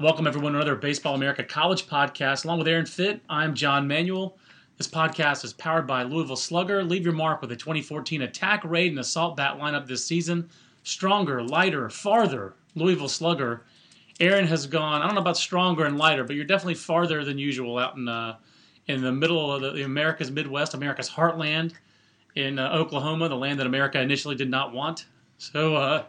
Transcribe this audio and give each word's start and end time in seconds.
Welcome, 0.00 0.26
everyone, 0.26 0.52
to 0.52 0.60
another 0.60 0.76
Baseball 0.76 1.14
America 1.14 1.44
College 1.44 1.86
podcast. 1.86 2.46
Along 2.46 2.56
with 2.56 2.68
Aaron 2.68 2.86
Fitt, 2.86 3.20
I'm 3.28 3.54
John 3.54 3.86
Manuel. 3.86 4.38
This 4.78 4.88
podcast 4.88 5.44
is 5.44 5.52
powered 5.52 5.86
by 5.86 6.04
Louisville 6.04 6.36
Slugger. 6.36 6.82
Leave 6.82 7.04
your 7.04 7.12
mark 7.12 7.42
with 7.42 7.52
a 7.52 7.56
2014 7.56 8.22
attack, 8.22 8.64
raid, 8.64 8.92
and 8.92 8.98
assault 8.98 9.36
bat 9.36 9.58
lineup 9.58 9.86
this 9.86 10.02
season. 10.02 10.48
Stronger, 10.84 11.42
lighter, 11.42 11.90
farther. 11.90 12.54
Louisville 12.74 13.10
Slugger. 13.10 13.66
Aaron 14.20 14.46
has 14.46 14.66
gone. 14.66 15.02
I 15.02 15.04
don't 15.04 15.16
know 15.16 15.20
about 15.20 15.36
stronger 15.36 15.84
and 15.84 15.98
lighter, 15.98 16.24
but 16.24 16.34
you're 16.34 16.46
definitely 16.46 16.76
farther 16.76 17.22
than 17.22 17.36
usual 17.36 17.76
out 17.76 17.98
in 17.98 18.08
uh, 18.08 18.36
in 18.86 19.02
the 19.02 19.12
middle 19.12 19.52
of 19.52 19.60
the, 19.60 19.72
the 19.72 19.82
America's 19.82 20.30
Midwest, 20.30 20.72
America's 20.72 21.10
heartland, 21.10 21.74
in 22.36 22.58
uh, 22.58 22.72
Oklahoma, 22.72 23.28
the 23.28 23.36
land 23.36 23.60
that 23.60 23.66
America 23.66 24.00
initially 24.00 24.34
did 24.34 24.48
not 24.48 24.72
want. 24.72 25.04
So, 25.36 25.76
uh, 25.76 26.04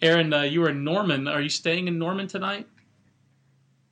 Aaron, 0.00 0.32
uh, 0.32 0.40
you 0.40 0.62
were 0.62 0.70
in 0.70 0.82
Norman. 0.84 1.28
Are 1.28 1.42
you 1.42 1.50
staying 1.50 1.86
in 1.86 1.98
Norman 1.98 2.28
tonight? 2.28 2.66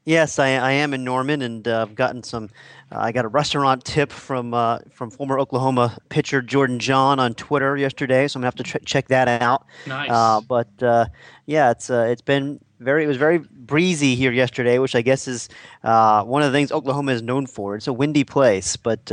Yes, 0.06 0.38
I, 0.38 0.48
I 0.48 0.72
am 0.72 0.92
in 0.92 1.02
Norman, 1.02 1.40
and 1.40 1.66
uh, 1.66 1.82
I've 1.82 1.94
gotten 1.94 2.22
some. 2.22 2.50
Uh, 2.92 2.98
I 2.98 3.12
got 3.12 3.24
a 3.24 3.28
restaurant 3.28 3.84
tip 3.84 4.12
from 4.12 4.52
uh, 4.52 4.80
from 4.90 5.10
former 5.10 5.38
Oklahoma 5.38 5.96
pitcher 6.10 6.42
Jordan 6.42 6.78
John 6.78 7.18
on 7.18 7.32
Twitter 7.34 7.74
yesterday, 7.76 8.28
so 8.28 8.36
I'm 8.36 8.42
gonna 8.42 8.48
have 8.48 8.54
to 8.56 8.62
ch- 8.64 8.84
check 8.84 9.08
that 9.08 9.28
out. 9.40 9.66
Nice. 9.86 10.10
Uh, 10.10 10.42
but 10.42 10.82
uh, 10.82 11.06
yeah, 11.46 11.70
it's 11.70 11.88
uh, 11.88 12.06
it's 12.10 12.20
been 12.20 12.60
very 12.80 13.04
it 13.04 13.06
was 13.06 13.16
very 13.16 13.38
breezy 13.38 14.14
here 14.14 14.30
yesterday, 14.30 14.78
which 14.78 14.94
I 14.94 15.00
guess 15.00 15.26
is 15.26 15.48
one 15.80 16.42
of 16.42 16.52
the 16.52 16.56
things 16.56 16.70
Oklahoma 16.70 17.12
is 17.12 17.22
known 17.22 17.46
for. 17.46 17.74
It's 17.74 17.86
a 17.86 17.92
windy 17.92 18.24
place, 18.24 18.76
but 18.76 19.10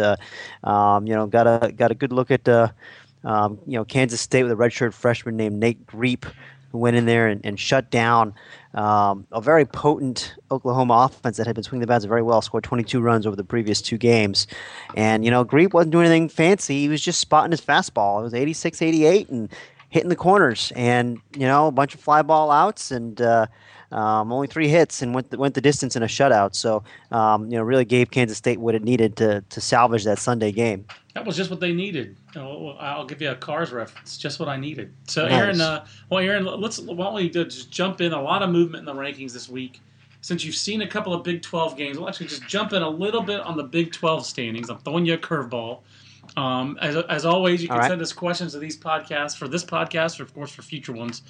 um, 0.65 1.07
you 1.07 1.13
know, 1.13 1.25
got 1.25 1.47
a 1.47 1.71
got 1.71 1.91
a 1.91 1.95
good 1.95 2.11
look 2.11 2.31
at 2.31 2.49
um, 2.49 3.59
you 3.65 3.77
know 3.77 3.85
Kansas 3.85 4.19
State 4.19 4.43
with 4.43 4.51
a 4.51 4.55
redshirt 4.55 4.91
freshman 4.91 5.37
named 5.37 5.57
Nate 5.57 5.87
Griep 5.87 6.29
who 6.71 6.77
went 6.77 6.95
in 6.95 7.05
there 7.05 7.27
and, 7.27 7.41
and 7.45 7.59
shut 7.59 7.89
down 7.89 8.33
um, 8.73 9.27
a 9.31 9.41
very 9.41 9.65
potent 9.65 10.35
Oklahoma 10.49 11.09
offense 11.09 11.37
that 11.37 11.47
had 11.47 11.55
been 11.55 11.63
swinging 11.63 11.81
the 11.81 11.87
bats 11.87 12.05
very 12.05 12.21
well, 12.21 12.41
scored 12.41 12.63
22 12.63 13.01
runs 13.01 13.27
over 13.27 13.35
the 13.35 13.43
previous 13.43 13.81
two 13.81 13.97
games. 13.97 14.47
And, 14.95 15.25
you 15.25 15.31
know, 15.31 15.43
Griep 15.43 15.73
wasn't 15.73 15.91
doing 15.91 16.05
anything 16.05 16.29
fancy. 16.29 16.81
He 16.81 16.89
was 16.89 17.01
just 17.01 17.19
spotting 17.19 17.51
his 17.51 17.61
fastball. 17.61 18.21
It 18.21 18.23
was 18.23 18.33
86 18.33 18.81
88 18.81 19.29
and 19.29 19.51
hitting 19.91 20.09
the 20.09 20.15
corners 20.15 20.71
and, 20.75 21.19
you 21.37 21.45
know, 21.45 21.67
a 21.67 21.71
bunch 21.71 21.93
of 21.93 21.99
fly 21.99 22.21
ball 22.21 22.49
outs 22.49 22.91
and, 22.91 23.21
uh, 23.21 23.45
um, 23.91 24.31
only 24.31 24.47
three 24.47 24.69
hits 24.69 25.01
and 25.01 25.13
went 25.13 25.29
the, 25.31 25.37
went 25.37 25.53
the 25.53 25.61
distance 25.61 25.97
in 25.97 26.01
a 26.01 26.07
shutout. 26.07 26.55
So, 26.55 26.81
um, 27.11 27.51
you 27.51 27.57
know, 27.57 27.63
really 27.63 27.83
gave 27.83 28.09
Kansas 28.09 28.37
State 28.37 28.59
what 28.59 28.73
it 28.73 28.83
needed 28.83 29.17
to, 29.17 29.41
to 29.49 29.61
salvage 29.61 30.05
that 30.05 30.17
Sunday 30.17 30.53
game. 30.53 30.85
That 31.13 31.25
was 31.25 31.35
just 31.35 31.49
what 31.49 31.59
they 31.59 31.73
needed. 31.73 32.15
I'll 32.37 33.05
give 33.05 33.21
you 33.21 33.31
a 33.31 33.35
Cars 33.35 33.73
reference. 33.73 34.17
Just 34.17 34.39
what 34.39 34.47
I 34.47 34.55
needed. 34.55 34.93
So, 35.07 35.23
nice. 35.23 35.33
Aaron, 35.33 35.59
uh, 35.61 35.85
well, 36.09 36.23
Aaron, 36.23 36.45
let's 36.45 36.79
why 36.79 37.03
don't 37.03 37.15
we 37.15 37.29
just 37.29 37.69
jump 37.69 37.99
in? 37.99 38.13
A 38.13 38.21
lot 38.21 38.41
of 38.41 38.49
movement 38.49 38.87
in 38.87 38.95
the 38.95 38.99
rankings 38.99 39.33
this 39.33 39.49
week. 39.49 39.81
Since 40.21 40.45
you've 40.45 40.55
seen 40.55 40.83
a 40.83 40.87
couple 40.87 41.13
of 41.13 41.23
Big 41.23 41.41
12 41.41 41.75
games, 41.75 41.97
we'll 41.97 42.07
actually 42.07 42.27
just 42.27 42.47
jump 42.47 42.71
in 42.71 42.81
a 42.83 42.89
little 42.89 43.23
bit 43.23 43.41
on 43.41 43.57
the 43.57 43.63
Big 43.63 43.91
12 43.91 44.25
standings. 44.25 44.69
I'm 44.69 44.77
throwing 44.77 45.05
you 45.05 45.15
a 45.15 45.17
curveball. 45.17 45.79
Um, 46.37 46.77
as, 46.81 46.95
as 46.95 47.25
always, 47.25 47.61
you 47.61 47.67
can 47.67 47.77
right. 47.77 47.89
send 47.89 48.01
us 48.01 48.13
questions 48.13 48.53
to 48.53 48.59
these 48.59 48.77
podcasts 48.77 49.35
for 49.35 49.47
this 49.47 49.65
podcast, 49.65 50.19
or 50.19 50.23
of 50.23 50.33
course 50.33 50.51
for 50.51 50.61
future 50.61 50.93
ones. 50.93 51.23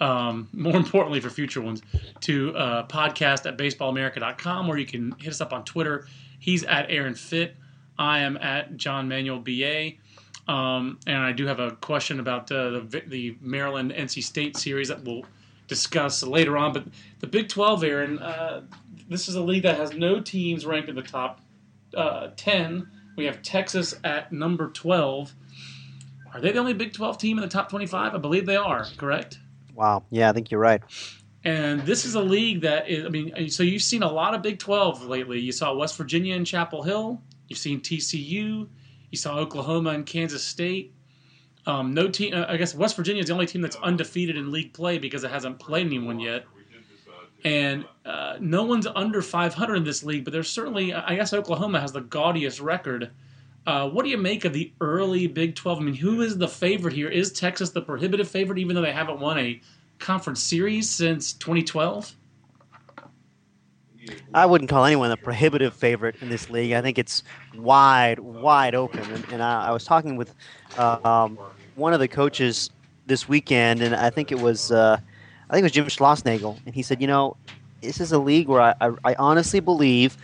Um, 0.00 0.48
more 0.52 0.76
importantly, 0.84 1.20
for 1.20 1.30
future 1.30 1.60
ones, 1.60 1.82
to 2.22 2.56
uh, 2.56 2.86
podcast 2.86 3.46
at 3.46 3.58
baseballamerica.com, 3.58 4.68
or 4.68 4.78
you 4.78 4.86
can 4.86 5.12
hit 5.18 5.28
us 5.30 5.40
up 5.40 5.52
on 5.52 5.64
Twitter. 5.64 6.06
He's 6.38 6.64
at 6.64 6.90
Aaron 6.90 7.14
Fitt. 7.14 7.56
I 7.98 8.20
am 8.20 8.36
at 8.38 8.76
John 8.76 9.08
Manuel 9.08 9.38
BA. 9.38 9.92
Um, 10.48 10.98
and 11.06 11.18
I 11.18 11.32
do 11.32 11.46
have 11.46 11.58
a 11.58 11.72
question 11.72 12.20
about 12.20 12.50
uh, 12.52 12.70
the, 12.70 13.02
the 13.06 13.36
Maryland 13.40 13.92
NC 13.92 14.22
State 14.22 14.56
series 14.56 14.88
that 14.88 15.02
we'll 15.02 15.24
discuss 15.66 16.22
later 16.22 16.56
on. 16.56 16.72
But 16.72 16.84
the 17.20 17.26
Big 17.26 17.48
12, 17.48 17.84
Aaron, 17.84 18.18
uh, 18.20 18.62
this 19.08 19.28
is 19.28 19.34
a 19.34 19.40
league 19.40 19.64
that 19.64 19.76
has 19.76 19.92
no 19.92 20.20
teams 20.20 20.64
ranked 20.64 20.88
in 20.88 20.94
the 20.94 21.02
top 21.02 21.40
uh, 21.94 22.28
10. 22.36 22.88
We 23.16 23.24
have 23.24 23.42
Texas 23.42 23.94
at 24.04 24.32
number 24.32 24.68
12. 24.70 25.34
Are 26.34 26.40
they 26.40 26.52
the 26.52 26.58
only 26.58 26.74
Big 26.74 26.92
12 26.92 27.18
team 27.18 27.38
in 27.38 27.42
the 27.42 27.48
top 27.48 27.70
25? 27.70 28.14
I 28.14 28.18
believe 28.18 28.46
they 28.46 28.56
are, 28.56 28.86
correct? 28.98 29.38
Wow. 29.74 30.04
Yeah, 30.10 30.28
I 30.28 30.32
think 30.32 30.50
you're 30.50 30.60
right. 30.60 30.82
And 31.44 31.82
this 31.82 32.04
is 32.04 32.14
a 32.14 32.20
league 32.20 32.62
that 32.62 32.88
is, 32.88 33.06
I 33.06 33.08
mean, 33.08 33.48
so 33.48 33.62
you've 33.62 33.82
seen 33.82 34.02
a 34.02 34.10
lot 34.10 34.34
of 34.34 34.42
Big 34.42 34.58
12 34.58 35.04
lately. 35.06 35.40
You 35.40 35.52
saw 35.52 35.74
West 35.74 35.96
Virginia 35.96 36.34
and 36.34 36.46
Chapel 36.46 36.82
Hill. 36.82 37.22
You've 37.48 37.58
seen 37.58 37.80
TCU. 37.80 38.68
You 39.10 39.18
saw 39.18 39.38
Oklahoma 39.38 39.90
and 39.90 40.04
Kansas 40.04 40.42
State. 40.42 40.92
Um, 41.66 41.94
no 41.94 42.08
team. 42.08 42.34
Uh, 42.34 42.46
I 42.48 42.56
guess 42.56 42.74
West 42.74 42.96
Virginia 42.96 43.22
is 43.22 43.28
the 43.28 43.32
only 43.32 43.46
team 43.46 43.62
that's 43.62 43.76
undefeated 43.76 44.36
in 44.36 44.52
league 44.52 44.72
play 44.72 44.98
because 44.98 45.24
it 45.24 45.30
hasn't 45.30 45.58
played 45.58 45.86
anyone 45.86 46.20
yet. 46.20 46.44
And 47.44 47.84
uh, 48.04 48.36
no 48.40 48.64
one's 48.64 48.86
under 48.86 49.22
500 49.22 49.76
in 49.76 49.84
this 49.84 50.02
league, 50.02 50.24
but 50.24 50.32
there's 50.32 50.50
certainly. 50.50 50.92
I 50.92 51.14
guess 51.16 51.32
Oklahoma 51.32 51.80
has 51.80 51.92
the 51.92 52.00
gaudiest 52.00 52.60
record. 52.60 53.10
Uh, 53.66 53.88
what 53.88 54.04
do 54.04 54.10
you 54.10 54.18
make 54.18 54.44
of 54.44 54.52
the 54.52 54.72
early 54.80 55.26
Big 55.26 55.54
12? 55.54 55.78
I 55.78 55.82
mean, 55.82 55.94
who 55.94 56.22
is 56.22 56.38
the 56.38 56.48
favorite 56.48 56.94
here? 56.94 57.08
Is 57.08 57.32
Texas 57.32 57.70
the 57.70 57.82
prohibitive 57.82 58.28
favorite, 58.28 58.58
even 58.58 58.76
though 58.76 58.82
they 58.82 58.92
haven't 58.92 59.18
won 59.18 59.38
a 59.38 59.60
conference 59.98 60.40
series 60.40 60.88
since 60.88 61.32
2012? 61.34 62.14
I 64.34 64.46
wouldn't 64.46 64.70
call 64.70 64.84
anyone 64.84 65.10
a 65.10 65.16
prohibitive 65.16 65.74
favorite 65.74 66.16
in 66.20 66.28
this 66.28 66.48
league. 66.48 66.72
I 66.72 66.80
think 66.80 66.98
it's 66.98 67.22
wide, 67.56 68.18
wide 68.20 68.74
open. 68.74 69.00
And, 69.00 69.24
and 69.32 69.42
I, 69.42 69.68
I, 69.68 69.70
was 69.72 69.84
talking 69.84 70.16
with 70.16 70.34
uh, 70.78 70.98
um, 71.04 71.38
one 71.74 71.92
of 71.92 72.00
the 72.00 72.06
coaches 72.06 72.70
this 73.06 73.28
weekend, 73.28 73.82
and 73.82 73.94
I 73.94 74.10
think 74.10 74.30
it 74.30 74.40
was 74.40 74.70
uh, 74.70 74.98
I 75.48 75.54
think 75.54 75.62
it 75.62 75.64
was 75.64 75.72
Jim 75.72 75.86
Schlossnagle, 75.86 76.58
and 76.66 76.74
he 76.74 76.82
said, 76.82 77.00
you 77.00 77.06
know, 77.06 77.36
this 77.80 78.00
is 78.00 78.12
a 78.12 78.18
league 78.18 78.48
where 78.48 78.60
I, 78.60 78.74
I, 78.80 78.90
I 79.04 79.14
honestly 79.18 79.60
believe 79.60 80.16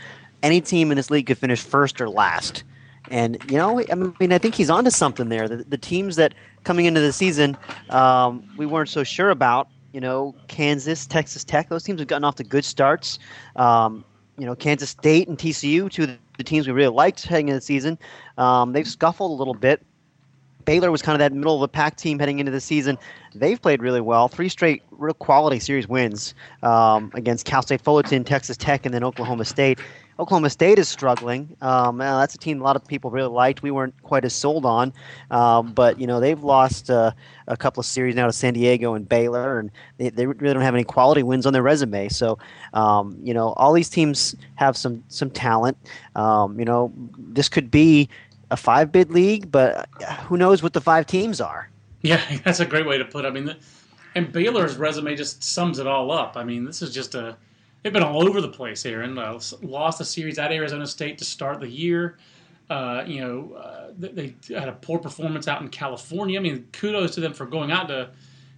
any 0.42 0.60
team 0.60 0.90
in 0.90 0.96
this 0.96 1.10
league 1.10 1.26
could 1.26 1.38
finish 1.38 1.62
first 1.62 2.00
or 2.00 2.08
last. 2.08 2.64
And 3.10 3.38
you 3.50 3.58
know, 3.58 3.80
I 3.90 3.94
mean, 3.94 4.32
I 4.32 4.38
think 4.38 4.54
he's 4.54 4.70
onto 4.70 4.90
something 4.90 5.28
there. 5.28 5.48
The, 5.48 5.56
the 5.56 5.78
teams 5.78 6.16
that 6.16 6.34
coming 6.64 6.86
into 6.86 7.00
the 7.00 7.12
season 7.12 7.56
um, 7.90 8.48
we 8.56 8.64
weren't 8.64 8.88
so 8.88 9.04
sure 9.04 9.30
about 9.30 9.68
you 9.92 10.00
know, 10.00 10.34
Kansas, 10.48 11.06
Texas 11.06 11.44
Tech, 11.44 11.68
those 11.68 11.84
teams 11.84 12.00
have 12.00 12.08
gotten 12.08 12.24
off 12.24 12.36
to 12.36 12.44
good 12.44 12.64
starts. 12.64 13.18
Um, 13.56 14.04
you 14.38 14.46
know, 14.46 14.54
Kansas 14.54 14.90
State 14.90 15.28
and 15.28 15.36
TCU, 15.36 15.90
two 15.90 16.04
of 16.04 16.18
the 16.38 16.44
teams 16.44 16.66
we 16.66 16.72
really 16.72 16.94
liked 16.94 17.22
heading 17.24 17.48
into 17.48 17.58
the 17.58 17.64
season, 17.64 17.98
um, 18.38 18.72
they've 18.72 18.88
scuffled 18.88 19.30
a 19.30 19.34
little 19.34 19.54
bit. 19.54 19.82
Baylor 20.64 20.90
was 20.90 21.02
kind 21.02 21.14
of 21.14 21.18
that 21.20 21.32
middle 21.32 21.54
of 21.54 21.60
the 21.60 21.68
pack 21.68 21.96
team 21.96 22.18
heading 22.18 22.38
into 22.38 22.52
the 22.52 22.60
season. 22.60 22.98
They've 23.34 23.60
played 23.60 23.82
really 23.82 24.00
well. 24.00 24.28
Three 24.28 24.48
straight 24.48 24.82
real 24.90 25.14
quality 25.14 25.58
series 25.58 25.88
wins 25.88 26.34
um, 26.62 27.10
against 27.14 27.46
Cal 27.46 27.62
State 27.62 27.80
Fullerton, 27.80 28.24
Texas 28.24 28.56
Tech, 28.56 28.84
and 28.86 28.94
then 28.94 29.04
Oklahoma 29.04 29.44
State. 29.44 29.78
Oklahoma 30.18 30.50
State 30.50 30.78
is 30.78 30.88
struggling. 30.88 31.56
Um, 31.62 31.98
that's 31.98 32.34
a 32.34 32.38
team 32.38 32.60
a 32.60 32.64
lot 32.64 32.76
of 32.76 32.86
people 32.86 33.10
really 33.10 33.28
liked. 33.28 33.62
We 33.62 33.70
weren't 33.70 34.00
quite 34.02 34.24
as 34.24 34.34
sold 34.34 34.66
on, 34.66 34.92
um, 35.30 35.72
but 35.72 35.98
you 35.98 36.06
know 36.06 36.20
they've 36.20 36.42
lost 36.42 36.90
uh, 36.90 37.12
a 37.48 37.56
couple 37.56 37.80
of 37.80 37.86
series 37.86 38.14
now 38.14 38.26
to 38.26 38.32
San 38.32 38.54
Diego 38.54 38.94
and 38.94 39.08
Baylor, 39.08 39.58
and 39.58 39.70
they, 39.96 40.10
they 40.10 40.26
really 40.26 40.54
don't 40.54 40.62
have 40.62 40.74
any 40.74 40.84
quality 40.84 41.22
wins 41.22 41.46
on 41.46 41.52
their 41.52 41.62
resume. 41.62 42.08
So 42.08 42.38
um, 42.74 43.18
you 43.22 43.32
know 43.32 43.54
all 43.54 43.72
these 43.72 43.88
teams 43.88 44.36
have 44.56 44.76
some 44.76 45.02
some 45.08 45.30
talent. 45.30 45.78
Um, 46.14 46.58
you 46.58 46.66
know 46.66 46.92
this 47.16 47.48
could 47.48 47.70
be 47.70 48.08
a 48.52 48.56
five 48.56 48.92
bid 48.92 49.10
league, 49.10 49.50
but 49.50 49.88
who 50.26 50.36
knows 50.36 50.62
what 50.62 50.74
the 50.74 50.80
five 50.80 51.06
teams 51.06 51.40
are? 51.40 51.70
Yeah, 52.02 52.20
that's 52.44 52.60
a 52.60 52.66
great 52.66 52.86
way 52.86 52.98
to 52.98 53.04
put 53.04 53.24
it. 53.24 53.28
I 53.28 53.30
mean, 53.30 53.56
and 54.14 54.30
Baylor's 54.30 54.76
resume 54.76 55.16
just 55.16 55.42
sums 55.42 55.78
it 55.78 55.86
all 55.86 56.12
up. 56.12 56.36
I 56.36 56.44
mean, 56.44 56.64
this 56.64 56.82
is 56.82 56.94
just 56.94 57.14
a 57.14 57.36
they've 57.82 57.92
been 57.92 58.02
all 58.02 58.28
over 58.28 58.40
the 58.40 58.48
place, 58.48 58.84
Aaron. 58.84 59.18
Uh, 59.18 59.40
lost 59.62 60.00
a 60.00 60.04
series 60.04 60.38
at 60.38 60.52
Arizona 60.52 60.86
State 60.86 61.18
to 61.18 61.24
start 61.24 61.60
the 61.60 61.68
year. 61.68 62.18
Uh, 62.70 63.04
you 63.06 63.20
know, 63.20 63.54
uh, 63.54 63.90
they, 63.98 64.34
they, 64.48 64.54
had 64.54 64.68
a 64.68 64.72
poor 64.72 64.98
performance 64.98 65.48
out 65.48 65.60
in 65.60 65.68
California. 65.68 66.38
I 66.38 66.42
mean, 66.42 66.68
kudos 66.72 67.14
to 67.16 67.20
them 67.20 67.34
for 67.34 67.44
going 67.44 67.70
out 67.70 67.88
to 67.88 68.10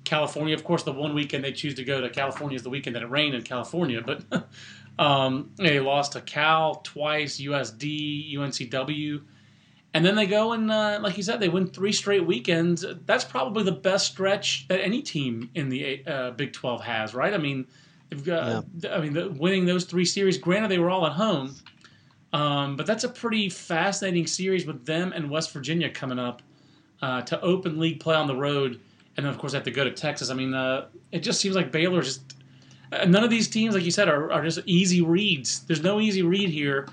California. 0.05 0.55
Of 0.55 0.63
course, 0.63 0.83
the 0.83 0.93
one 0.93 1.15
weekend 1.15 1.43
they 1.43 1.53
choose 1.53 1.75
to 1.75 1.85
go 1.85 2.01
to 2.01 2.11
California 2.11 2.55
is 2.55 2.63
the 2.63 2.71
weekend 2.71 2.95
that 2.95 3.03
it 3.03 3.11
rained 3.11 3.35
in 3.35 3.43
California. 3.43 4.03
But 4.03 4.23
um, 4.99 5.51
they 5.57 5.81
lost 5.81 6.13
to 6.13 6.21
Cal 6.21 6.77
twice, 6.85 7.41
USD, 7.41 8.35
UNCW. 8.35 9.23
And 9.95 10.05
then 10.05 10.17
they 10.17 10.27
go 10.27 10.53
and, 10.53 10.71
uh, 10.71 10.99
like 11.01 11.17
you 11.17 11.23
said, 11.23 11.41
they 11.41 11.49
win 11.49 11.69
three 11.69 11.93
straight 11.93 12.27
weekends. 12.27 12.85
That's 13.07 13.25
probably 13.25 13.63
the 13.63 13.73
best 13.73 14.09
stretch 14.09 14.67
that 14.69 14.81
any 14.81 15.01
team 15.01 15.49
in 15.55 15.69
the 15.69 16.05
uh, 16.07 16.31
Big 16.33 16.53
12 16.53 16.83
has, 16.83 17.15
right? 17.15 17.33
I 17.33 17.39
mean, 17.39 17.67
They've 18.11 18.25
got, 18.25 18.65
I 18.91 19.01
mean, 19.01 19.13
the, 19.13 19.31
winning 19.31 19.65
those 19.65 19.85
three 19.85 20.05
series. 20.05 20.39
Granted, 20.39 20.71
they 20.71 20.79
were 20.79 20.91
all 20.91 21.07
at 21.07 21.13
home, 21.13 21.57
um, 22.33 22.77
but 22.77 22.87
that's 22.87 23.03
a 23.05 23.09
pretty 23.09 23.49
fascinating 23.49 24.27
series 24.27 24.67
with 24.67 24.85
them 24.85 25.13
and 25.13 25.31
West 25.31 25.53
Virginia 25.53 25.91
coming 25.91 26.19
up 26.19 26.43
uh, 27.03 27.23
to 27.23 27.41
open 27.41 27.79
league 27.79 28.01
play 28.01 28.15
on 28.15 28.27
the 28.27 28.37
road, 28.37 28.79
and 29.17 29.25
then 29.25 29.33
of 29.33 29.39
course 29.39 29.53
they 29.53 29.59
have 29.59 29.65
to 29.65 29.71
go 29.71 29.85
to 29.85 29.91
Texas. 29.91 30.31
I 30.31 30.35
mean, 30.35 30.55
uh, 30.55 30.87
it 31.13 31.21
just 31.21 31.41
seems 31.41 31.57
like 31.57 31.73
Baylor 31.73 32.03
just. 32.03 32.37
uh, 32.93 33.05
None 33.05 33.25
of 33.25 33.31
these 33.31 33.49
teams, 33.49 33.75
like 33.75 33.85
you 33.85 33.91
said, 33.91 34.09
are, 34.09 34.31
are 34.31 34.43
just 34.45 34.61
easy 34.67 35.01
reads. 35.03 35.61
There's 35.65 35.83
no 35.83 35.99
easy 36.01 36.23
read 36.23 36.51
here. 36.51 36.87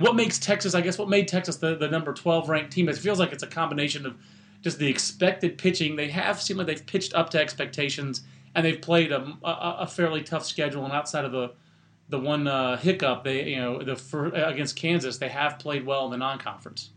What 0.00 0.16
makes 0.16 0.38
Texas, 0.38 0.74
I 0.74 0.80
guess, 0.80 0.98
what 0.98 1.10
made 1.10 1.28
Texas 1.28 1.56
the, 1.56 1.76
the 1.76 1.86
number 1.86 2.14
12 2.14 2.48
ranked 2.48 2.72
team? 2.72 2.88
It 2.88 2.96
feels 2.96 3.18
like 3.18 3.32
it's 3.32 3.42
a 3.42 3.46
combination 3.46 4.06
of 4.06 4.16
just 4.62 4.78
the 4.78 4.88
expected 4.88 5.58
pitching. 5.58 5.94
They 5.94 6.08
have 6.08 6.40
seemed 6.40 6.56
like 6.56 6.66
they've 6.66 6.86
pitched 6.86 7.14
up 7.14 7.28
to 7.30 7.40
expectations, 7.40 8.22
and 8.54 8.64
they've 8.64 8.80
played 8.80 9.12
a, 9.12 9.36
a, 9.44 9.76
a 9.80 9.86
fairly 9.86 10.22
tough 10.22 10.46
schedule. 10.46 10.84
And 10.84 10.92
outside 10.92 11.26
of 11.26 11.32
the 11.32 11.52
the 12.08 12.18
one 12.18 12.48
uh, 12.48 12.76
hiccup, 12.78 13.24
they 13.24 13.50
you 13.50 13.56
know 13.56 13.82
the 13.82 13.94
fir- 13.94 14.28
against 14.28 14.74
Kansas, 14.74 15.18
they 15.18 15.28
have 15.28 15.58
played 15.58 15.84
well 15.84 16.06
in 16.06 16.10
the 16.10 16.16
non-conference. 16.16 16.90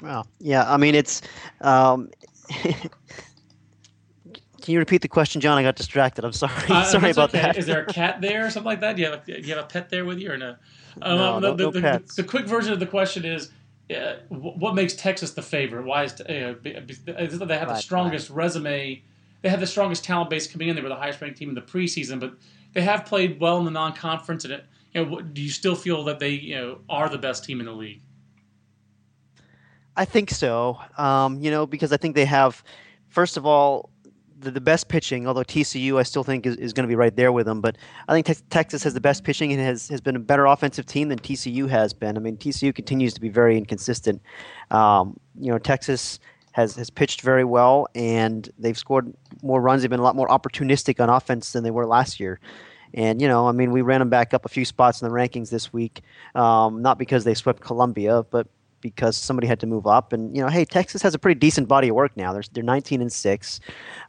Well, 0.00 0.26
yeah. 0.40 0.72
I 0.72 0.78
mean, 0.78 0.94
it's. 0.94 1.20
Um, 1.60 2.10
can 4.62 4.72
you 4.72 4.78
repeat 4.78 5.02
the 5.02 5.08
question, 5.08 5.40
John? 5.40 5.58
I 5.58 5.62
got 5.62 5.76
distracted. 5.76 6.24
I'm 6.24 6.32
sorry. 6.32 6.54
Uh, 6.68 6.84
sorry 6.90 7.10
about 7.10 7.30
okay. 7.30 7.42
that. 7.42 7.58
Is 7.58 7.66
there 7.66 7.82
a 7.82 7.86
cat 7.92 8.20
there 8.20 8.46
or 8.46 8.50
something 8.50 8.66
like 8.66 8.80
that? 8.80 8.96
Do 8.96 9.02
you 9.02 9.10
have 9.10 9.22
a, 9.22 9.26
do 9.26 9.46
you 9.46 9.54
have 9.54 9.64
a 9.64 9.68
pet 9.68 9.90
there 9.90 10.04
with 10.04 10.18
you 10.18 10.32
or 10.32 10.38
no? 10.38 10.56
Um, 11.02 11.18
No, 11.18 11.38
no- 11.38 11.54
the, 11.54 11.64
no 11.64 11.70
the, 11.70 11.80
pets. 11.80 12.14
the 12.14 12.24
quick 12.24 12.46
version 12.46 12.72
of 12.72 12.80
the 12.80 12.86
question 12.86 13.24
is. 13.24 13.50
Uh, 13.92 14.16
what 14.30 14.74
makes 14.74 14.94
Texas 14.94 15.32
the 15.32 15.42
favorite? 15.42 15.84
Why 15.84 16.04
is 16.04 16.18
uh, 16.20 16.54
they 16.62 16.72
have 16.72 16.86
the 16.86 17.66
Right, 17.66 17.76
strongest 17.76 18.30
resume? 18.30 19.02
They 19.42 19.48
have 19.50 19.60
the 19.60 19.66
strongest 19.66 20.02
talent 20.04 20.30
base 20.30 20.46
coming 20.46 20.68
in. 20.68 20.76
They 20.76 20.80
were 20.82 20.88
the 20.88 20.94
highest 20.94 21.20
ranked 21.20 21.36
team 21.36 21.50
in 21.50 21.54
the 21.54 21.60
preseason, 21.60 22.18
but 22.18 22.34
they 22.72 22.80
have 22.80 23.04
played 23.04 23.38
well 23.38 23.58
in 23.58 23.66
the 23.66 23.70
non-conference. 23.70 24.44
And 24.44 24.54
it, 24.54 24.64
you 24.94 25.04
know, 25.04 25.20
do 25.20 25.42
you 25.42 25.50
still 25.50 25.74
feel 25.74 26.04
that 26.04 26.20
they 26.20 26.30
you 26.30 26.54
know 26.54 26.78
are 26.88 27.10
the 27.10 27.18
best 27.18 27.44
team 27.44 27.60
in 27.60 27.66
the 27.66 27.72
league? 27.72 28.00
I 29.96 30.04
think 30.04 30.30
so. 30.30 30.78
Um, 30.96 31.38
you 31.40 31.50
know, 31.50 31.66
because 31.66 31.92
I 31.92 31.96
think 31.98 32.14
they 32.14 32.24
have, 32.24 32.62
first 33.08 33.36
of 33.36 33.44
all, 33.44 33.90
the, 34.42 34.50
the 34.50 34.60
best 34.60 34.88
pitching. 34.88 35.26
Although 35.26 35.42
TCU, 35.42 35.98
I 35.98 36.02
still 36.02 36.24
think 36.24 36.46
is, 36.46 36.56
is 36.56 36.72
going 36.72 36.84
to 36.84 36.88
be 36.88 36.96
right 36.96 37.14
there 37.14 37.32
with 37.32 37.46
them. 37.46 37.60
But 37.60 37.78
I 38.08 38.12
think 38.12 38.26
Tex- 38.26 38.42
Texas 38.50 38.82
has 38.82 38.94
the 38.94 39.00
best 39.00 39.24
pitching 39.24 39.52
and 39.52 39.60
has, 39.60 39.88
has 39.88 40.00
been 40.00 40.16
a 40.16 40.20
better 40.20 40.46
offensive 40.46 40.86
team 40.86 41.08
than 41.08 41.18
TCU 41.18 41.68
has 41.68 41.92
been. 41.92 42.16
I 42.16 42.20
mean, 42.20 42.36
TCU 42.36 42.74
continues 42.74 43.14
to 43.14 43.20
be 43.20 43.28
very 43.28 43.56
inconsistent. 43.56 44.20
Um, 44.70 45.18
you 45.38 45.50
know, 45.50 45.58
Texas 45.58 46.18
has 46.52 46.76
has 46.76 46.90
pitched 46.90 47.22
very 47.22 47.44
well 47.44 47.88
and 47.94 48.50
they've 48.58 48.76
scored 48.76 49.12
more 49.42 49.60
runs. 49.60 49.82
They've 49.82 49.90
been 49.90 50.00
a 50.00 50.04
lot 50.04 50.16
more 50.16 50.28
opportunistic 50.28 51.00
on 51.00 51.08
offense 51.08 51.52
than 51.52 51.64
they 51.64 51.70
were 51.70 51.86
last 51.86 52.20
year. 52.20 52.40
And 52.94 53.22
you 53.22 53.28
know, 53.28 53.48
I 53.48 53.52
mean, 53.52 53.72
we 53.72 53.80
ran 53.80 54.00
them 54.00 54.10
back 54.10 54.34
up 54.34 54.44
a 54.44 54.48
few 54.48 54.64
spots 54.64 55.00
in 55.00 55.08
the 55.08 55.14
rankings 55.14 55.50
this 55.50 55.72
week, 55.72 56.02
um, 56.34 56.82
not 56.82 56.98
because 56.98 57.24
they 57.24 57.34
swept 57.34 57.60
Columbia, 57.60 58.22
but 58.30 58.46
because 58.82 59.16
somebody 59.16 59.46
had 59.46 59.60
to 59.60 59.66
move 59.66 59.86
up. 59.86 60.12
And 60.12 60.36
you 60.36 60.42
know, 60.42 60.48
hey, 60.48 60.66
Texas 60.66 61.00
has 61.02 61.14
a 61.14 61.18
pretty 61.18 61.38
decent 61.38 61.68
body 61.68 61.88
of 61.88 61.94
work 61.94 62.14
now. 62.16 62.32
They're 62.34 62.42
they're 62.52 62.62
19 62.62 63.00
and 63.00 63.10
six. 63.12 63.60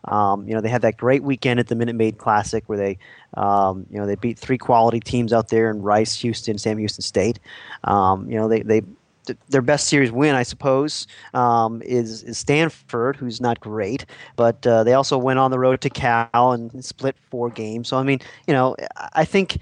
Um, 0.06 0.46
you 0.48 0.54
know, 0.54 0.60
they 0.60 0.70
had 0.70 0.82
that 0.82 0.98
great 0.98 1.24
weekend 1.24 1.60
at 1.62 1.68
the 1.68 1.76
Minute 1.76 1.96
Maid 1.96 2.18
Classic 2.18 2.64
where 2.68 2.78
they, 2.78 2.98
um, 3.36 3.86
you 3.90 3.98
know, 3.98 4.06
they 4.06 4.16
beat 4.16 4.38
three 4.38 4.58
quality 4.58 5.00
teams 5.00 5.32
out 5.32 5.48
there 5.48 5.70
in 5.70 5.82
Rice, 5.82 6.20
Houston, 6.20 6.58
Sam 6.58 6.78
Houston 6.78 7.04
State. 7.04 7.40
Um, 7.86 8.30
you 8.30 8.36
know, 8.36 8.50
they 8.50 8.64
they 8.64 8.82
th- 9.26 9.40
their 9.50 9.62
best 9.62 9.88
series 9.88 10.12
win, 10.12 10.36
I 10.36 10.44
suppose, 10.44 11.08
um, 11.34 11.82
is, 11.84 12.24
is 12.24 12.38
Stanford, 12.38 13.16
who's 13.16 13.40
not 13.40 13.60
great, 13.60 14.06
but 14.36 14.66
uh, 14.68 14.84
they 14.84 14.94
also 14.94 15.18
went 15.18 15.40
on 15.40 15.52
the 15.52 15.60
road 15.60 15.82
to 15.82 15.90
Cal 15.90 16.52
and 16.52 16.84
split 16.84 17.16
four 17.30 17.50
games. 17.50 17.88
So 17.88 17.98
I 17.98 18.04
mean, 18.04 18.20
you 18.48 18.54
know, 18.54 18.76
I- 18.98 19.10
I 19.16 19.26
think 19.26 19.58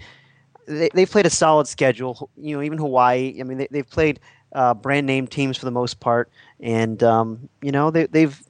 they 0.68 0.90
they've 0.94 1.10
played 1.10 1.25
a 1.25 1.30
solid 1.30 1.68
schedule. 1.68 2.30
You 2.38 2.56
know, 2.56 2.64
even 2.64 2.78
Hawaii. 2.78 3.38
I 3.40 3.44
mean, 3.44 3.57
they, 3.57 3.68
they've 3.72 3.90
played 3.90 4.19
uh, 4.53 4.74
brand 4.74 5.07
name 5.07 5.27
teams 5.27 5.57
for 5.57 5.65
the 5.65 5.71
most 5.71 6.00
part, 6.00 6.30
and 6.59 7.01
um, 7.03 7.50
you 7.62 7.71
know 7.71 7.92
they, 7.92 8.06
they've. 8.07 8.42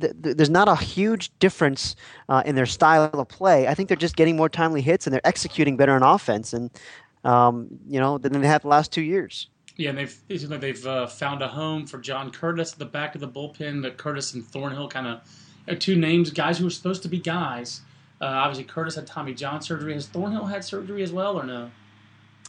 th- 0.00 0.14
th- 0.22 0.36
There's 0.36 0.50
not 0.50 0.68
a 0.68 0.76
huge 0.76 1.30
difference 1.38 1.96
uh, 2.28 2.42
in 2.44 2.54
their 2.54 2.66
style 2.66 3.10
of 3.12 3.28
play. 3.28 3.66
I 3.68 3.74
think 3.74 3.88
they're 3.88 3.96
just 3.96 4.16
getting 4.16 4.36
more 4.36 4.48
timely 4.48 4.80
hits 4.82 5.06
and 5.06 5.12
they're 5.14 5.26
executing 5.26 5.76
better 5.76 5.92
on 5.92 6.02
offense, 6.02 6.52
and 6.52 6.70
um, 7.24 7.68
you 7.88 8.00
know 8.00 8.18
than 8.18 8.32
they 8.40 8.46
have 8.46 8.62
the 8.62 8.68
last 8.68 8.92
two 8.92 9.02
years. 9.02 9.48
Yeah, 9.76 9.90
and 9.90 9.98
they've 9.98 10.16
it 10.28 10.38
seems 10.38 10.50
like 10.50 10.60
they've 10.60 10.86
uh, 10.86 11.06
found 11.06 11.42
a 11.42 11.48
home 11.48 11.86
for 11.86 11.98
John 11.98 12.30
Curtis 12.30 12.72
at 12.74 12.78
the 12.78 12.84
back 12.86 13.14
of 13.14 13.20
the 13.20 13.28
bullpen. 13.28 13.82
The 13.82 13.90
Curtis 13.92 14.34
and 14.34 14.44
Thornhill 14.44 14.88
kind 14.88 15.06
of 15.06 15.20
are 15.68 15.74
two 15.76 15.96
names, 15.96 16.30
guys 16.30 16.58
who 16.58 16.66
are 16.66 16.70
supposed 16.70 17.02
to 17.02 17.08
be 17.08 17.18
guys. 17.18 17.80
Uh, 18.20 18.26
obviously, 18.26 18.64
Curtis 18.64 18.96
had 18.96 19.06
Tommy 19.06 19.32
John 19.32 19.62
surgery. 19.62 19.94
Has 19.94 20.06
Thornhill 20.06 20.44
had 20.44 20.62
surgery 20.64 21.02
as 21.02 21.12
well, 21.12 21.38
or 21.38 21.44
no? 21.44 21.70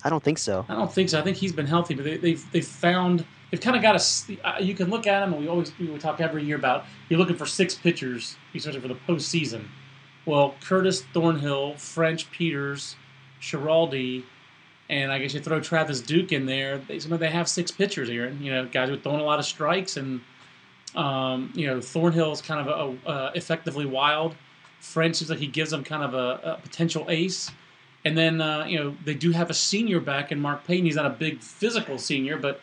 I 0.03 0.09
don't 0.09 0.23
think 0.23 0.37
so. 0.37 0.65
I 0.67 0.75
don't 0.75 0.91
think 0.91 1.09
so. 1.09 1.19
I 1.19 1.21
think 1.21 1.37
he's 1.37 1.51
been 1.53 1.67
healthy, 1.67 1.93
but 1.93 2.05
they, 2.05 2.17
they've 2.17 2.51
they've 2.51 2.67
found 2.67 3.25
they've 3.51 3.61
kind 3.61 3.75
of 3.75 3.81
got 3.81 3.95
a. 3.95 4.47
uh, 4.47 4.59
You 4.59 4.73
can 4.73 4.89
look 4.89 5.07
at 5.07 5.19
them, 5.19 5.33
and 5.33 5.41
we 5.41 5.47
always 5.47 5.71
we 5.79 5.95
talk 5.97 6.19
every 6.19 6.43
year 6.43 6.55
about 6.55 6.85
you're 7.09 7.19
looking 7.19 7.35
for 7.35 7.45
six 7.45 7.75
pitchers, 7.75 8.35
especially 8.55 8.79
for 8.79 8.87
the 8.87 8.95
postseason. 9.07 9.65
Well, 10.25 10.55
Curtis 10.61 11.03
Thornhill, 11.13 11.75
French 11.77 12.29
Peters, 12.31 12.95
Schiraldi, 13.41 14.23
and 14.89 15.11
I 15.11 15.19
guess 15.19 15.33
you 15.33 15.39
throw 15.39 15.59
Travis 15.59 16.01
Duke 16.01 16.31
in 16.31 16.45
there. 16.45 16.77
They, 16.77 16.99
they 16.99 17.29
have 17.29 17.47
six 17.47 17.71
pitchers 17.71 18.07
here, 18.09 18.25
and 18.25 18.41
you 18.41 18.51
know 18.51 18.65
guys 18.65 18.89
who 18.89 18.95
are 18.95 18.99
throwing 18.99 19.21
a 19.21 19.23
lot 19.23 19.39
of 19.39 19.45
strikes, 19.45 19.97
and 19.97 20.21
um, 20.95 21.51
you 21.55 21.67
know 21.67 21.77
Thornhill's 21.77 22.41
kind 22.41 22.67
of 22.67 22.97
a, 23.05 23.07
uh, 23.09 23.31
effectively 23.35 23.85
wild. 23.85 24.35
French 24.79 25.17
seems 25.17 25.29
like 25.29 25.39
he 25.39 25.47
gives 25.47 25.69
them 25.69 25.83
kind 25.83 26.03
of 26.03 26.13
a, 26.13 26.53
a 26.53 26.59
potential 26.61 27.05
ace. 27.09 27.51
And 28.03 28.17
then 28.17 28.41
uh, 28.41 28.65
you 28.65 28.79
know 28.79 28.95
they 29.05 29.13
do 29.13 29.31
have 29.31 29.49
a 29.49 29.53
senior 29.53 29.99
back 29.99 30.31
in 30.31 30.39
Mark 30.39 30.65
Payton. 30.65 30.85
He's 30.85 30.95
not 30.95 31.05
a 31.05 31.11
big 31.11 31.39
physical 31.41 31.97
senior, 31.97 32.37
but 32.37 32.61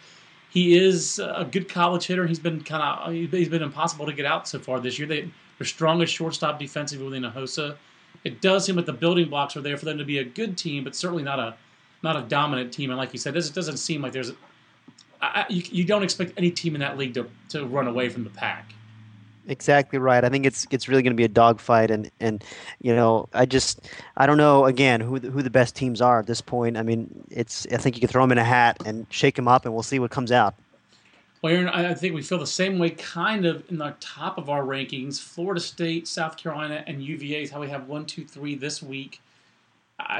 he 0.50 0.76
is 0.76 1.18
a 1.18 1.46
good 1.50 1.68
college 1.68 2.06
hitter. 2.06 2.26
He's 2.26 2.38
been 2.38 2.62
kind 2.64 2.82
of 2.82 3.12
he's 3.32 3.48
been 3.48 3.62
impossible 3.62 4.06
to 4.06 4.12
get 4.12 4.26
out 4.26 4.48
so 4.48 4.58
far 4.58 4.80
this 4.80 4.98
year. 4.98 5.06
They, 5.06 5.30
their 5.58 5.66
strongest 5.66 6.14
shortstop 6.14 6.58
defensively 6.58 7.06
with 7.06 7.14
Hinojosa. 7.22 7.76
It 8.24 8.40
does 8.40 8.64
seem 8.64 8.76
like 8.76 8.86
the 8.86 8.92
building 8.92 9.28
blocks 9.28 9.56
are 9.56 9.60
there 9.60 9.76
for 9.76 9.84
them 9.84 9.98
to 9.98 10.04
be 10.04 10.18
a 10.18 10.24
good 10.24 10.56
team, 10.56 10.84
but 10.84 10.96
certainly 10.96 11.22
not 11.22 11.38
a 11.38 11.56
not 12.02 12.16
a 12.16 12.22
dominant 12.22 12.72
team. 12.72 12.90
And 12.90 12.98
like 12.98 13.12
you 13.12 13.18
said, 13.18 13.34
this 13.34 13.50
doesn't 13.50 13.76
seem 13.76 14.02
like 14.02 14.12
there's. 14.12 14.32
You, 15.50 15.62
you 15.70 15.84
don't 15.84 16.04
expect 16.04 16.34
any 16.36 16.52
team 16.52 16.76
in 16.76 16.80
that 16.80 16.96
league 16.96 17.14
to, 17.14 17.28
to 17.48 17.66
run 17.66 17.88
away 17.88 18.08
from 18.08 18.22
the 18.22 18.30
pack. 18.30 18.72
Exactly 19.48 19.98
right. 19.98 20.22
I 20.24 20.28
think 20.28 20.44
it's 20.44 20.66
it's 20.70 20.88
really 20.88 21.02
going 21.02 21.14
to 21.14 21.16
be 21.16 21.24
a 21.24 21.28
dogfight, 21.28 21.90
and 21.90 22.10
and 22.20 22.44
you 22.82 22.94
know 22.94 23.28
I 23.32 23.46
just 23.46 23.80
I 24.16 24.26
don't 24.26 24.36
know 24.36 24.66
again 24.66 25.00
who 25.00 25.18
the, 25.18 25.30
who 25.30 25.40
the 25.40 25.50
best 25.50 25.74
teams 25.74 26.02
are 26.02 26.18
at 26.18 26.26
this 26.26 26.42
point. 26.42 26.76
I 26.76 26.82
mean, 26.82 27.24
it's 27.30 27.66
I 27.72 27.78
think 27.78 27.96
you 27.96 28.00
can 28.00 28.10
throw 28.10 28.22
them 28.22 28.32
in 28.32 28.38
a 28.38 28.44
hat 28.44 28.76
and 28.84 29.06
shake 29.08 29.36
them 29.36 29.48
up, 29.48 29.64
and 29.64 29.72
we'll 29.72 29.82
see 29.82 29.98
what 29.98 30.10
comes 30.10 30.30
out. 30.30 30.54
Well, 31.40 31.54
Aaron, 31.54 31.68
I 31.68 31.94
think 31.94 32.14
we 32.14 32.22
feel 32.22 32.38
the 32.38 32.46
same 32.46 32.78
way, 32.78 32.90
kind 32.90 33.46
of 33.46 33.64
in 33.70 33.78
the 33.78 33.94
top 34.00 34.38
of 34.38 34.50
our 34.50 34.62
rankings. 34.62 35.20
Florida 35.20 35.60
State, 35.60 36.08
South 36.08 36.36
Carolina, 36.36 36.84
and 36.86 37.02
UVA 37.02 37.44
is 37.44 37.50
how 37.50 37.60
we 37.60 37.68
have 37.68 37.88
one, 37.88 38.06
two, 38.06 38.24
three 38.24 38.54
this 38.54 38.82
week. 38.82 39.20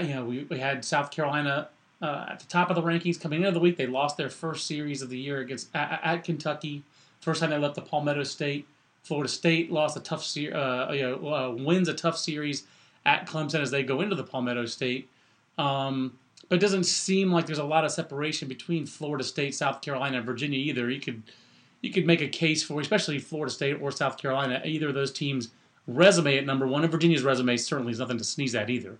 You 0.00 0.14
know, 0.14 0.24
we, 0.24 0.44
we 0.44 0.58
had 0.58 0.84
South 0.84 1.10
Carolina 1.10 1.68
uh, 2.00 2.26
at 2.30 2.38
the 2.38 2.46
top 2.46 2.70
of 2.70 2.76
the 2.76 2.82
rankings 2.82 3.20
coming 3.20 3.40
into 3.40 3.50
the 3.50 3.60
week. 3.60 3.76
They 3.76 3.86
lost 3.86 4.16
their 4.16 4.30
first 4.30 4.66
series 4.66 5.02
of 5.02 5.10
the 5.10 5.18
year 5.18 5.40
against 5.40 5.74
at, 5.74 6.00
at 6.02 6.24
Kentucky. 6.24 6.84
First 7.20 7.40
time 7.40 7.50
they 7.50 7.58
left 7.58 7.74
the 7.74 7.82
Palmetto 7.82 8.22
State. 8.22 8.66
Florida 9.08 9.28
State 9.28 9.72
lost 9.72 9.96
a 9.96 10.00
tough 10.00 10.22
series, 10.22 10.54
uh, 10.54 10.90
you 10.92 11.00
know, 11.00 11.34
uh, 11.34 11.50
wins 11.50 11.88
a 11.88 11.94
tough 11.94 12.18
series 12.18 12.64
at 13.06 13.26
Clemson 13.26 13.60
as 13.60 13.70
they 13.70 13.82
go 13.82 14.02
into 14.02 14.14
the 14.14 14.22
Palmetto 14.22 14.66
State. 14.66 15.08
Um, 15.56 16.18
but 16.50 16.56
it 16.56 16.60
doesn't 16.60 16.84
seem 16.84 17.32
like 17.32 17.46
there's 17.46 17.58
a 17.58 17.64
lot 17.64 17.86
of 17.86 17.90
separation 17.90 18.48
between 18.48 18.84
Florida 18.84 19.24
State, 19.24 19.54
South 19.54 19.80
Carolina, 19.80 20.18
and 20.18 20.26
Virginia 20.26 20.58
either. 20.58 20.90
You 20.90 21.00
could 21.00 21.22
you 21.80 21.90
could 21.90 22.06
make 22.06 22.20
a 22.20 22.28
case 22.28 22.62
for, 22.62 22.82
especially 22.82 23.18
Florida 23.18 23.50
State 23.50 23.80
or 23.80 23.90
South 23.90 24.18
Carolina, 24.18 24.60
either 24.64 24.88
of 24.88 24.94
those 24.94 25.10
teams' 25.10 25.48
resume 25.86 26.36
at 26.36 26.44
number 26.44 26.66
one, 26.66 26.82
and 26.82 26.92
Virginia's 26.92 27.22
resume 27.22 27.56
certainly 27.56 27.92
is 27.92 28.00
nothing 28.00 28.18
to 28.18 28.24
sneeze 28.24 28.54
at 28.54 28.68
either. 28.68 28.98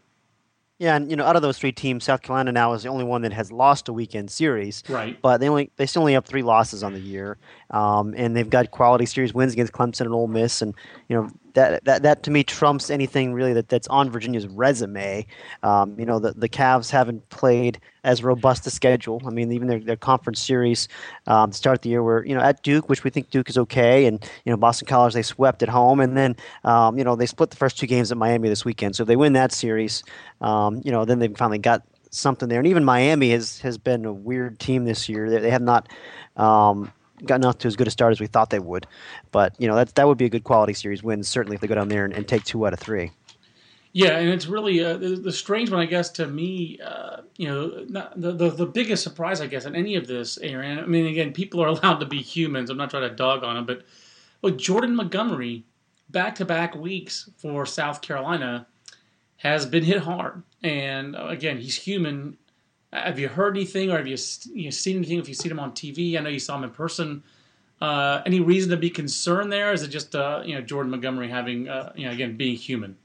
Yeah, 0.79 0.95
and 0.95 1.11
you 1.11 1.17
know 1.17 1.25
out 1.25 1.37
of 1.37 1.43
those 1.43 1.59
three 1.59 1.73
teams, 1.73 2.05
South 2.05 2.23
Carolina 2.23 2.53
now 2.53 2.73
is 2.73 2.85
the 2.85 2.88
only 2.88 3.05
one 3.05 3.23
that 3.23 3.33
has 3.33 3.50
lost 3.50 3.88
a 3.88 3.93
weekend 3.93 4.31
series. 4.31 4.85
Right. 4.88 5.21
But 5.21 5.38
they 5.38 5.49
only 5.49 5.71
they 5.77 5.87
still 5.87 6.03
only 6.03 6.12
have 6.12 6.25
three 6.25 6.43
losses 6.43 6.83
on 6.83 6.93
the 6.93 7.00
year, 7.00 7.37
um, 7.71 8.15
and 8.17 8.37
they've 8.37 8.49
got 8.49 8.71
quality 8.71 9.07
series 9.07 9.35
wins 9.35 9.53
against 9.53 9.73
Clemson 9.73 10.03
and 10.03 10.15
Ole 10.15 10.29
Miss, 10.29 10.63
and 10.63 10.75
you 11.09 11.17
know 11.17 11.31
that 11.55 11.85
that, 11.85 12.03
that 12.03 12.23
to 12.23 12.31
me 12.31 12.43
trumps 12.45 12.91
anything 12.91 13.33
really 13.33 13.53
that, 13.53 13.69
that's 13.69 13.89
on 13.89 14.11
Virginia's 14.11 14.47
resume. 14.47 15.27
Um, 15.63 15.99
you 15.99 16.07
know 16.07 16.19
the 16.19 16.33
the 16.33 16.49
Cavs 16.49 16.91
haven't 16.91 17.29
played 17.31 17.81
as 18.05 18.23
robust 18.23 18.67
a 18.67 18.71
schedule. 18.71 19.21
I 19.27 19.31
mean 19.31 19.53
even 19.53 19.69
their, 19.69 19.81
their 19.81 19.97
conference 19.97 20.41
series 20.41 20.89
um, 21.27 21.53
start 21.53 21.83
the 21.83 21.91
year 21.91 22.03
were 22.03 22.25
you 22.25 22.35
know 22.35 22.41
at 22.41 22.63
Duke, 22.63 22.89
which 22.89 23.05
we 23.05 23.11
think 23.11 23.31
Duke 23.31 23.51
is 23.51 23.59
okay, 23.59 24.07
and 24.07 24.23
you 24.45 24.51
know 24.51 24.57
Boston 24.57 24.87
College 24.87 25.15
they 25.15 25.23
swept 25.23 25.63
at 25.63 25.69
home, 25.69 26.01
and 26.01 26.17
then 26.17 26.37
um, 26.65 26.97
you 26.97 27.05
know 27.05 27.17
they 27.17 27.27
split 27.27 27.51
the 27.51 27.57
first 27.57 27.79
two 27.79 27.87
games 27.87 28.11
at 28.11 28.17
Miami 28.17 28.49
this 28.49 28.65
weekend. 28.65 28.97
So 28.97 29.03
if 29.03 29.09
they 29.09 29.17
win 29.17 29.35
that 29.35 29.53
series, 29.53 30.05
um, 30.41 30.81
you 30.85 30.93
know 30.93 31.05
then 31.05 31.19
they've 31.19 31.37
finally 31.37 31.59
got 31.59 31.83
something 32.11 32.49
there. 32.49 32.59
And 32.59 32.69
even 32.69 32.85
Miami 32.85 33.31
has 33.31 33.61
has 33.61 33.79
been 33.79 34.05
a 34.05 34.13
weird 34.13 34.59
team 34.59 34.85
this 34.85 35.09
year. 35.09 35.29
They, 35.29 35.41
they 35.41 35.51
have 35.51 35.63
not 35.63 35.89
um, 36.37 36.93
gotten 37.25 37.45
off 37.45 37.59
to 37.59 37.69
as 37.69 37.77
good 37.77 37.87
a 37.87 37.91
start 37.91 38.13
as 38.13 38.21
we 38.21 38.27
thought 38.27 38.51
they 38.51 38.59
would. 38.59 38.87
But 39.33 39.55
you 39.59 39.69
know 39.69 39.75
that 39.77 39.95
that 39.95 40.07
would 40.07 40.19
be 40.19 40.27
a 40.27 40.31
good 40.31 40.45
quality 40.45 40.75
series 40.75 41.03
win 41.03 41.23
certainly 41.23 41.55
if 41.55 41.61
they 41.61 41.67
go 41.67 41.75
down 41.75 41.89
there 41.89 42.05
and, 42.05 42.15
and 42.15 42.27
take 42.27 42.45
two 42.45 42.67
out 42.67 42.73
of 42.73 42.79
three. 42.79 43.13
Yeah, 43.93 44.19
and 44.19 44.29
it's 44.29 44.47
really 44.47 44.85
uh, 44.85 44.97
the, 44.97 45.17
the, 45.17 45.33
strange 45.33 45.71
one, 45.71 45.81
I 45.81 45.87
guess, 45.87 46.11
to 46.11 46.27
me. 46.27 46.79
Uh, 46.85 47.23
you 47.37 47.49
know, 47.49 47.85
not, 47.89 48.21
the, 48.21 48.33
the, 48.33 48.51
the 48.51 48.67
biggest 48.67 49.03
surprise, 49.03 49.41
I 49.41 49.47
guess, 49.47 49.65
in 49.65 49.75
any 49.75 49.97
of 49.97 50.07
this, 50.07 50.39
Aaron. 50.39 50.79
I 50.79 50.87
mean, 50.87 51.07
again, 51.07 51.33
people 51.33 51.63
are 51.63 51.67
allowed 51.69 51.99
to 52.01 52.07
be 52.07 52.21
humans. 52.21 52.71
I'm 52.71 52.77
not 52.77 52.91
trying 52.91 53.09
to 53.09 53.15
dog 53.15 53.45
on 53.45 53.55
them, 53.55 53.67
but 53.67 53.83
with 54.43 54.59
Jordan 54.59 54.95
Montgomery, 54.95 55.65
back 56.11 56.35
to 56.37 56.45
back 56.45 56.75
weeks 56.75 57.31
for 57.39 57.65
South 57.65 58.03
Carolina, 58.03 58.67
has 59.39 59.65
been 59.65 59.85
hit 59.85 60.01
hard. 60.01 60.43
And 60.63 61.17
uh, 61.17 61.27
again, 61.29 61.59
he's 61.59 61.77
human. 61.77 62.37
Have 62.92 63.18
you 63.18 63.28
heard 63.28 63.57
anything, 63.57 63.90
or 63.90 63.99
have 63.99 64.07
you, 64.07 64.16
you 64.52 64.71
seen 64.71 64.97
anything? 64.97 65.18
If 65.18 65.28
you 65.28 65.35
seen 65.35 65.52
him 65.52 65.61
on 65.61 65.73
TV, 65.73 66.16
I 66.16 66.21
know 66.21 66.30
you 66.30 66.38
saw 66.38 66.57
him 66.57 66.64
in 66.64 66.71
person. 66.71 67.23
Uh, 67.80 68.23
any 68.26 68.40
reason 68.40 68.71
to 68.71 68.76
be 68.76 68.90
concerned 68.90 69.52
there? 69.52 69.73
Is 69.73 69.83
it 69.83 69.88
just 69.88 70.14
uh, 70.14 70.42
you 70.45 70.54
know 70.54 70.62
Jordan 70.62 70.90
Montgomery 70.90 71.28
having 71.28 71.68
uh, 71.68 71.92
you 71.95 72.07
know 72.07 72.12
again 72.12 72.37
being 72.37 72.57
human? 72.57 72.97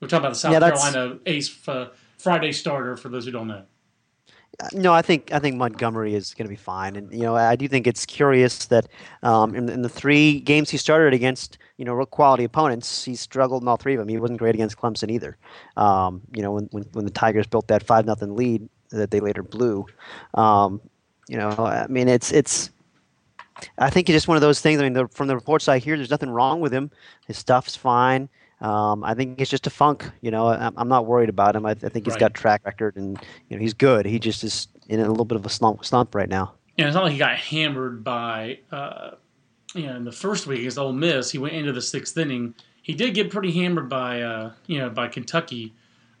We're 0.00 0.08
talking 0.08 0.24
about 0.24 0.34
the 0.34 0.38
South 0.38 0.52
yeah, 0.52 0.60
Carolina 0.60 1.18
ace 1.24 1.68
uh, 1.68 1.88
Friday 2.18 2.52
starter 2.52 2.96
for 2.96 3.08
those 3.08 3.24
who 3.24 3.30
don't 3.30 3.48
know. 3.48 3.64
Uh, 4.60 4.68
no, 4.74 4.92
I 4.92 5.02
think 5.02 5.32
I 5.32 5.38
think 5.38 5.56
Montgomery 5.56 6.14
is 6.14 6.34
going 6.34 6.46
to 6.46 6.50
be 6.50 6.56
fine, 6.56 6.94
and 6.96 7.10
you 7.12 7.22
know 7.22 7.34
I 7.34 7.56
do 7.56 7.66
think 7.68 7.86
it's 7.86 8.06
curious 8.06 8.66
that 8.66 8.86
um, 9.22 9.54
in, 9.54 9.68
in, 9.68 9.82
the 9.82 9.88
three 9.88 10.40
games 10.40 10.70
he 10.70 10.76
started 10.76 11.14
against 11.14 11.58
you 11.78 11.84
know 11.84 11.94
real 11.94 12.06
quality 12.06 12.44
opponents, 12.44 13.04
he 13.04 13.16
struggled 13.16 13.62
in 13.62 13.68
all 13.68 13.76
three 13.76 13.94
of 13.94 13.98
them. 13.98 14.08
He 14.08 14.18
wasn't 14.18 14.38
great 14.38 14.54
against 14.54 14.76
Clemson 14.76 15.10
either. 15.10 15.36
Um, 15.76 16.20
you 16.34 16.42
know 16.42 16.52
when, 16.52 16.68
when, 16.70 16.84
when 16.92 17.04
the 17.06 17.10
Tigers 17.10 17.46
built 17.46 17.68
that 17.68 17.82
five 17.82 18.06
nothing 18.06 18.36
lead 18.36 18.68
that 18.90 19.10
they 19.10 19.20
later 19.20 19.42
blew. 19.42 19.86
Um, 20.34 20.80
you 21.28 21.36
know 21.36 21.50
I 21.50 21.86
mean 21.88 22.08
it's 22.08 22.32
it's. 22.32 22.70
I 23.78 23.88
think 23.88 24.08
it's 24.10 24.14
just 24.14 24.28
one 24.28 24.36
of 24.36 24.42
those 24.42 24.60
things. 24.60 24.80
I 24.80 24.84
mean, 24.84 24.92
the, 24.92 25.08
from 25.08 25.28
the 25.28 25.34
reports 25.34 25.66
I 25.66 25.78
hear, 25.78 25.96
there's 25.96 26.10
nothing 26.10 26.28
wrong 26.28 26.60
with 26.60 26.74
him. 26.74 26.90
His 27.26 27.38
stuff's 27.38 27.74
fine. 27.74 28.28
Um, 28.60 29.02
I 29.02 29.14
think 29.14 29.40
it's 29.40 29.50
just 29.50 29.66
a 29.66 29.70
funk. 29.70 30.10
You 30.20 30.30
know, 30.30 30.48
I'm, 30.48 30.74
I'm 30.76 30.88
not 30.88 31.06
worried 31.06 31.30
about 31.30 31.56
him. 31.56 31.64
I, 31.64 31.70
I 31.70 31.74
think 31.74 32.04
he's 32.04 32.12
right. 32.12 32.20
got 32.20 32.34
track 32.34 32.66
record, 32.66 32.96
and 32.96 33.18
you 33.48 33.56
know 33.56 33.62
he's 33.62 33.74
good. 33.74 34.04
He 34.06 34.18
just 34.18 34.44
is 34.44 34.68
in 34.88 35.00
a 35.00 35.08
little 35.08 35.24
bit 35.24 35.36
of 35.36 35.44
a 35.46 35.48
slump, 35.48 35.84
slump 35.84 36.14
right 36.14 36.28
now. 36.28 36.52
Yeah, 36.76 36.86
it's 36.86 36.94
not 36.94 37.04
like 37.04 37.12
he 37.12 37.18
got 37.18 37.36
hammered 37.36 38.04
by, 38.04 38.58
uh, 38.70 39.12
you 39.74 39.86
know, 39.86 39.96
in 39.96 40.04
the 40.04 40.12
first 40.12 40.46
week 40.46 40.60
against 40.60 40.78
Ole 40.78 40.92
Miss. 40.92 41.30
He 41.30 41.38
went 41.38 41.54
into 41.54 41.72
the 41.72 41.82
sixth 41.82 42.16
inning. 42.16 42.54
He 42.82 42.94
did 42.94 43.14
get 43.14 43.30
pretty 43.30 43.52
hammered 43.52 43.88
by, 43.88 44.20
uh, 44.22 44.52
you 44.66 44.78
know, 44.78 44.90
by 44.90 45.08
Kentucky. 45.08 45.74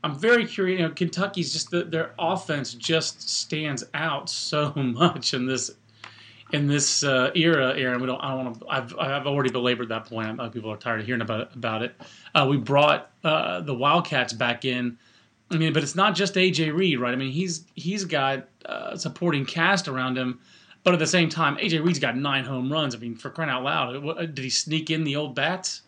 I'm 0.04 0.18
very 0.18 0.46
curious. 0.46 0.78
You 0.78 0.88
know, 0.88 0.94
Kentucky's 0.94 1.52
just 1.52 1.70
the, 1.70 1.84
their 1.84 2.14
offense 2.18 2.74
just 2.74 3.28
stands 3.28 3.84
out 3.94 4.28
so 4.30 4.72
much 4.76 5.34
in 5.34 5.46
this 5.46 5.72
in 6.52 6.66
this 6.66 7.02
uh, 7.02 7.30
era, 7.34 7.74
Aaron, 7.76 8.00
we 8.00 8.06
don't. 8.06 8.20
I 8.20 8.28
don't 8.28 8.44
want 8.44 8.60
to. 8.60 8.68
I've 8.68 8.98
I've 8.98 9.26
already 9.26 9.50
belabored 9.50 9.88
that 9.88 10.06
point. 10.06 10.40
people 10.52 10.70
are 10.70 10.76
tired 10.76 11.00
of 11.00 11.06
hearing 11.06 11.22
about 11.22 11.54
about 11.54 11.82
it. 11.82 12.00
Uh, 12.34 12.46
we 12.48 12.56
brought 12.56 13.10
uh, 13.24 13.60
the 13.60 13.74
Wildcats 13.74 14.32
back 14.32 14.64
in. 14.64 14.96
I 15.50 15.56
mean, 15.56 15.72
but 15.72 15.82
it's 15.82 15.94
not 15.94 16.14
just 16.14 16.34
AJ 16.34 16.74
Reed, 16.74 16.98
right? 16.98 17.12
I 17.12 17.16
mean, 17.16 17.32
he's 17.32 17.64
he's 17.74 18.04
got 18.04 18.48
a 18.64 18.98
supporting 18.98 19.44
cast 19.44 19.88
around 19.88 20.16
him, 20.16 20.40
but 20.84 20.92
at 20.92 21.00
the 21.00 21.06
same 21.06 21.28
time, 21.28 21.56
AJ 21.56 21.84
Reed's 21.84 21.98
got 21.98 22.16
nine 22.16 22.44
home 22.44 22.72
runs. 22.72 22.94
I 22.94 22.98
mean, 22.98 23.16
for 23.16 23.30
crying 23.30 23.50
out 23.50 23.64
loud, 23.64 24.16
did 24.34 24.38
he 24.38 24.50
sneak 24.50 24.90
in 24.90 25.04
the 25.04 25.16
old 25.16 25.34
bats? 25.34 25.82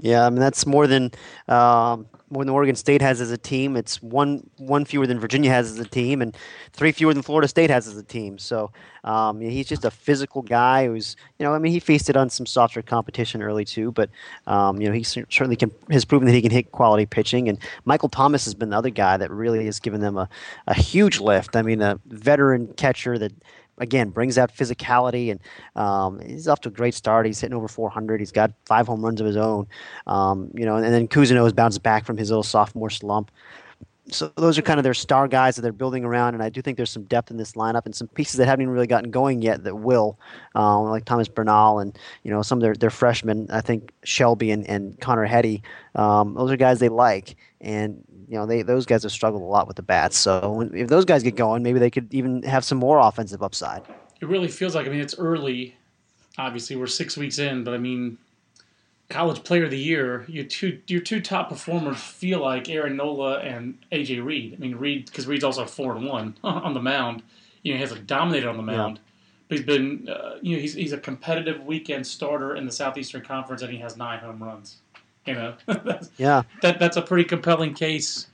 Yeah, 0.00 0.26
I 0.26 0.30
mean 0.30 0.40
that's 0.40 0.64
more 0.64 0.86
than 0.86 1.10
um, 1.48 2.06
more 2.30 2.44
than 2.44 2.52
Oregon 2.52 2.76
State 2.76 3.00
has 3.02 3.20
as 3.20 3.30
a 3.30 3.38
team. 3.38 3.76
It's 3.76 4.02
one 4.02 4.48
one 4.56 4.84
fewer 4.84 5.06
than 5.06 5.18
Virginia 5.18 5.50
has 5.50 5.70
as 5.70 5.78
a 5.78 5.84
team, 5.84 6.22
and 6.22 6.36
three 6.72 6.92
fewer 6.92 7.14
than 7.14 7.22
Florida 7.22 7.48
State 7.48 7.70
has 7.70 7.86
as 7.86 7.96
a 7.96 8.02
team. 8.02 8.38
So 8.38 8.70
um, 9.04 9.40
he's 9.40 9.66
just 9.66 9.84
a 9.84 9.90
physical 9.90 10.42
guy 10.42 10.86
who's 10.86 11.16
you 11.38 11.44
know 11.44 11.54
I 11.54 11.58
mean 11.58 11.72
he 11.72 11.80
feasted 11.80 12.16
on 12.16 12.30
some 12.30 12.46
softer 12.46 12.82
competition 12.82 13.42
early 13.42 13.64
too, 13.64 13.92
but 13.92 14.10
um, 14.46 14.80
you 14.80 14.88
know 14.88 14.94
he 14.94 15.02
certainly 15.02 15.56
can 15.56 15.70
has 15.90 16.04
proven 16.04 16.26
that 16.26 16.34
he 16.34 16.42
can 16.42 16.50
hit 16.50 16.72
quality 16.72 17.06
pitching. 17.06 17.48
And 17.48 17.58
Michael 17.84 18.08
Thomas 18.08 18.44
has 18.44 18.54
been 18.54 18.70
the 18.70 18.76
other 18.76 18.90
guy 18.90 19.16
that 19.16 19.30
really 19.30 19.64
has 19.64 19.80
given 19.80 20.00
them 20.00 20.16
a, 20.16 20.28
a 20.66 20.74
huge 20.74 21.20
lift. 21.20 21.56
I 21.56 21.62
mean 21.62 21.80
a 21.82 21.98
veteran 22.06 22.68
catcher 22.74 23.18
that 23.18 23.32
again 23.78 24.10
brings 24.10 24.38
out 24.38 24.54
physicality 24.54 25.30
and 25.30 25.40
um, 25.76 26.20
he's 26.20 26.48
off 26.48 26.60
to 26.62 26.68
a 26.68 26.72
great 26.72 26.94
start. 26.94 27.26
He's 27.26 27.40
hitting 27.40 27.56
over 27.56 27.68
400. 27.68 28.20
He's 28.20 28.32
got 28.32 28.52
five 28.66 28.86
home 28.86 29.04
runs 29.04 29.20
of 29.20 29.26
his 29.26 29.36
own. 29.36 29.66
Um, 30.06 30.50
you 30.54 30.64
know, 30.64 30.76
and, 30.76 30.84
and 30.84 30.94
then 30.94 31.08
Cousino 31.08 31.44
has 31.44 31.52
bounced 31.52 31.82
back 31.82 32.04
from 32.04 32.16
his 32.16 32.30
little 32.30 32.42
sophomore 32.42 32.90
slump. 32.90 33.30
So 34.10 34.32
those 34.36 34.56
are 34.56 34.62
kind 34.62 34.80
of 34.80 34.84
their 34.84 34.94
star 34.94 35.28
guys 35.28 35.56
that 35.56 35.62
they're 35.62 35.70
building 35.70 36.02
around, 36.02 36.32
and 36.32 36.42
I 36.42 36.48
do 36.48 36.62
think 36.62 36.78
there's 36.78 36.90
some 36.90 37.02
depth 37.04 37.30
in 37.30 37.36
this 37.36 37.52
lineup 37.52 37.84
and 37.84 37.94
some 37.94 38.08
pieces 38.08 38.36
that 38.36 38.46
haven't 38.46 38.62
even 38.62 38.72
really 38.72 38.86
gotten 38.86 39.10
going 39.10 39.42
yet 39.42 39.64
that 39.64 39.76
will, 39.76 40.18
um, 40.54 40.84
like 40.84 41.04
Thomas 41.04 41.28
Bernal 41.28 41.80
and 41.80 41.98
you 42.22 42.30
know 42.30 42.40
some 42.40 42.56
of 42.56 42.62
their, 42.62 42.74
their 42.74 42.90
freshmen. 42.90 43.48
I 43.50 43.60
think 43.60 43.92
Shelby 44.04 44.50
and, 44.50 44.66
and 44.66 44.98
Connor 45.00 45.26
Heady. 45.26 45.62
Um, 45.94 46.34
those 46.34 46.50
are 46.50 46.56
guys 46.56 46.78
they 46.78 46.88
like, 46.88 47.36
and 47.60 48.02
you 48.28 48.36
know, 48.36 48.46
they 48.46 48.62
those 48.62 48.86
guys 48.86 49.02
have 49.02 49.12
struggled 49.12 49.42
a 49.42 49.46
lot 49.46 49.66
with 49.66 49.76
the 49.76 49.82
bats. 49.82 50.16
So 50.16 50.68
if 50.72 50.88
those 50.88 51.04
guys 51.04 51.22
get 51.22 51.34
going, 51.34 51.62
maybe 51.62 51.78
they 51.78 51.90
could 51.90 52.12
even 52.12 52.42
have 52.42 52.64
some 52.64 52.78
more 52.78 52.98
offensive 52.98 53.42
upside. 53.42 53.82
It 54.20 54.28
really 54.28 54.48
feels 54.48 54.74
like 54.74 54.86
I 54.86 54.90
mean 54.90 55.00
it's 55.00 55.18
early. 55.18 55.76
Obviously, 56.36 56.76
we're 56.76 56.86
six 56.86 57.16
weeks 57.16 57.38
in, 57.38 57.64
but 57.64 57.74
I 57.74 57.78
mean, 57.78 58.16
college 59.08 59.42
player 59.42 59.64
of 59.64 59.70
the 59.70 59.78
year, 59.78 60.24
your 60.28 60.44
two 60.44 60.80
your 60.86 61.00
two 61.00 61.20
top 61.20 61.48
performers 61.48 61.98
feel 61.98 62.40
like 62.40 62.68
Aaron 62.68 62.96
Nola 62.96 63.38
and 63.38 63.78
AJ 63.90 64.24
Reed. 64.24 64.54
I 64.54 64.60
mean, 64.60 64.76
Reed 64.76 65.06
because 65.06 65.26
Reed's 65.26 65.44
also 65.44 65.64
four 65.64 65.96
and 65.96 66.06
one 66.06 66.36
on 66.44 66.74
the 66.74 66.82
mound. 66.82 67.22
You 67.62 67.72
know, 67.72 67.76
he 67.76 67.80
has 67.80 67.92
like 67.92 68.06
dominated 68.06 68.48
on 68.48 68.56
the 68.56 68.62
mound. 68.62 68.96
Yeah. 68.96 69.02
But 69.48 69.56
he's 69.56 69.66
been, 69.66 70.08
uh, 70.10 70.36
you 70.42 70.56
know, 70.56 70.60
he's, 70.60 70.74
he's 70.74 70.92
a 70.92 70.98
competitive 70.98 71.64
weekend 71.64 72.06
starter 72.06 72.54
in 72.54 72.66
the 72.66 72.72
Southeastern 72.72 73.22
Conference, 73.22 73.62
and 73.62 73.72
he 73.72 73.78
has 73.78 73.96
nine 73.96 74.18
home 74.18 74.42
runs. 74.42 74.76
You 75.28 75.34
know, 75.34 75.54
yeah, 76.16 76.42
that 76.62 76.78
that's 76.78 76.96
a 76.96 77.02
pretty 77.02 77.24
compelling 77.24 77.74
case 77.74 78.28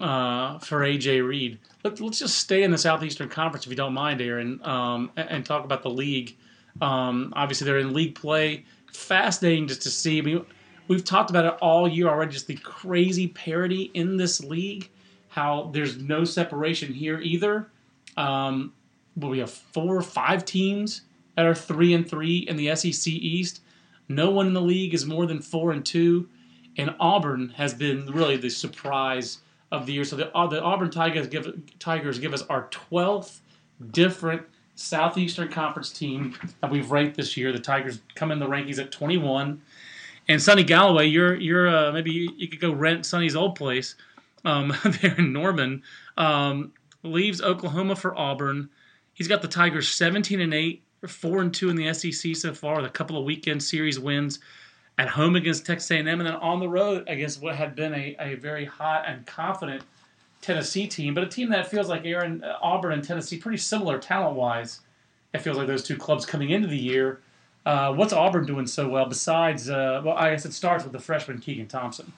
uh, 0.00 0.58
for 0.58 0.80
AJ 0.80 1.26
Reed. 1.26 1.58
Let, 1.82 2.00
us 2.00 2.18
just 2.18 2.38
stay 2.38 2.62
in 2.62 2.70
the 2.70 2.78
Southeastern 2.78 3.28
Conference 3.28 3.64
if 3.66 3.70
you 3.70 3.76
don't 3.76 3.92
mind, 3.92 4.20
Aaron, 4.20 4.60
um, 4.64 5.10
and, 5.16 5.28
and, 5.28 5.46
talk 5.46 5.64
about 5.64 5.82
the 5.82 5.90
league. 5.90 6.36
Um, 6.80 7.32
obviously, 7.36 7.66
they're 7.66 7.78
in 7.78 7.92
league 7.92 8.14
play. 8.14 8.64
Fascinating 8.92 9.66
just 9.66 9.82
to 9.82 9.90
see. 9.90 10.18
I 10.18 10.22
mean, 10.22 10.46
we've 10.88 11.04
talked 11.04 11.30
about 11.30 11.44
it 11.44 11.54
all 11.60 11.88
year 11.88 12.08
already. 12.08 12.32
Just 12.32 12.46
the 12.46 12.56
crazy 12.56 13.28
parity 13.28 13.90
in 13.94 14.16
this 14.16 14.42
league. 14.42 14.88
How 15.28 15.70
there's 15.72 15.98
no 15.98 16.24
separation 16.24 16.92
here 16.92 17.20
either. 17.20 17.68
Um, 18.16 18.72
but 19.16 19.28
we 19.28 19.40
have 19.40 19.50
four 19.50 19.96
or 19.96 20.02
five 20.02 20.44
teams 20.44 21.02
that 21.36 21.44
are 21.44 21.54
three 21.54 21.94
and 21.94 22.08
three 22.08 22.38
in 22.38 22.56
the 22.56 22.74
SEC 22.76 23.12
East. 23.12 23.60
No 24.08 24.30
one 24.30 24.46
in 24.46 24.52
the 24.52 24.60
league 24.60 24.94
is 24.94 25.06
more 25.06 25.26
than 25.26 25.40
four 25.40 25.72
and 25.72 25.84
two, 25.84 26.28
and 26.76 26.94
Auburn 27.00 27.50
has 27.56 27.74
been 27.74 28.06
really 28.06 28.36
the 28.36 28.50
surprise 28.50 29.38
of 29.72 29.86
the 29.86 29.92
year. 29.92 30.04
So 30.04 30.16
the, 30.16 30.36
uh, 30.36 30.46
the 30.46 30.62
Auburn 30.62 30.90
Tigers 30.90 31.26
give 31.26 31.46
Tigers 31.78 32.18
give 32.18 32.34
us 32.34 32.42
our 32.42 32.68
twelfth 32.70 33.40
different 33.90 34.42
Southeastern 34.76 35.48
Conference 35.48 35.90
team 35.90 36.36
that 36.60 36.70
we've 36.70 36.90
ranked 36.90 37.16
this 37.16 37.36
year. 37.36 37.52
The 37.52 37.58
Tigers 37.58 38.00
come 38.14 38.30
in 38.32 38.38
the 38.38 38.46
rankings 38.46 38.78
at 38.78 38.90
21. 38.90 39.60
And 40.26 40.42
Sunny 40.42 40.64
Golloway, 40.64 41.10
you're 41.10 41.34
you're 41.34 41.68
uh, 41.68 41.92
maybe 41.92 42.10
you, 42.10 42.30
you, 42.36 42.48
could 42.48 42.60
go 42.60 42.72
rent 42.72 43.04
Sunny's 43.04 43.36
old 43.36 43.56
place 43.56 43.94
um, 44.44 44.74
there 45.02 45.14
in 45.16 45.32
Norman. 45.32 45.82
Um, 46.16 46.72
leaves 47.02 47.42
Oklahoma 47.42 47.94
for 47.94 48.16
Auburn. 48.18 48.70
He's 49.12 49.28
got 49.28 49.42
the 49.42 49.48
Tigers 49.48 49.88
17 49.88 50.40
and 50.40 50.54
8 50.54 50.82
four 51.08 51.40
and 51.40 51.52
two 51.52 51.70
in 51.70 51.76
the 51.76 51.92
SEC 51.92 52.36
so 52.36 52.52
far, 52.54 52.76
with 52.76 52.86
a 52.86 52.90
couple 52.90 53.16
of 53.16 53.24
weekend 53.24 53.62
series 53.62 53.98
wins 53.98 54.38
at 54.98 55.08
home 55.08 55.36
against 55.36 55.66
Texas 55.66 55.90
A&M, 55.90 56.06
and 56.06 56.20
then 56.20 56.34
on 56.34 56.60
the 56.60 56.68
road 56.68 57.04
against 57.08 57.42
what 57.42 57.56
had 57.56 57.74
been 57.74 57.92
a, 57.94 58.16
a 58.20 58.34
very 58.34 58.64
hot 58.64 59.04
and 59.06 59.26
confident 59.26 59.82
Tennessee 60.40 60.86
team, 60.86 61.14
but 61.14 61.24
a 61.24 61.26
team 61.26 61.48
that 61.50 61.68
feels 61.68 61.88
like 61.88 62.04
Aaron 62.04 62.44
uh, 62.44 62.58
Auburn 62.60 62.92
and 62.92 63.02
Tennessee 63.02 63.38
pretty 63.38 63.56
similar 63.56 63.98
talent 63.98 64.36
wise. 64.36 64.80
It 65.32 65.38
feels 65.38 65.56
like 65.56 65.66
those 65.66 65.82
two 65.82 65.96
clubs 65.96 66.26
coming 66.26 66.50
into 66.50 66.68
the 66.68 66.76
year. 66.76 67.20
Uh, 67.64 67.94
what's 67.94 68.12
Auburn 68.12 68.44
doing 68.44 68.66
so 68.66 68.86
well 68.88 69.06
besides? 69.06 69.70
Uh, 69.70 70.02
well, 70.04 70.14
I 70.16 70.30
guess 70.30 70.44
it 70.44 70.52
starts 70.52 70.84
with 70.84 70.92
the 70.92 70.98
freshman 70.98 71.38
Keegan 71.38 71.66
Thompson. 71.66 72.12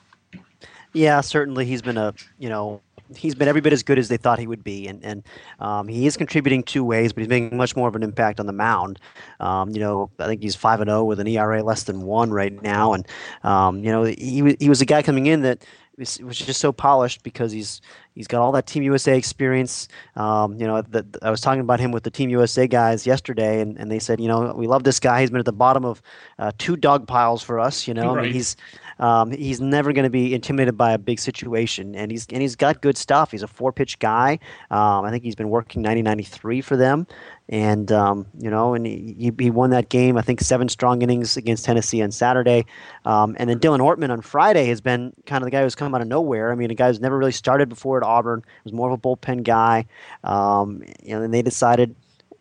Yeah, 0.92 1.20
certainly 1.20 1.66
he's 1.66 1.82
been 1.82 1.96
a 1.96 2.14
you 2.38 2.48
know 2.48 2.80
he's 3.14 3.34
been 3.34 3.48
every 3.48 3.60
bit 3.60 3.72
as 3.72 3.82
good 3.82 3.98
as 3.98 4.08
they 4.08 4.16
thought 4.16 4.38
he 4.38 4.46
would 4.46 4.64
be, 4.64 4.88
and 4.88 5.04
and 5.04 5.22
um, 5.60 5.88
he 5.88 6.06
is 6.06 6.16
contributing 6.16 6.62
two 6.62 6.84
ways, 6.84 7.12
but 7.12 7.20
he's 7.20 7.28
making 7.28 7.56
much 7.56 7.76
more 7.76 7.88
of 7.88 7.96
an 7.96 8.02
impact 8.02 8.40
on 8.40 8.46
the 8.46 8.52
mound. 8.52 8.98
Um, 9.40 9.70
you 9.70 9.80
know, 9.80 10.10
I 10.18 10.26
think 10.26 10.42
he's 10.42 10.56
five 10.56 10.80
and 10.80 10.88
zero 10.88 11.00
oh 11.00 11.04
with 11.04 11.20
an 11.20 11.26
ERA 11.26 11.62
less 11.62 11.84
than 11.84 12.02
one 12.02 12.30
right 12.30 12.60
now, 12.62 12.92
and 12.92 13.06
um, 13.44 13.84
you 13.84 13.90
know 13.90 14.04
he 14.04 14.56
he 14.58 14.68
was 14.68 14.80
a 14.80 14.86
guy 14.86 15.02
coming 15.02 15.26
in 15.26 15.42
that 15.42 15.64
was, 15.98 16.18
was 16.20 16.38
just 16.38 16.60
so 16.60 16.72
polished 16.72 17.22
because 17.22 17.52
he's 17.52 17.80
he's 18.14 18.26
got 18.26 18.40
all 18.40 18.52
that 18.52 18.66
Team 18.66 18.82
USA 18.82 19.16
experience. 19.16 19.88
Um, 20.14 20.58
you 20.58 20.66
know, 20.66 20.82
the, 20.82 21.06
I 21.22 21.30
was 21.30 21.40
talking 21.40 21.60
about 21.60 21.80
him 21.80 21.92
with 21.92 22.02
the 22.02 22.10
Team 22.10 22.30
USA 22.30 22.66
guys 22.66 23.06
yesterday, 23.06 23.60
and, 23.60 23.78
and 23.78 23.90
they 23.90 23.98
said, 23.98 24.20
you 24.20 24.28
know, 24.28 24.52
we 24.54 24.66
love 24.66 24.84
this 24.84 25.00
guy. 25.00 25.20
He's 25.20 25.30
been 25.30 25.40
at 25.40 25.46
the 25.46 25.52
bottom 25.52 25.84
of 25.84 26.02
uh, 26.38 26.52
two 26.58 26.76
dog 26.76 27.06
piles 27.06 27.42
for 27.42 27.58
us. 27.58 27.88
You 27.88 27.94
know, 27.94 28.14
right. 28.14 28.20
I 28.20 28.22
mean, 28.24 28.32
he's 28.32 28.56
um, 28.98 29.30
he's 29.30 29.60
never 29.60 29.92
going 29.92 30.04
to 30.04 30.10
be 30.10 30.34
intimidated 30.34 30.76
by 30.76 30.92
a 30.92 30.98
big 30.98 31.18
situation, 31.18 31.94
and 31.94 32.10
he's 32.10 32.26
and 32.30 32.40
he's 32.40 32.56
got 32.56 32.80
good 32.80 32.96
stuff. 32.96 33.30
He's 33.30 33.42
a 33.42 33.48
four 33.48 33.72
pitch 33.72 33.98
guy. 33.98 34.38
Um, 34.70 35.04
I 35.04 35.10
think 35.10 35.22
he's 35.22 35.34
been 35.34 35.50
working 35.50 35.82
90 35.82 36.02
93 36.02 36.60
for 36.62 36.76
them, 36.76 37.06
and 37.48 37.92
um, 37.92 38.26
you 38.38 38.50
know, 38.50 38.74
and 38.74 38.86
he, 38.86 39.32
he 39.38 39.50
won 39.50 39.70
that 39.70 39.88
game. 39.88 40.16
I 40.16 40.22
think 40.22 40.40
seven 40.40 40.68
strong 40.68 41.02
innings 41.02 41.36
against 41.36 41.64
Tennessee 41.64 42.02
on 42.02 42.10
Saturday, 42.10 42.64
um, 43.04 43.36
and 43.38 43.50
then 43.50 43.58
Dillon 43.58 43.80
Ortman 43.80 44.10
on 44.10 44.22
Friday 44.22 44.66
has 44.66 44.80
been 44.80 45.12
kind 45.26 45.42
of 45.42 45.46
the 45.46 45.50
guy 45.50 45.62
who's 45.62 45.74
come 45.74 45.94
out 45.94 46.00
of 46.00 46.08
nowhere. 46.08 46.50
I 46.50 46.54
mean, 46.54 46.70
a 46.70 46.74
guy 46.74 46.88
who's 46.88 47.00
never 47.00 47.18
really 47.18 47.32
started 47.32 47.68
before 47.68 47.98
at 47.98 48.02
Auburn. 48.02 48.42
Was 48.64 48.72
more 48.72 48.90
of 48.90 48.98
a 48.98 49.00
bullpen 49.00 49.42
guy, 49.42 49.86
um, 50.24 50.82
you 51.02 51.14
know, 51.14 51.22
and 51.22 51.34
they 51.34 51.42
decided 51.42 51.94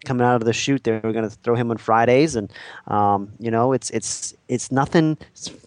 coming 0.06 0.26
out 0.26 0.36
of 0.36 0.46
the 0.46 0.54
shoot 0.54 0.84
they 0.84 0.92
were 0.92 1.12
going 1.12 1.28
to 1.28 1.36
throw 1.44 1.56
him 1.56 1.72
on 1.72 1.78
Fridays, 1.78 2.36
and 2.36 2.52
um, 2.88 3.32
you 3.40 3.52
know, 3.52 3.74
it's 3.74 3.90
it's 3.90 4.34
it's 4.48 4.72
nothing 4.72 5.18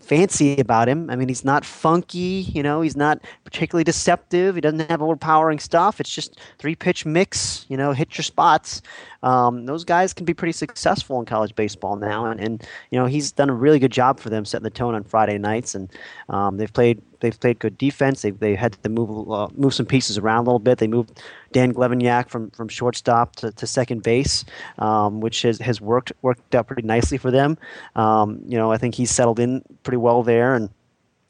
fancy 0.08 0.58
about 0.58 0.88
him. 0.88 1.10
I 1.10 1.16
mean, 1.16 1.28
he's 1.28 1.44
not 1.44 1.64
funky, 1.64 2.46
you 2.54 2.62
know, 2.62 2.80
he's 2.80 2.96
not 2.96 3.20
particularly 3.44 3.84
deceptive. 3.84 4.54
He 4.54 4.60
doesn't 4.60 4.90
have 4.90 5.02
overpowering 5.02 5.58
stuff. 5.58 6.00
It's 6.00 6.12
just 6.12 6.40
three 6.58 6.74
pitch 6.74 7.04
mix, 7.04 7.66
you 7.68 7.76
know, 7.76 7.92
hit 7.92 8.16
your 8.16 8.22
spots. 8.22 8.80
Um, 9.22 9.66
those 9.66 9.84
guys 9.84 10.12
can 10.12 10.24
be 10.24 10.34
pretty 10.34 10.52
successful 10.52 11.18
in 11.18 11.26
college 11.26 11.54
baseball 11.56 11.96
now, 11.96 12.26
and, 12.26 12.40
and 12.40 12.66
you 12.90 12.98
know 12.98 13.06
he's 13.06 13.32
done 13.32 13.50
a 13.50 13.54
really 13.54 13.80
good 13.80 13.90
job 13.90 14.20
for 14.20 14.30
them 14.30 14.44
setting 14.44 14.62
the 14.62 14.70
tone 14.70 14.94
on 14.94 15.02
Friday 15.02 15.38
nights, 15.38 15.74
and 15.74 15.90
um, 16.28 16.56
they've 16.56 16.72
played 16.72 17.02
they've 17.18 17.38
played 17.38 17.58
good 17.58 17.76
defense. 17.76 18.22
They 18.22 18.30
they 18.30 18.54
had 18.54 18.80
to 18.84 18.88
move 18.88 19.28
uh, 19.30 19.48
move 19.56 19.74
some 19.74 19.86
pieces 19.86 20.18
around 20.18 20.42
a 20.42 20.44
little 20.44 20.60
bit. 20.60 20.78
They 20.78 20.86
moved 20.86 21.20
Dan 21.52 21.72
Glevenyak 21.72 22.28
from, 22.28 22.50
from 22.50 22.68
shortstop 22.68 23.36
to, 23.36 23.50
to 23.52 23.66
second 23.66 24.02
base, 24.02 24.44
um, 24.78 25.20
which 25.20 25.42
has, 25.42 25.58
has 25.58 25.80
worked 25.80 26.12
worked 26.22 26.54
out 26.54 26.66
pretty 26.66 26.82
nicely 26.82 27.18
for 27.18 27.30
them. 27.30 27.58
Um, 27.96 28.40
you 28.46 28.56
know, 28.56 28.67
I 28.70 28.78
think 28.78 28.94
he's 28.94 29.10
settled 29.10 29.38
in 29.40 29.62
pretty 29.82 29.98
well 29.98 30.22
there, 30.22 30.54
and 30.54 30.70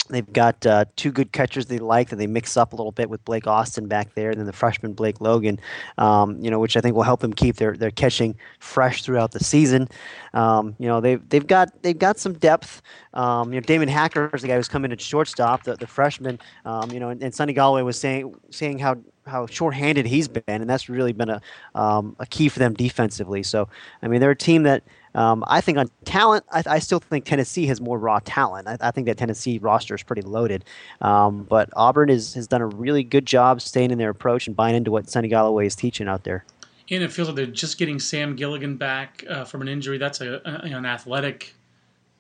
They've 0.09 0.33
got 0.33 0.65
uh, 0.65 0.87
two 0.97 1.13
good 1.13 1.33
catchers 1.33 1.67
they 1.67 1.79
like 1.79 2.09
that 2.11 2.17
they 2.17 2.27
mix 2.27 2.57
up 2.57 2.73
a 2.73 2.77
little 2.77 2.93
bit 2.93 3.11
with 3.11 3.25
Blake 3.25 3.47
Austin 3.47 3.87
back 3.89 4.15
there, 4.15 4.31
and 4.31 4.39
then 4.39 4.47
the 4.47 4.53
freshman 4.53 4.95
Blake 4.95 5.21
Logan, 5.21 5.61
um, 5.99 6.41
you 6.41 6.51
know, 6.51 6.59
which 6.59 6.77
I 6.77 6.81
think 6.81 6.97
will 6.97 7.03
help 7.03 7.21
them 7.21 7.33
keep 7.33 7.57
their, 7.57 7.77
their 7.77 7.91
catching 7.91 8.35
fresh 8.59 9.03
throughout 9.03 9.33
the 9.33 9.45
season. 9.45 9.89
Um, 10.35 10.75
you 10.79 10.89
know, 10.89 11.01
they've 11.01 11.27
they've 11.29 11.47
got 11.47 11.83
they've 11.83 11.99
got 11.99 12.19
some 12.19 12.35
depth. 12.35 12.81
Um, 13.15 13.53
you 13.53 13.61
know, 13.61 13.65
Damon 13.65 13.89
Hacker 13.89 14.31
is 14.33 14.43
the 14.43 14.49
guy 14.49 14.57
who's 14.57 14.69
coming 14.69 14.93
at 14.93 15.01
shortstop, 15.01 15.65
the, 15.65 15.77
the 15.77 15.87
freshman. 15.87 16.39
Um, 16.65 16.91
you 16.91 17.01
know, 17.01 17.11
and, 17.11 17.23
and 17.23 17.35
Sunny 17.35 17.55
Golloway 17.55 17.85
was 17.85 17.99
saying 17.99 18.35
saying 18.51 18.79
how 18.79 18.97
how 19.27 19.47
shorthanded 19.47 20.07
he's 20.07 20.27
been, 20.27 20.43
and 20.47 20.71
that's 20.71 20.89
really 20.89 21.13
been 21.13 21.29
a 21.29 21.41
um, 21.75 22.17
a 22.19 22.27
key 22.27 22.49
for 22.49 22.61
them 22.61 22.73
defensively. 22.73 23.43
So, 23.43 23.69
I 24.03 24.09
mean, 24.09 24.21
they're 24.21 24.31
a 24.31 24.37
team 24.37 24.63
that 24.63 24.85
um, 25.15 25.45
I 25.47 25.61
think 25.61 25.79
on 25.79 25.89
talent, 26.05 26.45
I, 26.53 26.63
I, 26.67 26.79
still 26.79 27.01
think 27.01 27.25
Tennessee 27.25 27.67
has 27.67 27.81
more 27.81 27.99
raw 27.99 28.21
talent. 28.25 28.69
I, 28.69 28.77
I 28.81 28.91
think 28.91 29.07
that 29.07 29.17
Tennessee 29.17 29.59
roster 29.59 29.95
is 29.95 30.03
pretty 30.03 30.23
loaded. 30.23 30.65
Um, 31.01 31.45
but 31.45 31.71
Auburn 31.75 32.11
is, 32.11 32.35
has 32.35 32.47
done 32.47 32.61
a 32.61 32.67
really 32.67 33.03
good 33.03 33.27
job 33.27 33.61
staying 33.61 33.91
in 33.91 33.99
their 33.99 34.11
approach 34.11 34.47
and 34.47 34.55
buying 34.55 34.75
into 34.75 34.91
what 34.91 35.09
Sunny 35.09 35.29
Golloway 35.29 35.67
is 35.67 35.75
teaching 35.75 36.09
out 36.09 36.25
there. 36.25 36.45
And 36.91 37.03
it 37.03 37.13
feels 37.13 37.29
like 37.29 37.37
they're 37.37 37.47
just 37.47 37.79
getting 37.79 37.99
Sam 37.99 38.35
Gilligan 38.35 38.77
back 38.77 39.25
uh, 39.29 39.45
from 39.45 39.63
an 39.63 39.69
injury. 39.69 39.99
That's 39.99 40.21
a, 40.21 40.41
a 40.45 40.75
an 40.75 40.87
athletic 40.87 41.55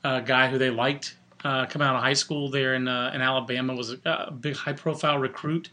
uh, 0.04 0.21
guy 0.21 0.49
who 0.49 0.59
they 0.59 0.71
liked 0.71 1.16
uh, 1.45 1.66
coming 1.66 1.88
out 1.88 1.97
of 1.97 2.02
high 2.02 2.12
school 2.12 2.50
there 2.50 2.75
in 2.75 2.87
uh, 2.87 3.11
in 3.14 3.23
Alabama. 3.23 3.75
Was 3.75 3.97
a 4.04 4.30
big 4.30 4.57
high 4.57 4.75
profile 4.75 5.18
recruit 5.18 5.71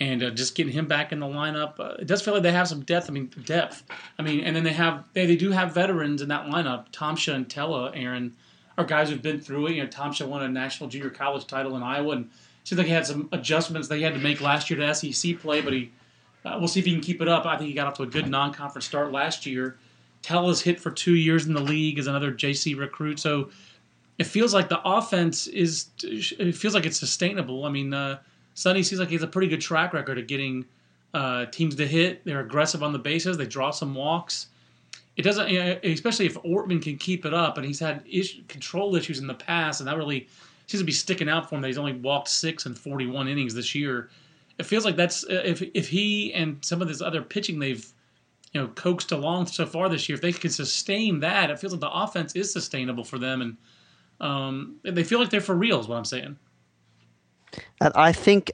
and 0.00 0.22
uh, 0.22 0.30
just 0.30 0.54
getting 0.54 0.72
him 0.72 0.86
back 0.86 1.12
in 1.12 1.20
the 1.20 1.26
lineup. 1.26 1.78
Uh, 1.78 1.96
it 1.98 2.06
does 2.06 2.22
feel 2.22 2.34
like 2.34 2.42
they 2.42 2.52
have 2.52 2.68
some 2.68 2.82
depth. 2.82 3.08
I 3.08 3.12
mean, 3.12 3.30
depth. 3.44 3.84
I 4.18 4.22
mean, 4.22 4.44
and 4.44 4.54
then 4.54 4.64
they 4.64 4.72
have 4.72 5.04
they, 5.12 5.26
they 5.26 5.36
do 5.36 5.50
have 5.50 5.74
veterans 5.74 6.22
in 6.22 6.28
that 6.28 6.46
lineup. 6.46 6.90
Tomscha 6.92 7.34
and 7.34 7.48
Tella, 7.48 7.92
Aaron, 7.94 8.36
are 8.76 8.84
guys 8.84 9.10
who've 9.10 9.22
been 9.22 9.40
through 9.40 9.68
it. 9.68 9.74
You 9.74 9.82
know, 9.82 9.88
Tomscha 9.88 10.26
won 10.26 10.42
a 10.42 10.48
national 10.48 10.88
junior 10.88 11.10
college 11.10 11.46
title 11.46 11.76
in 11.76 11.82
Iowa, 11.82 12.12
and 12.16 12.30
seems 12.64 12.78
like 12.78 12.86
he 12.86 12.92
had 12.92 13.06
some 13.06 13.28
adjustments 13.32 13.88
that 13.88 13.96
he 13.96 14.02
had 14.02 14.14
to 14.14 14.20
make 14.20 14.40
last 14.40 14.70
year 14.70 14.78
to 14.78 14.94
SEC 14.94 15.38
play. 15.40 15.60
But 15.60 15.72
he, 15.72 15.90
uh, 16.44 16.56
we'll 16.58 16.68
see 16.68 16.80
if 16.80 16.86
he 16.86 16.92
can 16.92 17.00
keep 17.00 17.20
it 17.20 17.28
up. 17.28 17.44
I 17.44 17.56
think 17.56 17.68
he 17.68 17.74
got 17.74 17.88
off 17.88 17.94
to 17.94 18.04
a 18.04 18.06
good 18.06 18.28
non-conference 18.28 18.86
start 18.86 19.10
last 19.10 19.46
year. 19.46 19.76
Tella's 20.22 20.60
hit 20.60 20.80
for 20.80 20.90
two 20.90 21.14
years 21.14 21.46
in 21.46 21.54
the 21.54 21.60
league 21.60 21.98
as 21.98 22.06
another 22.06 22.32
JC 22.32 22.76
recruit, 22.78 23.18
so 23.18 23.50
it 24.18 24.24
feels 24.24 24.54
like 24.54 24.68
the 24.68 24.80
offense 24.88 25.48
is. 25.48 25.86
It 26.02 26.54
feels 26.54 26.74
like 26.74 26.86
it's 26.86 26.98
sustainable. 26.98 27.64
I 27.64 27.70
mean. 27.70 27.92
Uh, 27.92 28.18
Sunny 28.58 28.82
seems 28.82 28.98
like 28.98 29.08
he 29.08 29.14
has 29.14 29.22
a 29.22 29.28
pretty 29.28 29.46
good 29.46 29.60
track 29.60 29.92
record 29.92 30.18
of 30.18 30.26
getting 30.26 30.64
uh, 31.14 31.46
teams 31.46 31.76
to 31.76 31.86
hit. 31.86 32.24
They're 32.24 32.40
aggressive 32.40 32.82
on 32.82 32.92
the 32.92 32.98
bases. 32.98 33.36
They 33.36 33.46
draw 33.46 33.70
some 33.70 33.94
walks. 33.94 34.48
It 35.16 35.22
doesn't, 35.22 35.48
you 35.48 35.60
know, 35.60 35.78
especially 35.84 36.26
if 36.26 36.34
Ortman 36.42 36.82
can 36.82 36.98
keep 36.98 37.24
it 37.24 37.32
up, 37.32 37.56
and 37.56 37.64
he's 37.64 37.78
had 37.78 38.02
control 38.48 38.96
issues 38.96 39.20
in 39.20 39.28
the 39.28 39.34
past, 39.34 39.80
and 39.80 39.86
that 39.86 39.96
really 39.96 40.26
seems 40.66 40.80
to 40.80 40.84
be 40.84 40.90
sticking 40.90 41.28
out 41.28 41.48
for 41.48 41.54
him. 41.54 41.60
That 41.60 41.68
he's 41.68 41.78
only 41.78 41.92
walked 41.92 42.26
six 42.30 42.66
and 42.66 42.76
41 42.76 43.28
innings 43.28 43.54
this 43.54 43.76
year. 43.76 44.10
It 44.58 44.66
feels 44.66 44.84
like 44.84 44.96
that's 44.96 45.24
if 45.28 45.62
if 45.62 45.88
he 45.88 46.34
and 46.34 46.58
some 46.64 46.82
of 46.82 46.88
this 46.88 47.00
other 47.00 47.22
pitching 47.22 47.60
they've 47.60 47.86
you 48.54 48.60
know 48.60 48.66
coaxed 48.74 49.12
along 49.12 49.46
so 49.46 49.66
far 49.66 49.88
this 49.88 50.08
year, 50.08 50.16
if 50.16 50.20
they 50.20 50.32
can 50.32 50.50
sustain 50.50 51.20
that, 51.20 51.48
it 51.48 51.60
feels 51.60 51.72
like 51.72 51.80
the 51.80 51.92
offense 51.92 52.34
is 52.34 52.52
sustainable 52.52 53.04
for 53.04 53.20
them, 53.20 53.40
and 53.40 53.56
um, 54.20 54.80
they 54.82 55.04
feel 55.04 55.20
like 55.20 55.30
they're 55.30 55.40
for 55.40 55.54
real. 55.54 55.78
Is 55.78 55.86
what 55.86 55.96
I'm 55.96 56.04
saying. 56.04 56.36
I 57.80 58.12
think 58.12 58.52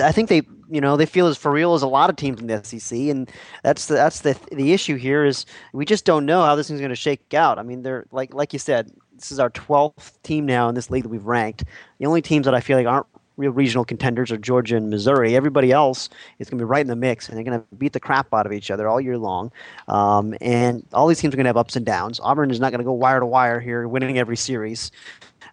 I 0.00 0.12
think 0.12 0.28
they 0.28 0.42
you 0.70 0.80
know 0.80 0.96
they 0.96 1.06
feel 1.06 1.26
as 1.26 1.36
for 1.36 1.50
real 1.50 1.74
as 1.74 1.82
a 1.82 1.88
lot 1.88 2.10
of 2.10 2.16
teams 2.16 2.40
in 2.40 2.46
the 2.46 2.62
SEC, 2.64 2.98
and 2.98 3.30
that's 3.62 3.86
the 3.86 3.94
that's 3.94 4.20
the 4.20 4.36
the 4.52 4.72
issue 4.72 4.96
here 4.96 5.24
is 5.24 5.46
we 5.72 5.84
just 5.84 6.04
don't 6.04 6.26
know 6.26 6.42
how 6.42 6.54
this 6.54 6.68
thing's 6.68 6.80
going 6.80 6.90
to 6.90 6.96
shake 6.96 7.34
out. 7.34 7.58
I 7.58 7.62
mean, 7.62 7.82
they're 7.82 8.06
like 8.10 8.34
like 8.34 8.52
you 8.52 8.58
said, 8.58 8.90
this 9.14 9.32
is 9.32 9.38
our 9.38 9.50
twelfth 9.50 10.20
team 10.22 10.46
now 10.46 10.68
in 10.68 10.74
this 10.74 10.90
league 10.90 11.04
that 11.04 11.08
we've 11.08 11.26
ranked. 11.26 11.64
The 11.98 12.06
only 12.06 12.22
teams 12.22 12.44
that 12.44 12.54
I 12.54 12.60
feel 12.60 12.76
like 12.76 12.86
aren't 12.86 13.06
real 13.36 13.52
regional 13.52 13.84
contenders 13.84 14.30
are 14.30 14.36
Georgia 14.36 14.76
and 14.76 14.90
Missouri. 14.90 15.34
Everybody 15.36 15.72
else 15.72 16.08
is 16.38 16.48
going 16.48 16.58
to 16.58 16.64
be 16.64 16.68
right 16.68 16.80
in 16.80 16.86
the 16.86 16.96
mix, 16.96 17.28
and 17.28 17.36
they're 17.36 17.44
going 17.44 17.58
to 17.58 17.66
beat 17.76 17.92
the 17.92 18.00
crap 18.00 18.32
out 18.32 18.46
of 18.46 18.52
each 18.52 18.70
other 18.70 18.88
all 18.88 19.00
year 19.00 19.18
long. 19.18 19.50
Um, 19.88 20.34
and 20.40 20.86
all 20.92 21.06
these 21.08 21.20
teams 21.20 21.34
are 21.34 21.36
going 21.36 21.44
to 21.44 21.48
have 21.48 21.56
ups 21.56 21.76
and 21.76 21.84
downs. 21.84 22.20
Auburn 22.22 22.50
is 22.50 22.60
not 22.60 22.70
going 22.70 22.78
to 22.78 22.84
go 22.84 22.92
wire 22.92 23.20
to 23.20 23.26
wire 23.26 23.60
here, 23.60 23.88
winning 23.88 24.18
every 24.18 24.36
series. 24.36 24.90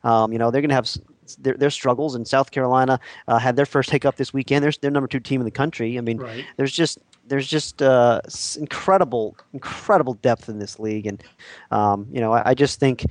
Um, 0.03 0.31
you 0.31 0.39
know, 0.39 0.51
they're 0.51 0.61
going 0.61 0.69
to 0.69 0.75
have 0.75 0.87
their, 1.37 1.55
their 1.55 1.69
struggles. 1.69 2.15
And 2.15 2.27
South 2.27 2.51
Carolina 2.51 2.99
uh, 3.27 3.39
had 3.39 3.55
their 3.55 3.65
first 3.65 3.89
hiccup 3.89 4.15
this 4.15 4.33
weekend. 4.33 4.63
They're 4.63 4.73
their 4.81 4.91
number 4.91 5.07
two 5.07 5.19
team 5.19 5.41
in 5.41 5.45
the 5.45 5.51
country. 5.51 5.97
I 5.97 6.01
mean, 6.01 6.17
right. 6.17 6.45
there's 6.57 6.71
just 6.71 6.99
there's 7.27 7.47
just 7.47 7.81
uh, 7.81 8.21
incredible 8.57 9.37
incredible 9.53 10.15
depth 10.15 10.49
in 10.49 10.59
this 10.59 10.79
league, 10.79 11.07
and 11.07 11.23
um, 11.71 12.07
you 12.11 12.19
know 12.19 12.33
I, 12.33 12.49
I 12.49 12.53
just 12.53 12.79
think. 12.79 13.05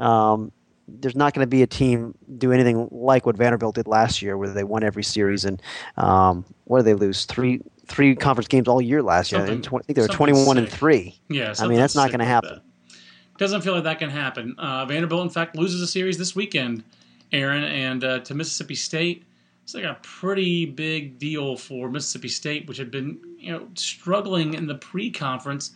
Um, 0.00 0.52
there's 0.88 1.16
not 1.16 1.34
going 1.34 1.44
to 1.44 1.48
be 1.48 1.62
a 1.62 1.66
team 1.66 2.14
do 2.38 2.52
anything 2.52 2.88
like 2.92 3.26
what 3.26 3.36
Vanderbilt 3.36 3.74
did 3.74 3.88
last 3.88 4.22
year, 4.22 4.38
where 4.38 4.48
they 4.48 4.62
won 4.62 4.84
every 4.84 5.02
series 5.02 5.44
and 5.44 5.60
um, 5.96 6.44
what 6.64 6.78
did 6.78 6.86
they 6.86 6.94
lose 6.94 7.24
three 7.24 7.60
three 7.88 8.14
conference 8.14 8.48
games 8.48 8.68
all 8.68 8.80
year 8.80 9.02
last 9.02 9.32
year? 9.32 9.42
I 9.42 9.46
think 9.46 9.64
they 9.86 10.00
were 10.00 10.06
21 10.06 10.44
sick. 10.44 10.56
and 10.56 10.68
three. 10.68 11.20
Yeah, 11.28 11.54
I 11.58 11.66
mean 11.66 11.78
that's 11.78 11.96
not 11.96 12.10
going 12.10 12.20
to 12.20 12.24
happen. 12.24 12.52
Like 12.52 13.38
Doesn't 13.38 13.62
feel 13.62 13.74
like 13.74 13.84
that 13.84 13.98
can 13.98 14.10
happen. 14.10 14.54
Uh, 14.58 14.86
Vanderbilt, 14.86 15.22
in 15.22 15.30
fact, 15.30 15.56
loses 15.56 15.80
a 15.80 15.86
series 15.86 16.18
this 16.18 16.36
weekend 16.36 16.84
Aaron, 17.32 17.64
and 17.64 18.04
uh, 18.04 18.18
to 18.20 18.34
Mississippi 18.34 18.74
State. 18.74 19.24
It's 19.64 19.74
like 19.74 19.84
a 19.84 19.98
pretty 20.02 20.64
big 20.64 21.18
deal 21.18 21.56
for 21.56 21.90
Mississippi 21.90 22.28
State, 22.28 22.68
which 22.68 22.78
had 22.78 22.90
been 22.90 23.18
you 23.38 23.52
know 23.52 23.68
struggling 23.74 24.54
in 24.54 24.66
the 24.66 24.76
pre-conference. 24.76 25.72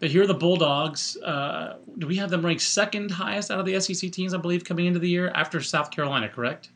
But 0.00 0.10
here 0.10 0.22
are 0.22 0.26
the 0.26 0.34
Bulldogs. 0.34 1.16
Uh, 1.18 1.76
do 1.98 2.06
we 2.06 2.16
have 2.16 2.30
them 2.30 2.44
ranked 2.44 2.62
second 2.62 3.10
highest 3.10 3.50
out 3.50 3.60
of 3.60 3.66
the 3.66 3.78
SEC 3.78 4.10
teams, 4.10 4.32
I 4.32 4.38
believe, 4.38 4.64
coming 4.64 4.86
into 4.86 4.98
the 4.98 5.08
year 5.08 5.30
after 5.34 5.60
South 5.60 5.90
Carolina? 5.90 6.28
Correct. 6.28 6.70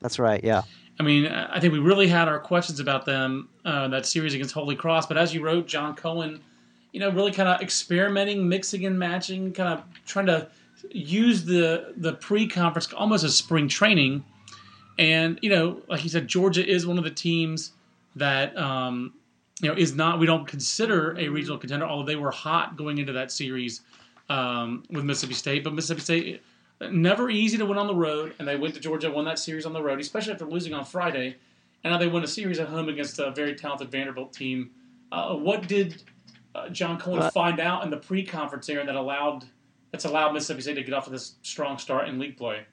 That's 0.00 0.18
right. 0.18 0.42
Yeah. 0.44 0.62
I 1.00 1.02
mean, 1.02 1.26
I 1.26 1.60
think 1.60 1.72
we 1.72 1.78
really 1.78 2.08
had 2.08 2.28
our 2.28 2.38
questions 2.40 2.80
about 2.80 3.04
them 3.06 3.48
uh, 3.64 3.88
that 3.88 4.04
series 4.04 4.34
against 4.34 4.52
Holy 4.52 4.76
Cross. 4.76 5.06
But 5.06 5.16
as 5.16 5.32
you 5.32 5.42
wrote, 5.42 5.66
John 5.66 5.94
Cohen, 5.94 6.40
you 6.92 7.00
know, 7.00 7.10
really 7.10 7.32
kind 7.32 7.48
of 7.48 7.60
experimenting, 7.60 8.48
mixing 8.48 8.84
and 8.84 8.98
matching, 8.98 9.52
kind 9.52 9.78
of 9.78 9.84
trying 10.06 10.26
to 10.26 10.48
use 10.90 11.44
the 11.44 11.94
the 11.96 12.14
pre-conference 12.14 12.92
almost 12.92 13.24
as 13.24 13.36
spring 13.36 13.68
training. 13.68 14.24
And 14.98 15.38
you 15.42 15.50
know, 15.50 15.82
like 15.88 16.00
he 16.00 16.08
said, 16.08 16.26
Georgia 16.26 16.66
is 16.66 16.86
one 16.86 16.98
of 16.98 17.04
the 17.04 17.10
teams 17.10 17.72
that 18.16 18.56
um, 18.56 19.14
you 19.60 19.68
know 19.68 19.74
is 19.76 19.94
not 19.94 20.18
we 20.18 20.26
don't 20.26 20.46
consider 20.46 21.16
a 21.18 21.28
regional 21.28 21.58
contender, 21.58 21.86
although 21.86 22.06
they 22.06 22.16
were 22.16 22.30
hot 22.30 22.76
going 22.76 22.98
into 22.98 23.12
that 23.12 23.30
series 23.30 23.82
um, 24.28 24.84
with 24.90 25.04
Mississippi 25.04 25.34
State. 25.34 25.64
But 25.64 25.74
Mississippi 25.74 26.00
State 26.00 26.42
never 26.90 27.30
easy 27.30 27.58
to 27.58 27.66
win 27.66 27.78
on 27.78 27.86
the 27.86 27.94
road, 27.94 28.34
and 28.38 28.46
they 28.46 28.56
went 28.56 28.74
to 28.74 28.80
Georgia, 28.80 29.10
won 29.10 29.24
that 29.24 29.38
series 29.38 29.66
on 29.66 29.72
the 29.72 29.82
road, 29.82 30.00
especially 30.00 30.32
after 30.32 30.44
losing 30.44 30.74
on 30.74 30.84
Friday. 30.84 31.36
And 31.84 31.92
now 31.92 31.98
they 31.98 32.08
win 32.08 32.24
a 32.24 32.28
series 32.28 32.58
at 32.58 32.68
home 32.68 32.88
against 32.88 33.18
a 33.18 33.30
very 33.30 33.54
talented 33.54 33.90
Vanderbilt 33.90 34.32
team. 34.32 34.70
Uh, 35.12 35.34
what 35.34 35.68
did 35.68 36.02
uh, 36.54 36.68
John 36.70 36.98
Cohen 36.98 37.30
find 37.30 37.60
out 37.60 37.84
in 37.84 37.90
the 37.90 37.96
pre-conference 37.96 38.68
area 38.68 38.84
that 38.84 38.96
allowed 38.96 39.44
that's 39.90 40.04
allowed 40.04 40.32
Mississippi 40.32 40.62
State 40.62 40.74
to 40.74 40.82
get 40.82 40.94
off 40.94 41.06
of 41.06 41.12
this 41.12 41.36
strong 41.42 41.78
start 41.78 42.08
in 42.08 42.18
league 42.18 42.36
play. 42.36 42.66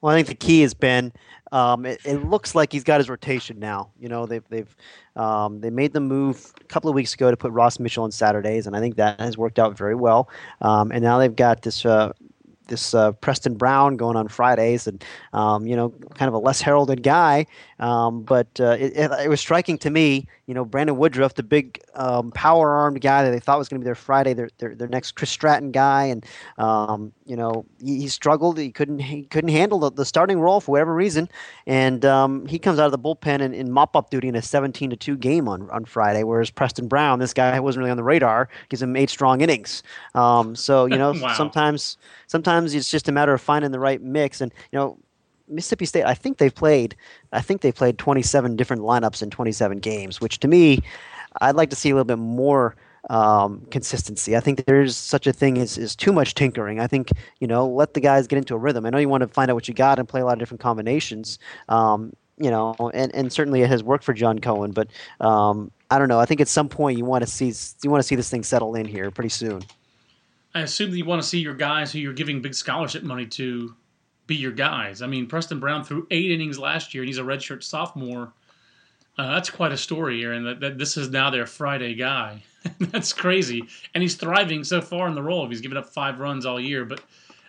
Well, 0.00 0.14
I 0.14 0.16
think 0.16 0.28
the 0.28 0.34
key 0.34 0.60
has 0.60 0.74
been 0.74 1.12
um, 1.54 1.86
it, 1.86 2.00
it, 2.04 2.24
looks 2.24 2.56
like 2.56 2.72
he's 2.72 2.82
got 2.82 2.98
his 2.98 3.08
rotation 3.08 3.60
now. 3.60 3.90
You 3.98 4.08
know, 4.08 4.26
they've 4.26 4.46
they've 4.48 4.76
um, 5.14 5.60
they 5.60 5.70
made 5.70 5.92
the 5.92 6.00
move 6.00 6.52
a 6.60 6.64
couple 6.64 6.90
of 6.90 6.96
weeks 6.96 7.14
ago 7.14 7.30
to 7.30 7.36
put 7.36 7.52
Ross 7.52 7.78
Mitchell 7.78 8.02
on 8.02 8.10
Saturdays, 8.10 8.66
and 8.66 8.74
I 8.74 8.80
think 8.80 8.96
that 8.96 9.20
has 9.20 9.38
worked 9.38 9.60
out 9.60 9.78
very 9.78 9.94
well. 9.94 10.28
Um, 10.60 10.90
and 10.90 11.02
now 11.02 11.18
they've 11.18 11.34
got 11.34 11.62
this 11.62 11.86
uh, 11.86 12.12
this 12.66 12.94
uh, 12.94 13.12
Preston 13.12 13.54
Brown 13.54 13.96
going 13.96 14.16
on 14.16 14.28
Fridays, 14.28 14.86
and 14.86 15.04
um, 15.32 15.66
you 15.66 15.76
know, 15.76 15.90
kind 16.14 16.28
of 16.28 16.34
a 16.34 16.38
less 16.38 16.60
heralded 16.60 17.02
guy. 17.02 17.46
Um, 17.80 18.22
but 18.22 18.48
uh, 18.60 18.76
it, 18.78 18.92
it, 18.96 19.28
was 19.28 19.40
striking 19.40 19.78
to 19.78 19.90
me, 19.90 20.26
you 20.46 20.54
know, 20.54 20.64
Brandon 20.64 20.96
Woodruff, 20.96 21.34
the 21.34 21.42
big 21.42 21.82
um, 21.94 22.30
power 22.32 22.70
armed 22.70 23.00
guy 23.00 23.24
that 23.24 23.30
they 23.30 23.40
thought 23.40 23.58
was 23.58 23.68
going 23.68 23.80
to 23.80 23.84
be 23.84 23.86
their 23.86 23.94
Friday, 23.94 24.32
their, 24.32 24.48
their, 24.58 24.74
their 24.74 24.88
next 24.88 25.12
Chris 25.12 25.30
Stratton 25.30 25.72
guy, 25.72 26.04
and 26.04 26.24
um, 26.58 27.12
you 27.26 27.36
know, 27.36 27.64
he, 27.82 28.02
he, 28.02 28.08
struggled. 28.08 28.58
He 28.58 28.70
couldn't 28.70 28.98
he 28.98 29.22
couldn't 29.22 29.50
handle 29.50 29.78
the, 29.78 29.90
the 29.90 30.04
starting 30.04 30.40
role 30.40 30.60
for 30.60 30.72
whatever 30.72 30.94
reason, 30.94 31.28
and 31.66 32.04
um, 32.04 32.46
he 32.46 32.58
comes 32.58 32.78
out 32.78 32.86
of 32.86 32.92
the 32.92 32.98
bullpen 32.98 33.40
in, 33.40 33.54
in 33.54 33.70
mop 33.70 33.96
up 33.96 34.10
duty 34.10 34.28
in 34.28 34.34
a 34.34 34.42
17 34.42 34.90
to 34.90 34.96
two 34.96 35.16
game 35.16 35.48
on 35.48 35.70
on 35.70 35.84
Friday. 35.84 36.22
Whereas 36.22 36.50
Preston 36.50 36.86
Brown, 36.86 37.18
this 37.18 37.32
guy 37.32 37.58
wasn't 37.60 37.80
really 37.80 37.90
on 37.90 37.96
the 37.96 38.04
radar, 38.04 38.48
gives 38.68 38.82
him 38.82 38.94
eight 38.96 39.10
strong 39.10 39.40
innings. 39.40 39.82
Um, 40.14 40.54
so 40.54 40.86
you 40.86 40.98
know, 40.98 41.12
wow. 41.20 41.34
sometimes 41.34 41.96
sometimes 42.26 42.74
it's 42.74 42.90
just 42.90 43.08
a 43.08 43.12
matter 43.12 43.32
of 43.32 43.40
finding 43.40 43.70
the 43.70 43.80
right 43.80 44.02
mix, 44.02 44.40
and 44.40 44.52
you 44.70 44.78
know 44.78 44.98
Mississippi 45.48 45.86
State, 45.86 46.04
I 46.04 46.14
think 46.14 46.38
they've 46.38 46.54
played, 46.54 46.96
I 47.32 47.40
think 47.40 47.60
they 47.60 47.72
played 47.72 47.98
27 47.98 48.56
different 48.56 48.82
lineups 48.82 49.22
in 49.22 49.30
27 49.30 49.78
games, 49.78 50.20
which 50.20 50.40
to 50.40 50.48
me, 50.48 50.80
I'd 51.40 51.56
like 51.56 51.70
to 51.70 51.76
see 51.76 51.90
a 51.90 51.94
little 51.94 52.04
bit 52.04 52.18
more 52.18 52.76
um, 53.10 53.66
consistency. 53.70 54.36
I 54.36 54.40
think 54.40 54.64
there's 54.64 54.96
such 54.96 55.26
a 55.26 55.32
thing 55.32 55.58
as, 55.58 55.78
as 55.78 55.94
too 55.94 56.12
much 56.12 56.34
tinkering. 56.34 56.80
I 56.80 56.86
think 56.86 57.10
you 57.40 57.46
know, 57.46 57.66
let 57.66 57.94
the 57.94 58.00
guys 58.00 58.26
get 58.26 58.38
into 58.38 58.54
a 58.54 58.58
rhythm. 58.58 58.86
I 58.86 58.90
know 58.90 58.98
you 58.98 59.08
want 59.08 59.22
to 59.22 59.28
find 59.28 59.50
out 59.50 59.54
what 59.54 59.68
you 59.68 59.74
got 59.74 59.98
and 59.98 60.08
play 60.08 60.20
a 60.20 60.24
lot 60.24 60.34
of 60.34 60.38
different 60.38 60.60
combinations. 60.60 61.38
Um, 61.68 62.12
you 62.36 62.50
know, 62.50 62.74
and, 62.92 63.14
and 63.14 63.32
certainly 63.32 63.62
it 63.62 63.68
has 63.68 63.84
worked 63.84 64.02
for 64.02 64.12
John 64.12 64.40
Cohen, 64.40 64.72
but 64.72 64.88
um, 65.20 65.70
I 65.90 65.98
don't 65.98 66.08
know. 66.08 66.18
I 66.18 66.24
think 66.24 66.40
at 66.40 66.48
some 66.48 66.68
point 66.68 66.98
you 66.98 67.04
want 67.04 67.24
to 67.24 67.30
see 67.30 67.52
you 67.82 67.90
want 67.90 68.02
to 68.02 68.06
see 68.06 68.16
this 68.16 68.30
thing 68.30 68.42
settle 68.42 68.74
in 68.74 68.86
here 68.86 69.10
pretty 69.10 69.28
soon. 69.28 69.62
I 70.54 70.60
assume 70.60 70.90
that 70.90 70.96
you 70.96 71.04
want 71.04 71.20
to 71.20 71.26
see 71.26 71.40
your 71.40 71.54
guys 71.54 71.92
who 71.92 71.98
you're 71.98 72.12
giving 72.12 72.40
big 72.40 72.54
scholarship 72.54 73.02
money 73.02 73.26
to 73.26 73.74
be 74.26 74.36
your 74.36 74.52
guys. 74.52 75.02
I 75.02 75.06
mean, 75.06 75.26
Preston 75.26 75.60
Brown 75.60 75.84
threw 75.84 76.06
eight 76.10 76.30
innings 76.30 76.58
last 76.58 76.94
year, 76.94 77.02
and 77.02 77.08
he's 77.08 77.18
a 77.18 77.22
redshirt 77.22 77.62
sophomore. 77.62 78.32
Uh, 79.18 79.32
that's 79.34 79.50
quite 79.50 79.72
a 79.72 79.76
story, 79.76 80.18
here, 80.18 80.32
and 80.32 80.46
that, 80.46 80.60
that 80.60 80.78
this 80.78 80.96
is 80.96 81.10
now 81.10 81.30
their 81.30 81.46
Friday 81.46 81.94
guy. 81.94 82.42
that's 82.78 83.12
crazy, 83.12 83.62
and 83.94 84.02
he's 84.02 84.14
thriving 84.14 84.64
so 84.64 84.80
far 84.80 85.08
in 85.08 85.14
the 85.14 85.22
role. 85.22 85.48
He's 85.48 85.60
given 85.60 85.76
up 85.76 85.86
five 85.86 86.18
runs 86.18 86.46
all 86.46 86.60
year, 86.60 86.84
but 86.84 87.02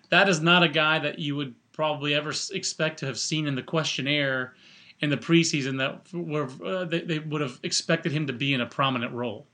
that 0.10 0.30
is 0.30 0.42
not 0.42 0.64
a 0.64 0.70
guy 0.70 1.00
that 1.00 1.20
you 1.20 1.36
would 1.36 1.56
probably 1.72 2.14
ever 2.14 2.34
expect 2.54 3.00
to 3.00 3.06
have 3.06 3.18
seen 3.18 3.48
in 3.48 3.56
the 3.56 3.64
questionnaire 3.64 4.54
in 5.02 5.10
the 5.10 5.18
preseason 5.18 5.78
that 5.78 6.02
were 6.14 6.50
uh, 6.66 6.86
they, 6.86 7.02
they 7.02 7.20
would 7.20 7.42
have 7.42 7.60
expected 7.64 8.12
him 8.12 8.28
to 8.28 8.34
be 8.34 8.54
in 8.54 8.62
a 8.62 8.66
prominent 8.66 9.14
role. 9.14 9.46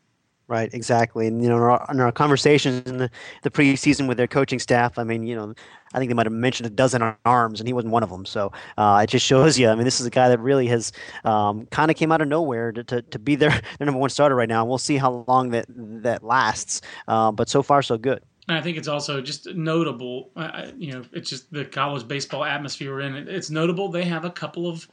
Right, 0.52 0.70
exactly. 0.74 1.28
And 1.28 1.42
you 1.42 1.48
know, 1.48 1.56
in 1.56 1.62
our, 1.62 1.88
in 1.92 2.00
our, 2.02 2.12
conversations 2.12 2.86
in 2.86 2.98
the, 2.98 3.10
the 3.42 3.50
preseason 3.50 4.06
with 4.10 4.18
their 4.18 4.28
coaching 4.28 4.60
staff, 4.60 5.00
I 5.00 5.06
mean, 5.06 5.24
you 5.24 5.34
know, 5.34 5.54
I 5.94 5.98
think 5.98 6.10
they 6.10 6.14
might 6.14 6.26
have 6.26 6.34
mentioned 6.34 6.68
a 6.68 6.70
dozen 6.70 7.02
arms, 7.24 7.62
and 7.62 7.68
he 7.70 7.72
wasn't 7.72 7.94
one 7.94 8.04
of 8.04 8.10
them. 8.10 8.26
So 8.26 8.52
uh, 8.78 9.00
it 9.02 9.08
just 9.08 9.26
shows 9.26 9.58
you. 9.58 9.70
I 9.70 9.76
mean, 9.76 9.86
this 9.86 10.02
is 10.02 10.06
a 10.06 10.10
guy 10.10 10.28
that 10.28 10.42
really 10.42 10.68
has 10.68 10.92
um, 11.24 11.68
kind 11.68 11.90
of 11.90 11.96
came 11.96 12.12
out 12.12 12.22
of 12.22 12.28
nowhere 12.28 12.74
to, 12.74 12.84
to, 12.84 13.02
to, 13.02 13.18
be 13.18 13.36
their, 13.36 13.50
their 13.80 13.86
number 13.86 13.98
one 13.98 14.10
starter 14.10 14.36
right 14.36 14.50
now. 14.50 14.60
And 14.60 14.68
we'll 14.68 14.78
see 14.78 14.98
how 14.98 15.24
long 15.30 15.52
that 15.52 15.68
that 15.70 16.22
lasts. 16.22 16.82
Uh, 17.08 17.32
but 17.32 17.48
so 17.48 17.64
far, 17.64 17.82
so 17.82 17.98
good. 17.98 18.22
I 18.50 18.60
think 18.60 18.76
it's 18.76 18.90
also 18.90 19.22
just 19.22 19.48
notable. 19.56 20.32
Uh, 20.36 20.72
you 20.76 20.92
know, 20.92 21.06
it's 21.14 21.30
just 21.30 21.50
the 21.54 21.64
college 21.64 22.10
baseball 22.10 22.44
atmosphere 22.44 22.92
we're 22.92 23.00
in. 23.00 23.16
It's 23.30 23.50
notable 23.50 23.88
they 23.88 24.04
have 24.04 24.26
a 24.26 24.32
couple 24.32 24.68
of 24.68 24.86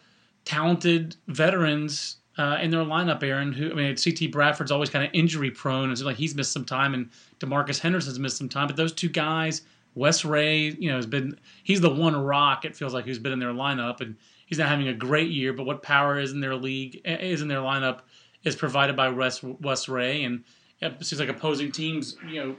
talented 0.44 1.16
veterans 1.26 2.18
uh, 2.38 2.58
in 2.62 2.70
their 2.70 2.84
lineup, 2.84 3.22
Aaron. 3.22 3.52
Who 3.52 3.70
I 3.70 3.74
mean, 3.74 3.96
CT 3.96 4.30
Bradford's 4.30 4.70
always 4.70 4.88
kind 4.88 5.04
of 5.04 5.10
injury 5.12 5.50
prone. 5.50 5.90
It's 5.90 6.02
like 6.02 6.16
he's 6.16 6.34
missed 6.34 6.52
some 6.52 6.64
time, 6.64 6.94
and 6.94 7.10
Demarcus 7.40 7.80
Henderson's 7.80 8.18
missed 8.18 8.38
some 8.38 8.48
time. 8.48 8.68
But 8.68 8.76
those 8.76 8.92
two 8.92 9.08
guys, 9.08 9.62
Wes 9.94 10.24
Rea, 10.24 10.70
you 10.70 10.88
know, 10.88 10.96
has 10.96 11.06
been 11.06 11.38
he's 11.64 11.80
the 11.80 11.90
one 11.90 12.16
rock. 12.16 12.64
It 12.64 12.76
feels 12.76 12.94
like 12.94 13.04
who's 13.04 13.18
been 13.18 13.32
in 13.32 13.40
their 13.40 13.52
lineup, 13.52 14.00
and 14.00 14.16
he's 14.46 14.58
not 14.58 14.68
having 14.68 14.88
a 14.88 14.94
great 14.94 15.30
year. 15.30 15.52
But 15.52 15.66
what 15.66 15.82
power 15.82 16.18
is 16.18 16.32
in 16.32 16.40
their 16.40 16.54
league 16.54 17.00
is 17.04 17.42
in 17.42 17.48
their 17.48 17.58
lineup 17.58 18.00
is 18.44 18.54
provided 18.54 18.94
by 18.94 19.08
Wes 19.08 19.42
Wes 19.42 19.88
Rea, 19.88 20.22
and 20.22 20.44
it 20.80 21.04
seems 21.04 21.18
like 21.18 21.28
opposing 21.28 21.72
teams, 21.72 22.16
you 22.26 22.40
know, 22.40 22.56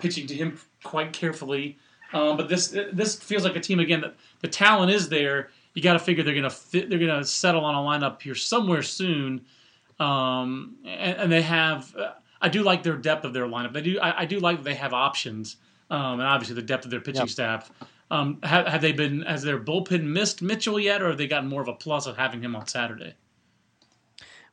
pitching 0.00 0.26
to 0.26 0.34
him 0.34 0.60
quite 0.82 1.14
carefully. 1.14 1.78
Um, 2.12 2.36
but 2.36 2.48
this 2.50 2.76
this 2.92 3.16
feels 3.16 3.42
like 3.44 3.56
a 3.56 3.60
team 3.60 3.80
again 3.80 4.02
that 4.02 4.16
the 4.40 4.48
talent 4.48 4.92
is 4.92 5.08
there 5.08 5.48
you 5.74 5.82
got 5.82 5.94
to 5.94 5.98
figure 5.98 6.22
they're 6.22 6.34
gonna 6.34 6.50
fit, 6.50 6.88
they're 6.88 6.98
gonna 6.98 7.24
settle 7.24 7.64
on 7.64 7.74
a 7.74 7.78
lineup 7.78 8.22
here 8.22 8.34
somewhere 8.34 8.82
soon, 8.82 9.44
um, 10.00 10.76
and, 10.84 11.18
and, 11.18 11.32
they 11.32 11.42
have. 11.42 11.94
Uh, 11.96 12.12
I 12.40 12.48
do 12.48 12.62
like 12.62 12.82
their 12.82 12.96
depth 12.96 13.24
of 13.24 13.32
their 13.32 13.46
lineup. 13.46 13.72
They 13.72 13.82
do. 13.82 13.98
I, 14.00 14.22
I 14.22 14.24
do 14.24 14.38
like 14.38 14.58
that 14.58 14.64
they 14.64 14.74
have 14.74 14.92
options, 14.92 15.56
um, 15.90 16.20
and 16.20 16.22
obviously 16.22 16.54
the 16.54 16.62
depth 16.62 16.84
of 16.84 16.90
their 16.90 17.00
pitching 17.00 17.22
yep. 17.22 17.30
staff. 17.30 17.72
Um, 18.10 18.38
have, 18.42 18.66
have, 18.66 18.82
they 18.82 18.92
been? 18.92 19.22
Has 19.22 19.42
their 19.42 19.58
bullpen 19.58 20.04
missed 20.04 20.42
Mitchell 20.42 20.78
yet, 20.78 21.02
or 21.02 21.08
have 21.08 21.18
they 21.18 21.26
gotten 21.26 21.48
more 21.48 21.62
of 21.62 21.68
a 21.68 21.72
plus 21.72 22.06
of 22.06 22.16
having 22.16 22.42
him 22.42 22.54
on 22.54 22.66
Saturday? 22.66 23.14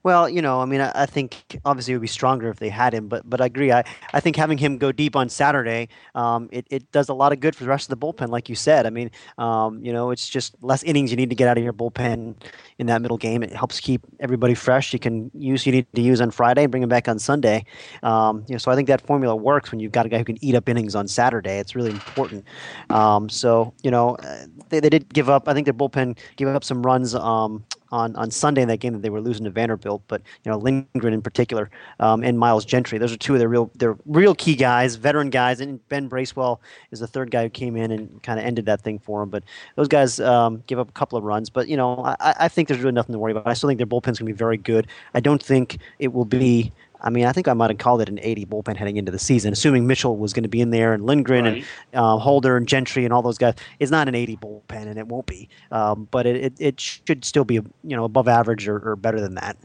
Well, 0.04 0.28
you 0.28 0.42
know, 0.42 0.62
I 0.62 0.66
mean, 0.66 0.82
I, 0.82 0.92
I, 0.96 1.06
think 1.06 1.60
obviously 1.64 1.94
it 1.94 1.98
would 1.98 2.02
be 2.02 2.08
stronger 2.08 2.50
if 2.50 2.58
they 2.58 2.70
had 2.70 2.92
him, 2.92 3.08
but 3.08 3.30
but 3.30 3.40
I 3.40 3.46
agree. 3.46 3.72
I, 3.72 3.84
I 4.14 4.20
think 4.20 4.36
having 4.36 4.58
him 4.58 4.80
go 4.80 4.92
deep 4.92 5.16
on 5.16 5.30
Saturday, 5.30 5.90
um, 6.16 6.50
it, 6.52 6.66
it 6.72 6.92
does 6.92 7.10
a 7.10 7.14
lot 7.14 7.32
of 7.32 7.40
good 7.40 7.56
for 7.56 7.64
the 7.64 7.70
rest 7.70 7.92
of 7.92 8.00
the 8.00 8.04
bullpen, 8.04 8.30
like 8.30 8.50
you 8.50 8.56
said. 8.56 8.88
I 8.88 8.90
mean, 8.90 9.12
um, 9.38 9.84
you 9.86 9.94
know, 9.94 10.10
it's 10.10 10.28
just 10.28 10.56
less 10.64 10.82
innings 10.84 11.12
you 11.12 11.18
need 11.18 11.30
to 11.30 11.36
get 11.36 11.48
out 11.48 11.58
of 11.58 11.64
your 11.64 11.74
bullpen 11.74 12.36
in 12.80 12.88
that 12.88 13.02
middle 13.04 13.18
game. 13.18 13.44
It 13.44 13.54
helps 13.54 13.80
keep 13.80 14.02
everybody 14.20 14.56
fresh. 14.56 14.92
You 14.92 14.98
can 14.98 15.30
use 15.36 15.68
you 15.68 15.72
need 15.72 15.88
to 15.94 16.02
use 16.02 16.20
on 16.20 16.32
Friday 16.32 16.64
and 16.64 16.72
bring 16.72 16.82
him 16.82 16.90
back 16.90 17.08
on 17.08 17.20
Sunday. 17.20 17.66
Um, 18.02 18.44
you 18.48 18.56
know, 18.56 18.60
so 18.60 18.72
I 18.72 18.76
think 18.76 18.88
that 18.88 19.06
formula 19.06 19.36
works 19.36 19.72
when 19.72 19.80
you've 19.80 19.92
got 19.92 20.08
a 20.08 20.10
guy 20.10 20.18
who 20.18 20.26
can 20.26 20.44
eat 20.44 20.56
up 20.56 20.68
innings 20.68 20.96
on 20.96 21.08
Saturday. 21.08 21.60
It's 21.60 21.76
really 21.76 21.92
important. 21.92 22.46
Um, 22.90 23.30
so 23.30 23.74
you 23.84 23.92
know, 23.92 24.16
uh, 24.16 24.46
they, 24.70 24.80
they 24.80 24.90
did 24.90 25.14
give 25.14 25.30
up. 25.30 25.48
I 25.48 25.54
think 25.54 25.66
their 25.66 25.76
bullpen 25.76 26.18
gave 26.38 26.48
up 26.48 26.64
some 26.64 26.82
runs 26.82 27.14
um, 27.14 27.64
on, 27.92 28.16
on 28.16 28.32
Sunday 28.32 28.62
in 28.62 28.68
that 28.68 28.78
game 28.78 28.94
that 28.94 29.02
they 29.02 29.10
were 29.10 29.22
losing 29.22 29.46
to 29.46 29.50
Vanderbilt. 29.50 30.02
But 30.08 30.22
you 30.44 30.52
know 30.52 30.58
Lindgren 30.58 31.14
in 31.14 31.22
particular 31.22 31.70
um, 32.00 32.24
and 32.24 32.38
Miles 32.38 32.66
Gentry, 32.66 32.98
those 32.98 33.12
are 33.12 33.18
two 33.18 33.34
of 33.34 33.40
their 33.40 33.50
real 33.50 33.72
their 33.76 33.98
real 34.06 34.36
key 34.36 34.56
guys, 34.56 34.96
veteran 34.96 35.30
guys. 35.30 35.62
And 35.62 35.88
Ben 35.90 36.08
Bracewell 36.08 36.62
is 36.92 37.00
the 37.00 37.08
third 37.08 37.32
guy 37.32 37.44
who 37.44 37.50
came 37.50 37.76
in 37.76 37.92
and 37.92 38.24
kind 38.24 38.40
of 38.40 38.46
ended 38.46 38.66
that 38.66 38.82
thing 38.82 39.00
for 39.00 39.24
him. 39.24 39.30
But 39.30 39.44
those 39.76 39.88
guys 39.88 40.20
um, 40.20 40.64
give 40.68 40.80
up 40.80 40.90
a 40.90 40.94
couple 40.94 41.18
of 41.18 41.24
runs. 41.24 41.50
But 41.50 41.68
you 41.68 41.78
know 41.78 42.04
I, 42.06 42.16
I 42.42 42.48
think 42.48 42.68
there's 42.68 42.82
really 42.82 42.94
nothing 42.94 43.14
to 43.14 43.20
worry 43.20 43.32
about. 43.32 43.48
I 43.48 43.54
still 43.54 43.70
think 43.70 43.78
their 43.78 43.88
bullpen's 43.88 44.20
going 44.20 44.28
to 44.28 44.34
be 44.34 44.38
very 44.38 44.58
good. 44.58 44.88
I 45.14 45.20
don't 45.20 45.42
think 45.42 45.78
it 46.00 46.14
will 46.14 46.26
be 46.26 46.72
I 47.04 47.10
mean, 47.10 47.26
I 47.26 47.32
think 47.32 47.48
I 47.48 47.54
might 47.54 47.70
have 47.70 47.80
called 47.80 48.02
it 48.02 48.10
an 48.10 48.20
80 48.22 48.46
bullpen 48.46 48.78
heading 48.78 48.98
into 48.98 49.12
the 49.12 49.20
season, 49.20 49.52
assuming 49.52 49.88
Mitchell 49.88 50.18
was 50.18 50.34
going 50.34 50.44
to 50.44 50.50
be 50.50 50.62
in 50.62 50.70
there 50.70 50.94
and 50.94 51.06
Lindgren 51.06 51.46
right. 51.46 51.66
and 51.94 52.00
uh, 52.00 52.18
Holder 52.18 52.58
and 52.58 52.68
Gentry 52.68 53.06
and 53.06 53.14
all 53.14 53.22
those 53.22 53.38
guys. 53.38 53.56
It's 53.80 53.92
not 53.92 54.08
an 54.08 54.16
80 54.16 54.38
bullpen, 54.38 54.88
and 54.88 54.98
it 54.98 55.08
won't 55.08 55.26
be. 55.26 55.50
Um, 55.72 56.08
but 56.12 56.26
it, 56.26 56.36
it, 56.36 56.54
it, 56.60 56.80
should 56.80 57.26
still 57.26 57.44
be, 57.44 57.56
you 57.56 57.66
know, 57.84 58.04
above 58.04 58.28
average 58.28 58.68
or, 58.68 58.92
or, 58.92 58.96
better 58.96 59.20
than 59.20 59.36
that. 59.36 59.58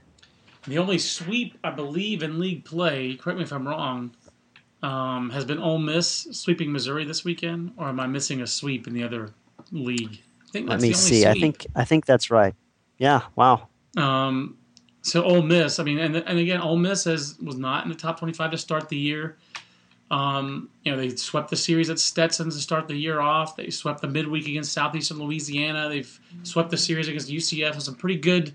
The 0.67 0.79
only 0.79 0.99
sweep, 0.99 1.59
I 1.63 1.71
believe, 1.71 2.23
in 2.23 2.39
league 2.39 2.65
play, 2.65 3.17
correct 3.17 3.39
me 3.39 3.45
if 3.45 3.53
I'm 3.53 3.69
wrong, 3.69 4.13
um, 4.83 5.31
has 5.31 5.45
been 5.45 5.59
Ole 5.59 5.79
Miss 5.79 6.27
sweeping 6.33 6.73
Missouri 6.73 7.05
this 7.05 7.25
weekend, 7.25 7.73
or 7.77 7.89
am 7.89 8.01
I 8.01 8.07
missing 8.07 8.41
a 8.41 8.47
sweep 8.47 8.87
in 8.87 8.95
the 8.95 9.03
other 9.03 9.31
league? 9.73 10.23
I 10.43 10.51
think 10.51 10.69
Let 10.69 10.81
me 10.81 10.93
see. 10.93 11.23
Sweep. 11.23 11.27
I 11.27 11.41
think 11.41 11.67
I 11.75 11.85
think 11.85 12.07
that's 12.07 12.31
right. 12.31 12.55
Yeah. 12.99 13.23
Wow. 13.35 13.69
Um, 13.97 14.57
so 15.07 15.23
Ole 15.23 15.43
Miss, 15.43 15.79
I 15.79 15.85
mean, 15.85 16.01
and 16.01 16.17
and 16.17 16.39
again, 16.39 16.61
Ole 16.61 16.77
Miss 16.77 17.05
has, 17.05 17.39
was 17.41 17.57
not 17.57 17.85
in 17.85 17.91
the 17.91 17.95
top 17.95 18.19
25 18.19 18.51
to 18.51 18.59
start 18.59 18.89
the 18.89 18.97
year. 18.97 19.37
Um, 20.11 20.69
you 20.83 20.91
know, 20.91 20.99
they 20.99 21.15
swept 21.15 21.49
the 21.49 21.57
series 21.57 21.91
at 21.91 22.01
Stetson 22.01 22.51
to 22.51 22.57
start 22.57 22.89
the 22.89 22.97
year 22.97 23.21
off. 23.21 23.55
They 23.55 23.71
swept 23.71 24.01
the 24.01 24.09
midweek 24.09 24.49
against 24.49 24.73
Southeastern 24.73 25.19
Louisiana. 25.19 25.89
They've 25.89 26.21
swept 26.43 26.71
the 26.71 26.77
series 26.77 27.07
against 27.07 27.29
UCF 27.29 27.81
some 27.81 27.95
pretty 27.95 28.19
good 28.19 28.53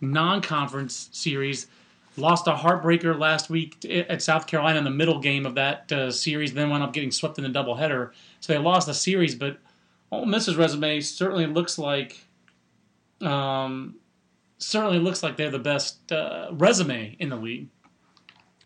non-conference 0.00 1.10
series. 1.12 1.66
Lost 2.16 2.46
a 2.46 2.52
heartbreaker 2.52 3.18
last 3.18 3.50
week 3.50 3.84
at 3.84 4.22
South 4.22 4.46
Carolina 4.46 4.78
in 4.78 4.84
the 4.84 4.90
middle 4.90 5.20
game 5.20 5.44
of 5.44 5.54
that 5.56 5.92
uh, 5.92 6.10
series. 6.10 6.54
Then 6.54 6.70
wound 6.70 6.82
up 6.82 6.94
getting 6.94 7.10
swept 7.10 7.38
in 7.38 7.44
a 7.44 7.50
doubleheader. 7.50 8.12
So 8.40 8.54
they 8.54 8.58
lost 8.58 8.86
the 8.86 8.94
series, 8.94 9.34
but 9.34 9.58
Ole 10.10 10.24
Miss's 10.24 10.56
resume 10.56 11.00
certainly 11.00 11.46
looks 11.46 11.78
like 11.78 12.24
um, 13.20 13.96
certainly 14.62 14.98
looks 14.98 15.22
like 15.22 15.36
they're 15.36 15.50
the 15.50 15.58
best 15.58 16.12
uh, 16.12 16.48
resume 16.52 17.16
in 17.18 17.28
the 17.28 17.36
league. 17.36 17.68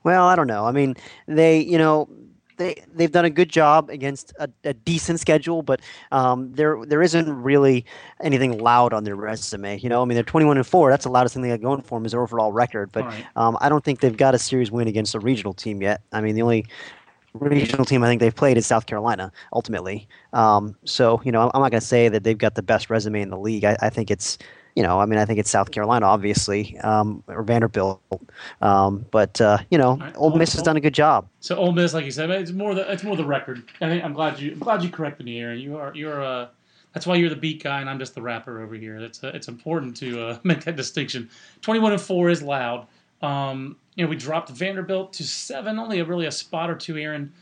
Well, 0.02 0.26
I 0.26 0.36
don't 0.36 0.46
know. 0.46 0.66
I 0.66 0.72
mean, 0.72 0.96
they, 1.26 1.60
you 1.60 1.78
know, 1.78 2.08
they 2.56 2.76
they've 2.94 3.10
done 3.10 3.24
a 3.24 3.30
good 3.30 3.48
job 3.48 3.90
against 3.90 4.32
a, 4.38 4.48
a 4.64 4.74
decent 4.74 5.20
schedule, 5.20 5.62
but 5.62 5.80
um, 6.12 6.52
there 6.52 6.84
there 6.86 7.02
isn't 7.02 7.42
really 7.42 7.84
anything 8.22 8.58
loud 8.58 8.92
on 8.92 9.04
their 9.04 9.16
resume. 9.16 9.78
You 9.78 9.88
know, 9.88 10.02
I 10.02 10.04
mean, 10.04 10.14
they're 10.14 10.24
21 10.24 10.56
and 10.56 10.66
four. 10.66 10.90
That's 10.90 11.04
the 11.04 11.10
loudest 11.10 11.34
thing 11.34 11.42
they 11.42 11.48
got 11.48 11.60
going 11.60 11.82
for 11.82 11.98
them 11.98 12.06
is 12.06 12.12
their 12.12 12.22
overall 12.22 12.52
record. 12.52 12.92
But 12.92 13.06
right. 13.06 13.26
um, 13.36 13.56
I 13.60 13.68
don't 13.68 13.84
think 13.84 14.00
they've 14.00 14.16
got 14.16 14.34
a 14.34 14.38
series 14.38 14.70
win 14.70 14.88
against 14.88 15.14
a 15.14 15.20
regional 15.20 15.54
team 15.54 15.82
yet. 15.82 16.02
I 16.12 16.20
mean, 16.20 16.34
the 16.34 16.42
only 16.42 16.66
regional 17.34 17.84
team 17.84 18.04
I 18.04 18.08
think 18.08 18.20
they've 18.20 18.34
played 18.34 18.56
is 18.56 18.66
South 18.66 18.86
Carolina 18.86 19.32
ultimately. 19.52 20.08
Um, 20.32 20.76
so 20.84 21.20
you 21.24 21.32
know, 21.32 21.50
I'm 21.54 21.60
not 21.60 21.70
going 21.70 21.80
to 21.80 21.86
say 21.86 22.08
that 22.08 22.24
they've 22.24 22.38
got 22.38 22.54
the 22.54 22.62
best 22.62 22.90
resume 22.90 23.20
in 23.22 23.30
the 23.30 23.38
league. 23.38 23.64
I, 23.64 23.76
I 23.80 23.90
think 23.90 24.10
it's 24.10 24.38
you 24.74 24.82
know, 24.82 24.98
I 24.98 25.06
mean, 25.06 25.18
I 25.18 25.24
think 25.24 25.38
it's 25.38 25.50
South 25.50 25.70
Carolina, 25.70 26.06
obviously, 26.06 26.78
um, 26.80 27.22
or 27.28 27.42
Vanderbilt. 27.42 28.02
Um, 28.60 29.06
but 29.10 29.40
uh, 29.40 29.58
you 29.70 29.78
know, 29.78 29.96
right. 29.96 30.14
Ole 30.16 30.36
Miss 30.36 30.52
has 30.54 30.62
done 30.62 30.76
a 30.76 30.80
good 30.80 30.94
job. 30.94 31.28
So 31.40 31.56
Ole 31.56 31.72
Miss, 31.72 31.94
like 31.94 32.04
you 32.04 32.10
said, 32.10 32.30
it's 32.30 32.50
more 32.50 32.74
the 32.74 32.90
it's 32.90 33.04
more 33.04 33.16
the 33.16 33.24
record. 33.24 33.62
I 33.80 33.88
think 33.88 34.04
I'm 34.04 34.12
glad 34.12 34.40
you 34.40 34.52
I'm 34.52 34.58
glad 34.58 34.82
you 34.82 34.90
corrected 34.90 35.26
me, 35.26 35.38
Aaron. 35.38 35.60
You 35.60 35.76
are 35.76 35.94
you're 35.94 36.22
uh 36.22 36.48
that's 36.92 37.06
why 37.06 37.16
you're 37.16 37.30
the 37.30 37.36
beat 37.36 37.62
guy 37.62 37.80
and 37.80 37.90
I'm 37.90 37.98
just 37.98 38.14
the 38.14 38.22
rapper 38.22 38.62
over 38.62 38.74
here. 38.74 38.96
It's 38.96 39.22
uh, 39.22 39.30
it's 39.34 39.48
important 39.48 39.96
to 39.98 40.20
uh, 40.20 40.38
make 40.44 40.64
that 40.64 40.76
distinction. 40.76 41.30
21 41.62 41.92
and 41.92 42.00
four 42.00 42.30
is 42.30 42.42
loud. 42.42 42.86
Um, 43.22 43.76
you 43.94 44.04
know, 44.04 44.10
we 44.10 44.16
dropped 44.16 44.50
Vanderbilt 44.50 45.12
to 45.14 45.24
seven, 45.24 45.78
only 45.78 46.00
a, 46.00 46.04
really 46.04 46.26
a 46.26 46.32
spot 46.32 46.68
or 46.68 46.74
two, 46.74 46.96
Aaron. 46.96 47.32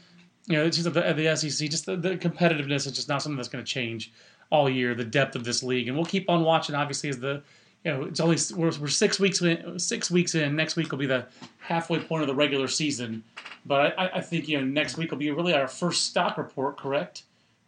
You 0.46 0.58
know, 0.58 0.64
it's 0.64 0.76
just 0.76 0.92
the, 0.92 1.00
the 1.12 1.36
SEC, 1.36 1.70
just 1.70 1.86
the, 1.86 1.96
the 1.96 2.16
competitiveness 2.16 2.86
is 2.86 2.92
just 2.92 3.08
not 3.08 3.22
something 3.22 3.36
that's 3.36 3.48
going 3.48 3.64
to 3.64 3.70
change 3.70 4.12
all 4.52 4.68
year. 4.68 4.94
The 4.94 5.04
depth 5.04 5.34
of 5.34 5.42
this 5.42 5.62
league, 5.62 5.88
and 5.88 5.96
we'll 5.96 6.06
keep 6.06 6.30
on 6.30 6.44
watching. 6.44 6.76
Obviously, 6.76 7.08
as 7.08 7.18
the 7.18 7.42
you 7.84 7.92
know, 7.92 8.02
it's 8.04 8.20
only 8.20 8.36
we're, 8.54 8.70
we're 8.78 8.88
six 8.88 9.18
weeks 9.18 9.42
in, 9.42 9.78
six 9.78 10.10
weeks 10.10 10.34
in. 10.36 10.54
Next 10.54 10.76
week 10.76 10.92
will 10.92 10.98
be 10.98 11.06
the 11.06 11.26
halfway 11.58 11.98
point 11.98 12.22
of 12.22 12.28
the 12.28 12.34
regular 12.34 12.68
season, 12.68 13.24
but 13.66 13.98
I, 13.98 14.10
I 14.14 14.20
think 14.20 14.46
you 14.46 14.58
know 14.58 14.64
next 14.64 14.96
week 14.96 15.10
will 15.10 15.18
be 15.18 15.30
really 15.30 15.54
our 15.54 15.66
first 15.66 16.04
stock 16.04 16.38
report. 16.38 16.76
Correct? 16.76 17.24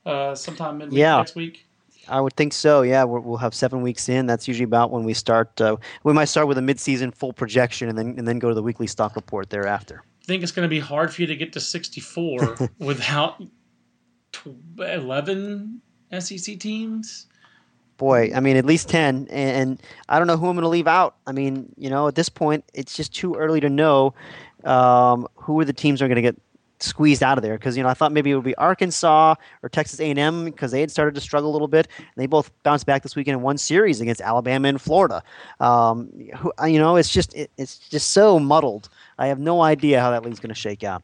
Uh, 0.06 0.34
sometime 0.34 0.82
in 0.82 0.92
yeah. 0.92 1.16
next 1.16 1.34
week. 1.34 1.66
I 2.06 2.20
would 2.20 2.34
think 2.34 2.52
so. 2.52 2.82
Yeah, 2.82 3.04
we 3.04 3.18
will 3.20 3.38
have 3.38 3.54
seven 3.54 3.80
weeks 3.80 4.10
in. 4.10 4.26
That's 4.26 4.46
usually 4.46 4.64
about 4.64 4.90
when 4.90 5.04
we 5.04 5.14
start. 5.14 5.58
Uh, 5.58 5.76
we 6.02 6.12
might 6.12 6.26
start 6.26 6.46
with 6.46 6.58
a 6.58 6.62
mid-season 6.62 7.10
full 7.10 7.32
projection, 7.32 7.88
and 7.88 7.96
then 7.96 8.14
and 8.18 8.28
then 8.28 8.38
go 8.38 8.48
to 8.48 8.54
the 8.54 8.62
weekly 8.62 8.86
stock 8.86 9.16
report 9.16 9.50
thereafter. 9.50 10.02
I 10.22 10.26
think 10.26 10.42
it's 10.42 10.52
going 10.52 10.64
to 10.64 10.70
be 10.70 10.80
hard 10.80 11.12
for 11.12 11.22
you 11.22 11.26
to 11.26 11.36
get 11.36 11.52
to 11.54 11.60
64 11.60 12.56
without 12.78 13.42
11 14.78 15.82
SEC 16.18 16.58
teams. 16.58 17.26
Boy, 17.96 18.32
I 18.34 18.40
mean, 18.40 18.56
at 18.56 18.64
least 18.64 18.88
10. 18.88 19.28
And 19.30 19.80
I 20.08 20.18
don't 20.18 20.26
know 20.26 20.36
who 20.36 20.48
I'm 20.48 20.56
going 20.56 20.62
to 20.62 20.68
leave 20.68 20.88
out. 20.88 21.16
I 21.26 21.32
mean, 21.32 21.72
you 21.76 21.88
know, 21.88 22.08
at 22.08 22.16
this 22.16 22.28
point, 22.28 22.64
it's 22.74 22.96
just 22.96 23.14
too 23.14 23.34
early 23.34 23.60
to 23.60 23.70
know 23.70 24.14
um, 24.64 25.28
who 25.36 25.58
are 25.60 25.64
the 25.64 25.72
teams 25.72 26.00
that 26.00 26.06
are 26.06 26.08
going 26.08 26.16
to 26.16 26.22
get 26.22 26.36
squeezed 26.80 27.22
out 27.22 27.38
of 27.38 27.42
there 27.42 27.56
because 27.56 27.76
you 27.76 27.82
know 27.82 27.88
I 27.88 27.94
thought 27.94 28.12
maybe 28.12 28.30
it 28.30 28.34
would 28.34 28.44
be 28.44 28.54
Arkansas 28.56 29.36
or 29.62 29.68
Texas 29.68 30.00
A&M 30.00 30.44
because 30.44 30.70
they 30.70 30.80
had 30.80 30.90
started 30.90 31.14
to 31.14 31.20
struggle 31.20 31.50
a 31.50 31.52
little 31.52 31.68
bit. 31.68 31.88
And 31.98 32.06
they 32.16 32.26
both 32.26 32.50
bounced 32.62 32.86
back 32.86 33.02
this 33.02 33.16
weekend 33.16 33.36
in 33.38 33.42
one 33.42 33.58
series 33.58 34.00
against 34.00 34.20
Alabama 34.20 34.68
and 34.68 34.80
Florida. 34.80 35.22
Um, 35.60 36.10
who, 36.36 36.52
you 36.66 36.78
know, 36.78 36.96
it's 36.96 37.10
just 37.10 37.34
it, 37.34 37.50
it's 37.56 37.78
just 37.78 38.10
so 38.12 38.38
muddled. 38.38 38.88
I 39.18 39.28
have 39.28 39.38
no 39.38 39.62
idea 39.62 40.00
how 40.00 40.10
that 40.10 40.24
league's 40.24 40.40
going 40.40 40.54
to 40.54 40.60
shake 40.60 40.84
out. 40.84 41.02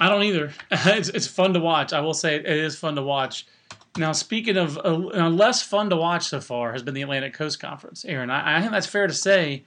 I 0.00 0.08
don't 0.08 0.22
either. 0.22 0.52
It's, 0.70 1.08
it's 1.08 1.26
fun 1.26 1.54
to 1.54 1.60
watch. 1.60 1.92
I 1.92 2.00
will 2.00 2.14
say 2.14 2.36
it 2.36 2.46
is 2.46 2.76
fun 2.76 2.96
to 2.96 3.02
watch. 3.02 3.46
Now, 3.96 4.10
speaking 4.12 4.56
of 4.56 4.76
uh, 4.78 5.28
less 5.28 5.62
fun 5.62 5.90
to 5.90 5.96
watch 5.96 6.26
so 6.26 6.40
far 6.40 6.72
has 6.72 6.82
been 6.82 6.94
the 6.94 7.02
Atlantic 7.02 7.34
Coast 7.34 7.60
Conference, 7.60 8.04
Aaron. 8.04 8.28
I, 8.28 8.58
I 8.58 8.60
think 8.60 8.72
that's 8.72 8.88
fair 8.88 9.06
to 9.06 9.14
say 9.14 9.64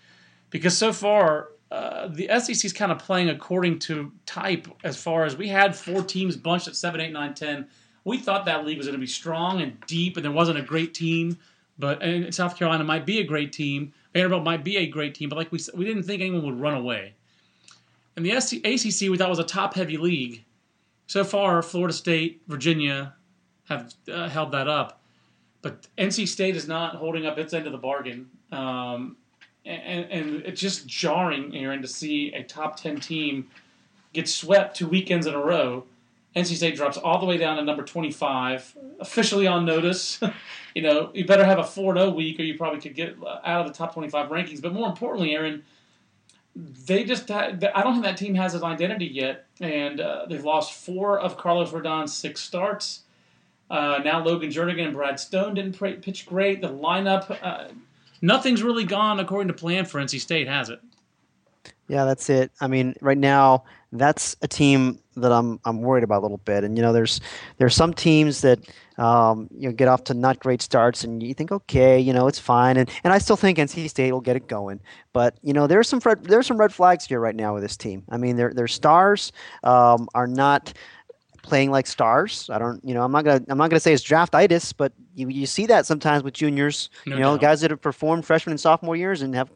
because 0.49 0.77
so 0.77 0.91
far 0.91 1.49
uh, 1.71 2.07
the 2.07 2.27
SEC 2.39 2.65
is 2.65 2.73
kind 2.73 2.91
of 2.91 2.99
playing 2.99 3.29
according 3.29 3.79
to 3.79 4.11
type 4.25 4.67
as 4.83 5.01
far 5.01 5.23
as 5.23 5.37
we 5.37 5.47
had 5.47 5.75
four 5.75 6.01
teams 6.01 6.35
bunched 6.35 6.67
at 6.67 6.75
7, 6.75 6.99
8, 6.99 7.11
9, 7.11 7.33
10. 7.33 7.67
We 8.03 8.17
thought 8.17 8.45
that 8.45 8.65
league 8.65 8.77
was 8.77 8.87
going 8.87 8.99
to 8.99 9.01
be 9.01 9.07
strong 9.07 9.61
and 9.61 9.79
deep, 9.85 10.17
and 10.17 10.23
there 10.23 10.31
wasn't 10.31 10.59
a 10.59 10.61
great 10.61 10.93
team. 10.93 11.37
But 11.79 12.01
South 12.33 12.57
Carolina 12.57 12.83
might 12.83 13.05
be 13.05 13.19
a 13.19 13.23
great 13.23 13.53
team. 13.53 13.93
Vanderbilt 14.13 14.43
might 14.43 14.63
be 14.63 14.77
a 14.77 14.87
great 14.87 15.13
team. 15.13 15.29
But 15.29 15.37
like 15.37 15.51
we 15.51 15.59
we 15.75 15.85
didn't 15.85 16.03
think 16.03 16.21
anyone 16.21 16.43
would 16.43 16.59
run 16.59 16.73
away. 16.73 17.13
And 18.15 18.25
the 18.25 18.39
SC, 18.41 18.55
ACC 18.65 19.11
we 19.11 19.17
thought 19.17 19.29
was 19.29 19.39
a 19.39 19.43
top 19.43 19.75
heavy 19.75 19.97
league. 19.97 20.43
So 21.05 21.23
far, 21.23 21.61
Florida 21.61 21.93
State, 21.93 22.41
Virginia 22.47 23.13
have 23.69 23.93
uh, 24.11 24.29
held 24.29 24.51
that 24.51 24.67
up. 24.67 25.01
But 25.61 25.87
NC 25.97 26.27
State 26.27 26.55
is 26.55 26.67
not 26.67 26.95
holding 26.95 27.25
up 27.25 27.37
its 27.37 27.53
end 27.53 27.65
of 27.65 27.71
the 27.71 27.77
bargain. 27.77 28.29
Um, 28.51 29.17
and, 29.65 30.05
and 30.09 30.45
it's 30.45 30.61
just 30.61 30.87
jarring, 30.87 31.55
Aaron, 31.55 31.81
to 31.81 31.87
see 31.87 32.33
a 32.33 32.43
top 32.43 32.77
10 32.77 32.99
team 32.99 33.47
get 34.13 34.29
swept 34.29 34.77
two 34.77 34.87
weekends 34.87 35.27
in 35.27 35.33
a 35.33 35.39
row. 35.39 35.83
NC 36.35 36.55
State 36.55 36.75
drops 36.75 36.97
all 36.97 37.19
the 37.19 37.25
way 37.25 37.37
down 37.37 37.57
to 37.57 37.63
number 37.63 37.83
25, 37.83 38.77
officially 38.99 39.47
on 39.47 39.65
notice. 39.65 40.19
you 40.75 40.81
know, 40.81 41.09
you 41.13 41.25
better 41.25 41.43
have 41.43 41.59
a 41.59 41.63
4 41.63 41.95
0 41.95 42.11
week 42.11 42.39
or 42.39 42.43
you 42.43 42.57
probably 42.57 42.79
could 42.79 42.95
get 42.95 43.17
out 43.43 43.65
of 43.65 43.67
the 43.67 43.73
top 43.73 43.93
25 43.93 44.29
rankings. 44.29 44.61
But 44.61 44.73
more 44.73 44.87
importantly, 44.87 45.33
Aaron, 45.33 45.63
they 46.55 47.03
just, 47.03 47.29
I 47.29 47.51
don't 47.51 47.93
think 47.93 48.03
that 48.03 48.17
team 48.17 48.35
has 48.35 48.53
an 48.53 48.63
identity 48.63 49.07
yet. 49.07 49.45
And 49.59 49.99
uh, 49.99 50.27
they've 50.29 50.43
lost 50.43 50.73
four 50.73 51.19
of 51.19 51.37
Carlos 51.37 51.71
Rodon's 51.73 52.15
six 52.15 52.41
starts. 52.41 53.01
Uh, 53.69 53.99
now 54.03 54.23
Logan 54.23 54.49
Jernigan 54.49 54.85
and 54.85 54.93
Brad 54.93 55.19
Stone 55.19 55.55
didn't 55.55 55.73
pitch 56.01 56.25
great. 56.25 56.61
The 56.61 56.69
lineup, 56.69 57.37
uh, 57.41 57.67
nothing's 58.21 58.63
really 58.63 58.85
gone 58.85 59.19
according 59.19 59.49
to 59.49 59.53
plan 59.53 59.85
for 59.85 59.99
NC 59.99 60.19
State, 60.19 60.47
has 60.47 60.69
it? 60.69 60.79
Yeah, 61.87 62.03
that's 62.03 62.29
it. 62.29 62.51
I 62.59 62.67
mean, 62.67 62.95
right 63.01 63.17
now, 63.17 63.63
that's 63.93 64.35
a 64.41 64.47
team 64.47 64.99
that 65.15 65.31
I'm 65.31 65.59
I'm 65.63 65.81
worried 65.81 66.03
about 66.03 66.19
a 66.19 66.23
little 66.23 66.39
bit. 66.39 66.65
And 66.65 66.77
you 66.77 66.83
know, 66.83 66.91
there's 66.91 67.21
there's 67.57 67.75
some 67.75 67.93
teams 67.93 68.41
that 68.41 68.59
um, 68.97 69.47
you 69.55 69.69
know 69.69 69.73
get 69.73 69.87
off 69.87 70.03
to 70.05 70.13
not 70.13 70.39
great 70.39 70.61
starts, 70.61 71.05
and 71.05 71.23
you 71.23 71.33
think, 71.33 71.51
okay, 71.51 71.97
you 71.97 72.11
know, 72.11 72.27
it's 72.27 72.39
fine. 72.39 72.75
And 72.75 72.89
and 73.05 73.13
I 73.13 73.19
still 73.19 73.37
think 73.37 73.57
NC 73.57 73.89
State 73.89 74.11
will 74.11 74.21
get 74.21 74.35
it 74.35 74.47
going. 74.47 74.81
But 75.13 75.37
you 75.41 75.53
know, 75.53 75.65
there's 75.65 75.87
some 75.87 75.99
red, 76.03 76.25
there's 76.25 76.45
some 76.45 76.57
red 76.57 76.73
flags 76.73 77.05
here 77.05 77.21
right 77.21 77.35
now 77.35 77.53
with 77.53 77.63
this 77.63 77.77
team. 77.77 78.03
I 78.09 78.17
mean, 78.17 78.35
their 78.35 78.53
their 78.53 78.67
stars 78.67 79.31
um, 79.63 80.09
are 80.13 80.27
not 80.27 80.73
playing 81.47 81.71
like 81.71 81.87
stars. 81.87 82.49
I 82.51 82.59
don't, 82.59 82.83
you 82.83 82.93
know, 82.93 83.03
I'm 83.03 83.11
not 83.11 83.23
gonna, 83.23 83.41
I'm 83.47 83.57
not 83.57 83.69
gonna 83.69 83.79
say 83.79 83.93
it's 83.93 84.03
draftitis, 84.03 84.73
but 84.75 84.91
you, 85.15 85.29
you 85.29 85.45
see 85.45 85.65
that 85.67 85.85
sometimes 85.85 86.23
with 86.23 86.33
juniors. 86.33 86.89
No 87.05 87.15
you 87.15 87.21
know, 87.21 87.33
doubt. 87.33 87.41
guys 87.41 87.61
that 87.61 87.71
have 87.71 87.81
performed 87.81 88.25
freshman 88.25 88.51
and 88.51 88.59
sophomore 88.59 88.95
years 88.95 89.21
and 89.21 89.33
have 89.33 89.49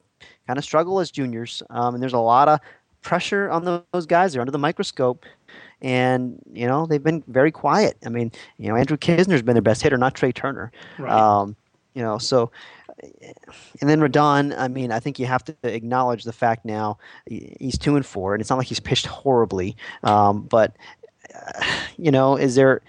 kind 0.48 0.58
of 0.58 0.64
struggle 0.64 1.00
as 1.00 1.12
juniors. 1.12 1.62
Um, 1.70 1.94
and 1.94 2.02
there's 2.02 2.14
a 2.14 2.20
lot 2.20 2.48
of 2.48 2.60
pressure 3.02 3.50
on 3.50 3.84
those 3.94 4.06
guys. 4.06 4.32
They're 4.32 4.42
under 4.42 4.52
the 4.52 4.58
microscope, 4.58 5.26
and 5.82 6.42
you 6.54 6.66
know 6.66 6.86
they've 6.86 7.04
been 7.04 7.24
very 7.28 7.52
quiet. 7.52 7.98
I 8.06 8.10
mean, 8.10 8.32
you 8.58 8.70
know, 8.70 8.78
Andrew 8.78 8.98
Knizner's 8.98 9.42
been 9.42 9.56
their 9.56 9.62
best 9.62 9.82
hitter, 9.82 9.98
not 9.98 10.16
Trea 10.16 10.32
Turner. 10.32 10.72
Right. 10.98 11.12
Um, 11.12 11.58
you 11.94 12.02
know, 12.02 12.18
so 12.18 12.52
and 13.82 13.90
then 13.90 14.00
Rodon, 14.00 14.58
I 14.58 14.68
mean, 14.68 14.92
I 14.92 15.00
think 15.00 15.20
you 15.20 15.26
have 15.26 15.44
to 15.46 15.56
acknowledge 15.64 16.24
the 16.24 16.34
fact 16.34 16.66
now 16.66 16.98
he's 17.28 17.78
two 17.78 17.96
and 17.96 18.06
four, 18.06 18.34
and 18.34 18.42
it's 18.42 18.50
not 18.50 18.58
like 18.58 18.68
he's 18.68 18.80
pitched 18.80 19.06
horribly, 19.08 19.76
um, 20.04 20.44
but 20.44 20.76
you 21.98 22.12
know, 22.12 22.36
is 22.36 22.56
there? 22.56 22.82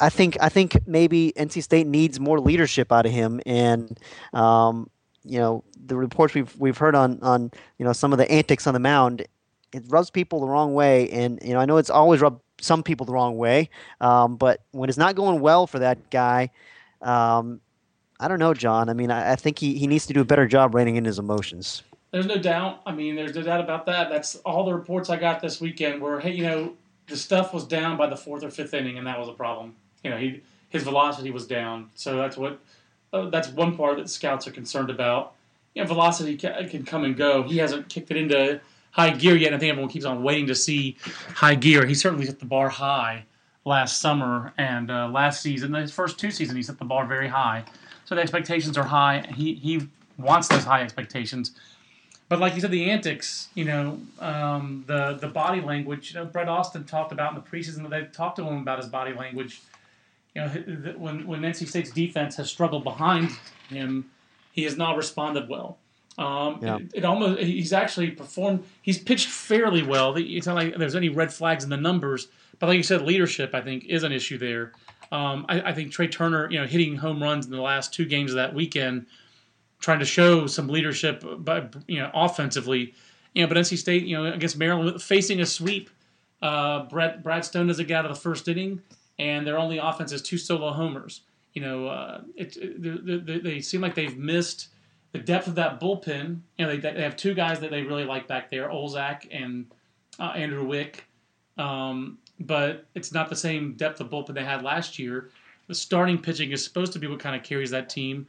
I 0.00 0.08
think 0.08 0.36
I 0.40 0.48
think 0.48 0.86
maybe 0.86 1.32
NC 1.36 1.62
State 1.62 1.86
needs 1.86 2.20
more 2.20 2.40
leadership 2.40 2.92
out 2.92 3.06
of 3.06 3.12
him, 3.12 3.40
and 3.44 3.98
um, 4.32 4.88
you 5.24 5.38
know 5.38 5.64
the 5.84 5.96
reports 5.96 6.34
we've 6.34 6.54
we've 6.58 6.78
heard 6.78 6.94
on 6.94 7.18
on 7.22 7.50
you 7.78 7.84
know 7.84 7.92
some 7.92 8.12
of 8.12 8.18
the 8.18 8.30
antics 8.30 8.66
on 8.66 8.74
the 8.74 8.80
mound, 8.80 9.26
it 9.72 9.84
rubs 9.88 10.10
people 10.10 10.40
the 10.40 10.48
wrong 10.48 10.74
way, 10.74 11.10
and 11.10 11.38
you 11.42 11.52
know 11.52 11.60
I 11.60 11.66
know 11.66 11.76
it's 11.76 11.90
always 11.90 12.20
rubbed 12.20 12.40
some 12.60 12.82
people 12.82 13.06
the 13.06 13.12
wrong 13.12 13.36
way, 13.36 13.70
um, 14.00 14.36
but 14.36 14.62
when 14.72 14.88
it's 14.88 14.98
not 14.98 15.14
going 15.16 15.40
well 15.40 15.66
for 15.66 15.78
that 15.78 16.10
guy, 16.10 16.50
um, 17.02 17.60
I 18.20 18.28
don't 18.28 18.38
know, 18.38 18.54
John. 18.54 18.88
I 18.88 18.92
mean, 18.92 19.10
I, 19.10 19.32
I 19.32 19.36
think 19.36 19.58
he, 19.58 19.78
he 19.78 19.86
needs 19.86 20.06
to 20.06 20.12
do 20.12 20.20
a 20.20 20.24
better 20.24 20.46
job 20.46 20.74
reining 20.74 20.96
in 20.96 21.04
his 21.06 21.18
emotions. 21.18 21.82
There's 22.10 22.26
no 22.26 22.36
doubt. 22.36 22.82
I 22.86 22.92
mean, 22.92 23.16
there's 23.16 23.34
no 23.34 23.42
doubt 23.42 23.60
about 23.60 23.86
that. 23.86 24.10
That's 24.10 24.36
all 24.36 24.64
the 24.64 24.74
reports 24.74 25.10
I 25.10 25.16
got 25.16 25.40
this 25.40 25.60
weekend 25.60 26.02
were, 26.02 26.20
hey, 26.20 26.32
you 26.32 26.42
know, 26.42 26.74
the 27.10 27.16
stuff 27.16 27.52
was 27.52 27.66
down 27.66 27.96
by 27.96 28.06
the 28.06 28.16
fourth 28.16 28.42
or 28.42 28.50
fifth 28.50 28.72
inning, 28.72 28.96
and 28.96 29.06
that 29.06 29.18
was 29.18 29.28
a 29.28 29.32
problem. 29.32 29.76
You 30.02 30.10
know, 30.10 30.16
he 30.16 30.42
his 30.70 30.84
velocity 30.84 31.30
was 31.30 31.46
down, 31.46 31.90
so 31.94 32.16
that's 32.16 32.36
what 32.36 32.60
uh, 33.12 33.28
that's 33.28 33.48
one 33.48 33.76
part 33.76 33.98
that 33.98 34.08
scouts 34.08 34.46
are 34.46 34.52
concerned 34.52 34.90
about. 34.90 35.34
You 35.74 35.82
know, 35.82 35.88
velocity 35.88 36.36
can, 36.36 36.68
can 36.68 36.84
come 36.84 37.04
and 37.04 37.16
go. 37.16 37.42
He 37.42 37.58
hasn't 37.58 37.88
kicked 37.88 38.10
it 38.10 38.16
into 38.16 38.60
high 38.92 39.10
gear 39.10 39.36
yet. 39.36 39.48
And 39.48 39.56
I 39.56 39.58
think 39.58 39.70
everyone 39.70 39.90
keeps 39.90 40.04
on 40.04 40.22
waiting 40.22 40.46
to 40.46 40.54
see 40.54 40.96
high 41.34 41.54
gear. 41.54 41.86
He 41.86 41.94
certainly 41.94 42.26
set 42.26 42.38
the 42.38 42.46
bar 42.46 42.68
high 42.68 43.24
last 43.64 44.00
summer 44.00 44.52
and 44.58 44.90
uh, 44.90 45.08
last 45.08 45.42
season. 45.42 45.74
His 45.74 45.92
first 45.92 46.18
two 46.18 46.30
seasons, 46.30 46.56
he 46.56 46.62
set 46.62 46.78
the 46.78 46.84
bar 46.84 47.06
very 47.06 47.28
high. 47.28 47.64
So 48.04 48.14
the 48.14 48.20
expectations 48.20 48.76
are 48.76 48.84
high. 48.84 49.24
He 49.34 49.54
he 49.54 49.88
wants 50.18 50.48
those 50.48 50.64
high 50.64 50.82
expectations. 50.82 51.52
But 52.30 52.38
like 52.38 52.54
you 52.54 52.60
said, 52.60 52.70
the 52.70 52.88
antics, 52.92 53.48
you 53.56 53.64
know, 53.64 53.98
um, 54.20 54.84
the 54.86 55.18
the 55.20 55.26
body 55.26 55.60
language. 55.60 56.14
You 56.14 56.20
know, 56.20 56.26
Brett 56.26 56.48
Austin 56.48 56.84
talked 56.84 57.10
about 57.10 57.34
in 57.34 57.42
the 57.42 57.44
preseason. 57.44 57.82
that 57.82 57.90
They 57.90 58.04
talked 58.04 58.36
to 58.36 58.44
him 58.44 58.58
about 58.58 58.78
his 58.78 58.86
body 58.86 59.12
language. 59.12 59.60
You 60.36 60.42
know, 60.42 60.48
when 60.96 61.26
when 61.26 61.40
NC 61.40 61.66
State's 61.66 61.90
defense 61.90 62.36
has 62.36 62.48
struggled 62.48 62.84
behind 62.84 63.32
him, 63.68 64.08
he 64.52 64.62
has 64.62 64.76
not 64.76 64.96
responded 64.96 65.48
well. 65.48 65.78
Um, 66.18 66.60
yeah. 66.62 66.76
it, 66.76 66.90
it, 66.94 67.04
almost 67.04 67.40
he's 67.40 67.72
actually 67.72 68.12
performed. 68.12 68.62
He's 68.80 68.98
pitched 68.98 69.26
fairly 69.26 69.82
well. 69.82 70.14
It's 70.16 70.46
not 70.46 70.54
like 70.54 70.76
there's 70.76 70.94
any 70.94 71.08
red 71.08 71.32
flags 71.32 71.64
in 71.64 71.70
the 71.70 71.76
numbers. 71.76 72.28
But 72.60 72.68
like 72.68 72.76
you 72.76 72.84
said, 72.84 73.02
leadership 73.02 73.56
I 73.56 73.60
think 73.60 73.86
is 73.86 74.04
an 74.04 74.12
issue 74.12 74.38
there. 74.38 74.70
Um, 75.10 75.46
I, 75.48 75.62
I, 75.62 75.72
think 75.74 75.90
Trea 75.90 76.06
Turner, 76.06 76.48
you 76.52 76.60
know, 76.60 76.66
hitting 76.66 76.94
home 76.94 77.20
runs 77.20 77.44
in 77.44 77.50
the 77.50 77.60
last 77.60 77.92
two 77.92 78.04
games 78.04 78.30
of 78.30 78.36
that 78.36 78.54
weekend 78.54 79.06
trying 79.80 79.98
to 79.98 80.04
show 80.04 80.46
some 80.46 80.68
leadership, 80.68 81.24
but 81.38 81.74
you 81.86 81.98
know, 81.98 82.10
offensively. 82.14 82.94
You 83.34 83.42
know, 83.42 83.48
but 83.48 83.56
NC 83.56 83.78
State, 83.78 84.04
you 84.04 84.16
know, 84.16 84.32
against 84.32 84.56
Maryland, 84.56 85.00
facing 85.02 85.40
a 85.40 85.46
sweep. 85.46 85.90
Uh, 86.42 86.84
Brett 86.84 87.22
Brad 87.22 87.44
Stone 87.44 87.66
doesn't 87.66 87.86
get 87.86 87.98
out 87.98 88.04
of 88.06 88.14
the 88.14 88.20
first 88.20 88.48
inning, 88.48 88.80
and 89.18 89.46
their 89.46 89.58
only 89.58 89.78
offense 89.78 90.12
is 90.12 90.22
two 90.22 90.38
solo 90.38 90.72
homers. 90.72 91.22
You 91.54 91.62
know, 91.62 91.86
uh, 91.86 92.22
it, 92.36 92.56
it, 92.56 93.26
they, 93.26 93.38
they 93.38 93.60
seem 93.60 93.80
like 93.80 93.94
they've 93.94 94.16
missed 94.16 94.68
the 95.12 95.18
depth 95.18 95.48
of 95.48 95.56
that 95.56 95.80
bullpen. 95.80 96.40
You 96.58 96.66
know, 96.66 96.76
they, 96.76 96.92
they 96.92 97.02
have 97.02 97.16
two 97.16 97.34
guys 97.34 97.60
that 97.60 97.70
they 97.70 97.82
really 97.82 98.04
like 98.04 98.28
back 98.28 98.50
there, 98.50 98.68
Olzak 98.68 99.26
and 99.30 99.66
uh, 100.18 100.32
Andrew 100.36 100.64
Wick. 100.64 101.04
Um, 101.58 102.18
but 102.38 102.86
it's 102.94 103.12
not 103.12 103.28
the 103.28 103.36
same 103.36 103.74
depth 103.74 104.00
of 104.00 104.08
bullpen 104.10 104.34
they 104.34 104.44
had 104.44 104.62
last 104.62 104.98
year. 104.98 105.30
The 105.66 105.74
starting 105.74 106.18
pitching 106.18 106.52
is 106.52 106.64
supposed 106.64 106.92
to 106.94 106.98
be 106.98 107.06
what 107.06 107.20
kind 107.20 107.36
of 107.36 107.42
carries 107.42 107.70
that 107.70 107.88
team. 107.90 108.26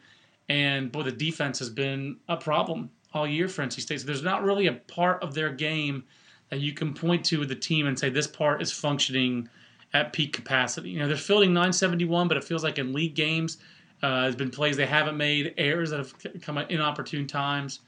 And 0.49 0.91
boy, 0.91 1.03
the 1.03 1.11
defense 1.11 1.59
has 1.59 1.69
been 1.69 2.17
a 2.27 2.37
problem 2.37 2.89
all 3.13 3.27
year 3.27 3.47
for 3.47 3.63
NC 3.63 3.81
State. 3.81 4.01
So 4.01 4.07
there's 4.07 4.23
not 4.23 4.43
really 4.43 4.67
a 4.67 4.73
part 4.73 5.21
of 5.23 5.33
their 5.33 5.49
game 5.49 6.03
that 6.49 6.59
you 6.59 6.73
can 6.73 6.93
point 6.93 7.23
to 7.25 7.39
with 7.39 7.49
the 7.49 7.55
team 7.55 7.87
and 7.87 7.97
say 7.97 8.09
this 8.09 8.27
part 8.27 8.61
is 8.61 8.71
functioning 8.71 9.49
at 9.93 10.13
peak 10.13 10.33
capacity. 10.33 10.89
You 10.89 10.99
know, 10.99 11.07
they're 11.07 11.17
fielding 11.17 11.53
971, 11.53 12.27
but 12.27 12.37
it 12.37 12.43
feels 12.43 12.63
like 12.63 12.77
in 12.77 12.93
league 12.93 13.15
games, 13.15 13.57
uh, 14.03 14.23
there's 14.23 14.35
been 14.35 14.49
plays 14.49 14.77
they 14.77 14.85
haven't 14.85 15.17
made, 15.17 15.53
errors 15.57 15.91
that 15.91 15.97
have 15.97 16.13
come 16.41 16.57
at 16.57 16.71
inopportune 16.71 17.27
times. 17.27 17.81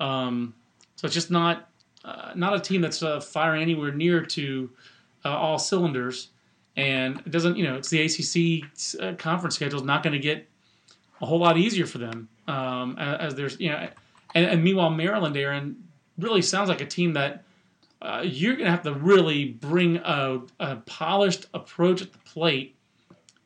Um, 0.00 0.54
so 0.96 1.06
it's 1.06 1.14
just 1.14 1.30
not 1.30 1.68
uh, 2.04 2.32
not 2.34 2.54
a 2.54 2.60
team 2.60 2.80
that's 2.80 3.02
uh, 3.02 3.20
firing 3.20 3.60
anywhere 3.60 3.92
near 3.92 4.24
to 4.24 4.70
uh, 5.24 5.36
all 5.36 5.58
cylinders. 5.58 6.30
And 6.76 7.18
it 7.26 7.30
doesn't, 7.30 7.56
you 7.56 7.64
know, 7.64 7.74
it's 7.76 7.90
the 7.90 8.02
ACC 8.02 9.02
uh, 9.02 9.16
conference 9.16 9.56
schedule 9.56 9.80
is 9.80 9.84
not 9.84 10.02
going 10.02 10.12
to 10.12 10.18
get 10.18 10.48
a 11.20 11.26
whole 11.26 11.38
lot 11.38 11.58
easier 11.58 11.86
for 11.86 11.98
them 11.98 12.28
um, 12.46 12.96
as, 12.98 13.20
as, 13.20 13.34
there's, 13.34 13.60
you 13.60 13.70
know, 13.70 13.88
and, 14.34 14.46
and, 14.46 14.62
meanwhile 14.64 14.90
Maryland, 14.90 15.36
Aaron, 15.36 15.76
really 16.18 16.42
sounds 16.42 16.68
like 16.68 16.80
a 16.80 16.86
team 16.86 17.14
that 17.14 17.44
uh, 18.02 18.22
you're 18.24 18.54
going 18.54 18.64
to 18.64 18.70
have 18.70 18.82
to 18.82 18.94
really 18.94 19.46
bring 19.46 19.96
a, 19.98 20.40
a, 20.60 20.76
polished 20.76 21.46
approach 21.54 22.02
at 22.02 22.12
the 22.12 22.18
plate 22.18 22.76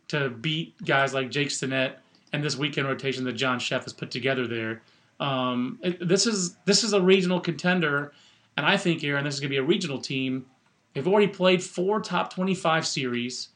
to 0.08 0.28
beat 0.28 0.74
guys 0.85 1.14
like 1.14 1.30
Jake 1.30 1.48
Stinnett 1.48 1.94
and 2.32 2.44
this 2.44 2.56
weekend 2.56 2.87
rotation 2.87 3.24
that 3.24 3.32
John 3.32 3.58
Szefc 3.58 3.85
has 3.85 3.92
put 3.92 4.11
together 4.11 4.46
there. 4.46 4.82
Um, 5.20 5.78
it, 5.82 6.06
this 6.06 6.26
is 6.26 6.56
this 6.64 6.85
is 6.85 6.92
a 6.92 7.00
regional 7.00 7.40
contender, 7.40 8.12
and 8.56 8.66
I 8.66 8.76
think 8.76 9.04
Aaron, 9.04 9.24
this 9.24 9.35
is 9.35 9.40
going 9.40 9.50
to 9.50 9.54
be 9.54 9.58
a 9.58 9.62
regional 9.62 9.98
team. 10.00 10.46
They've 10.92 11.06
already 11.06 11.28
played 11.28 11.62
four 11.62 12.00
top 12.00 12.35
25 12.35 12.87
series. 12.87 13.48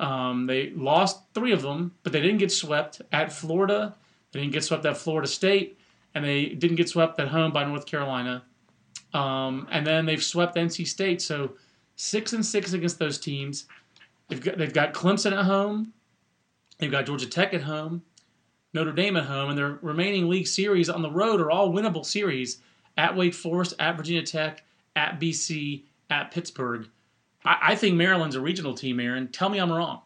Um, 0.00 0.46
they 0.46 0.70
lost 0.70 1.22
three 1.34 1.52
of 1.52 1.62
them, 1.62 1.94
but 2.02 2.12
they 2.12 2.20
didn't 2.20 2.38
get 2.38 2.50
swept 2.50 3.02
at 3.12 3.32
Florida. 3.32 3.94
They 4.32 4.40
didn't 4.40 4.52
get 4.52 4.64
swept 4.64 4.84
at 4.86 4.96
Florida 4.96 5.28
State, 5.28 5.78
and 6.14 6.24
they 6.24 6.46
didn't 6.46 6.76
get 6.76 6.88
swept 6.88 7.20
at 7.20 7.28
home 7.28 7.52
by 7.52 7.64
North 7.64 7.86
Carolina. 7.86 8.44
Um, 9.14 9.68
and 9.70 9.86
then 9.86 10.06
they've 10.06 10.22
swept 10.22 10.56
NC 10.56 10.86
State. 10.86 11.20
So 11.20 11.52
six 11.96 12.32
and 12.32 12.44
six 12.44 12.72
against 12.72 12.98
those 12.98 13.18
teams. 13.18 13.66
They've 14.28 14.40
got 14.40 14.58
they've 14.58 14.72
got 14.72 14.94
Clemson 14.94 15.32
at 15.32 15.44
home. 15.44 15.92
They've 16.78 16.90
got 16.90 17.06
Georgia 17.06 17.28
Tech 17.28 17.54
at 17.54 17.62
home, 17.62 18.02
Notre 18.72 18.92
Dame 18.92 19.16
at 19.16 19.26
home, 19.26 19.50
and 19.50 19.58
their 19.58 19.78
remaining 19.82 20.28
league 20.28 20.48
series 20.48 20.88
on 20.88 21.02
the 21.02 21.10
road 21.10 21.40
are 21.40 21.50
all 21.50 21.72
winnable 21.72 22.04
series 22.04 22.58
at 22.96 23.16
Wake 23.16 23.34
Forest, 23.34 23.74
at 23.78 23.96
Virginia 23.96 24.22
Tech, 24.22 24.64
at 24.96 25.20
BC, 25.20 25.84
at 26.10 26.30
Pittsburgh. 26.32 26.88
I, 27.44 27.58
I 27.62 27.74
think 27.74 27.96
Maryland's 27.96 28.36
a 28.36 28.40
regional 28.40 28.74
team, 28.74 29.00
Aaron. 29.00 29.28
Tell 29.28 29.48
me 29.48 29.58
I'm 29.58 29.72
wrong. 29.72 30.02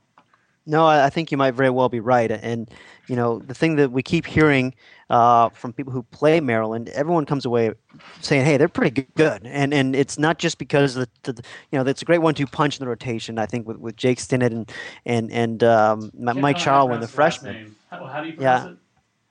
No, 0.68 0.84
I 0.84 1.10
think 1.10 1.30
you 1.30 1.38
might 1.38 1.52
very 1.52 1.70
well 1.70 1.88
be 1.88 2.00
right. 2.00 2.30
And 2.30 2.68
you 3.06 3.14
know, 3.14 3.38
the 3.38 3.54
thing 3.54 3.76
that 3.76 3.92
we 3.92 4.02
keep 4.02 4.26
hearing 4.26 4.74
uh, 5.10 5.48
from 5.50 5.72
people 5.72 5.92
who 5.92 6.02
play 6.02 6.40
Maryland, 6.40 6.88
everyone 6.88 7.24
comes 7.24 7.44
away 7.44 7.72
saying, 8.20 8.44
"Hey, 8.44 8.56
they're 8.56 8.68
pretty 8.68 9.06
good." 9.14 9.42
And 9.44 9.72
and 9.72 9.94
it's 9.94 10.18
not 10.18 10.40
just 10.40 10.58
because 10.58 10.94
the, 10.94 11.08
the 11.22 11.34
you 11.70 11.78
know 11.78 11.84
that's 11.84 12.02
a 12.02 12.04
great 12.04 12.18
one-two 12.18 12.48
punch 12.48 12.80
in 12.80 12.84
the 12.84 12.88
rotation. 12.88 13.38
I 13.38 13.46
think 13.46 13.68
with, 13.68 13.78
with 13.78 13.94
Jake 13.94 14.18
Stinnett 14.18 14.50
and 14.50 14.72
and 15.04 15.30
and 15.30 15.62
um, 15.62 16.10
Mike 16.18 16.56
Shawaryn, 16.56 17.00
the 17.00 17.06
freshman. 17.06 17.76
How, 17.88 18.04
how, 18.06 18.22
do 18.22 18.28
you 18.28 18.34
pronounce 18.34 18.64
yeah, 18.64 18.72
it? 18.72 18.78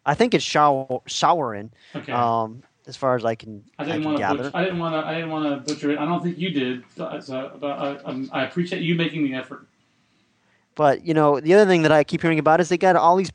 I 0.06 0.14
think 0.14 0.34
it's 0.34 0.46
Showerin. 0.46 1.70
Okay. 1.94 2.14
Um, 2.14 2.64
as 2.88 2.96
far 2.96 3.16
as 3.16 3.26
I 3.26 3.36
can, 3.36 3.64
I 3.80 3.86
didn't 3.86 4.04
want 4.04 4.18
to. 4.18 4.28
Butcher, 4.28 4.52
I 4.54 4.64
didn't 4.64 4.80
want 4.80 4.94
to. 4.94 5.08
I 5.10 5.16
didn't 5.16 5.32
want 5.32 5.66
to 5.66 5.74
butcher 5.74 5.92
it. 5.92 6.00
I 6.00 6.06
don't 6.06 6.22
think 6.22 6.38
you 6.38 6.52
did. 6.52 6.84
So, 6.96 7.58
but 7.60 7.72
I, 7.72 8.26
I 8.32 8.46
appreciate 8.46 8.82
you 8.82 8.96
making 8.96 9.24
the 9.24 9.34
effort. 9.34 9.68
But 10.76 11.06
you 11.06 11.14
know, 11.14 11.40
the 11.40 11.54
other 11.54 11.70
thing 11.70 11.82
that 11.84 11.92
I 11.92 12.04
keep 12.04 12.22
hearing 12.22 12.40
about 12.40 12.60
is 12.60 12.70
they 12.70 12.78
got 12.78 12.96
all 12.96 13.16
these 13.16 13.32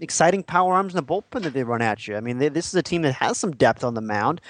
exciting 0.00 0.42
power 0.42 0.74
arms 0.74 0.94
in 0.94 0.96
the 0.96 1.02
bullpen 1.02 1.42
that 1.42 1.52
they 1.52 1.64
run 1.64 1.82
at 1.82 2.06
you. 2.08 2.16
I 2.16 2.20
mean, 2.20 2.38
they, 2.38 2.48
this 2.48 2.68
is 2.68 2.74
a 2.74 2.82
team 2.82 3.02
that 3.02 3.14
has 3.14 3.38
some 3.38 3.52
depth 3.52 3.84
on 3.84 3.94
the 3.94 4.00
mound, 4.00 4.40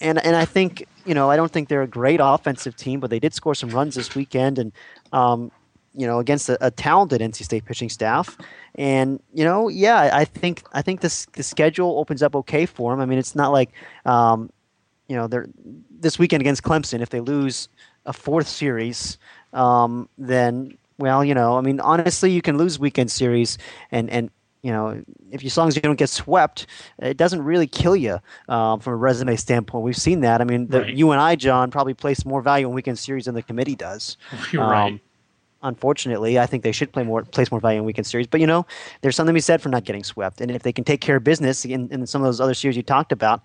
and 0.00 0.24
and 0.24 0.34
I 0.34 0.44
think 0.44 0.86
you 1.04 1.14
know 1.14 1.30
I 1.30 1.36
don't 1.36 1.52
think 1.52 1.68
they're 1.68 1.82
a 1.82 1.88
great 1.88 2.20
offensive 2.22 2.76
team, 2.76 2.98
but 2.98 3.10
they 3.10 3.20
did 3.20 3.34
score 3.34 3.54
some 3.54 3.70
runs 3.70 3.94
this 3.94 4.14
weekend, 4.14 4.58
and 4.58 4.72
um, 5.12 5.52
you 5.94 6.06
know 6.06 6.18
against 6.18 6.48
a, 6.48 6.64
a, 6.64 6.70
talented 6.70 7.20
NC 7.20 7.44
State 7.44 7.64
pitching 7.64 7.88
staff. 7.88 8.36
And 8.76 9.20
you 9.32 9.44
know, 9.44 9.68
yeah, 9.68 10.10
I 10.12 10.24
think 10.24 10.62
I 10.72 10.82
think 10.82 11.00
this 11.00 11.26
the 11.32 11.42
schedule 11.42 11.98
opens 11.98 12.22
up 12.22 12.34
okay 12.36 12.66
for 12.66 12.92
them. 12.92 13.00
I 13.00 13.06
mean, 13.06 13.18
it's 13.18 13.34
not 13.34 13.52
like 13.52 13.70
um, 14.04 14.50
you 15.08 15.16
know 15.16 15.26
they're 15.26 15.48
this 15.90 16.18
weekend 16.18 16.40
against 16.40 16.62
Clemson. 16.62 17.00
If 17.00 17.10
they 17.10 17.20
lose 17.20 17.68
a 18.06 18.12
fourth 18.12 18.48
series, 18.48 19.18
um, 19.52 20.08
then 20.16 20.76
well, 20.98 21.24
you 21.24 21.34
know, 21.34 21.56
I 21.56 21.60
mean, 21.60 21.80
honestly, 21.80 22.30
you 22.30 22.42
can 22.42 22.58
lose 22.58 22.78
weekend 22.78 23.10
series 23.10 23.58
and 23.90 24.08
and 24.10 24.30
you 24.62 24.72
know, 24.72 25.02
if 25.30 25.42
you, 25.42 25.46
as 25.46 25.56
long 25.56 25.68
as 25.68 25.76
you 25.76 25.80
don't 25.80 25.96
get 25.96 26.10
swept, 26.10 26.66
it 26.98 27.16
doesn't 27.16 27.42
really 27.42 27.66
kill 27.66 27.96
you 27.96 28.18
um, 28.48 28.78
from 28.80 28.92
a 28.92 28.96
resume 28.96 29.36
standpoint. 29.36 29.84
We've 29.84 29.96
seen 29.96 30.20
that. 30.20 30.42
I 30.42 30.44
mean, 30.44 30.68
the, 30.68 30.82
right. 30.82 30.94
you 30.94 31.10
and 31.12 31.20
I, 31.20 31.34
John, 31.34 31.70
probably 31.70 31.94
place 31.94 32.26
more 32.26 32.42
value 32.42 32.68
on 32.68 32.74
weekend 32.74 32.98
series 32.98 33.24
than 33.24 33.34
the 33.34 33.42
committee 33.42 33.74
does. 33.74 34.18
You're 34.52 34.62
um, 34.62 34.70
right. 34.70 35.00
Unfortunately, 35.62 36.38
I 36.38 36.46
think 36.46 36.62
they 36.62 36.72
should 36.72 36.92
play 36.92 37.02
more, 37.02 37.22
place 37.22 37.50
more 37.50 37.60
value 37.60 37.80
in 37.80 37.84
weekend 37.84 38.06
series. 38.06 38.26
But 38.26 38.40
you 38.40 38.46
know, 38.46 38.66
there's 39.02 39.16
something 39.16 39.32
to 39.32 39.36
be 39.36 39.40
said 39.40 39.60
for 39.60 39.68
not 39.68 39.84
getting 39.84 40.04
swept, 40.04 40.40
and 40.40 40.50
if 40.50 40.62
they 40.62 40.72
can 40.72 40.84
take 40.84 41.00
care 41.00 41.16
of 41.16 41.24
business 41.24 41.64
in, 41.64 41.88
in 41.90 42.06
some 42.06 42.22
of 42.22 42.26
those 42.26 42.40
other 42.40 42.54
series 42.54 42.76
you 42.76 42.82
talked 42.82 43.12
about, 43.12 43.42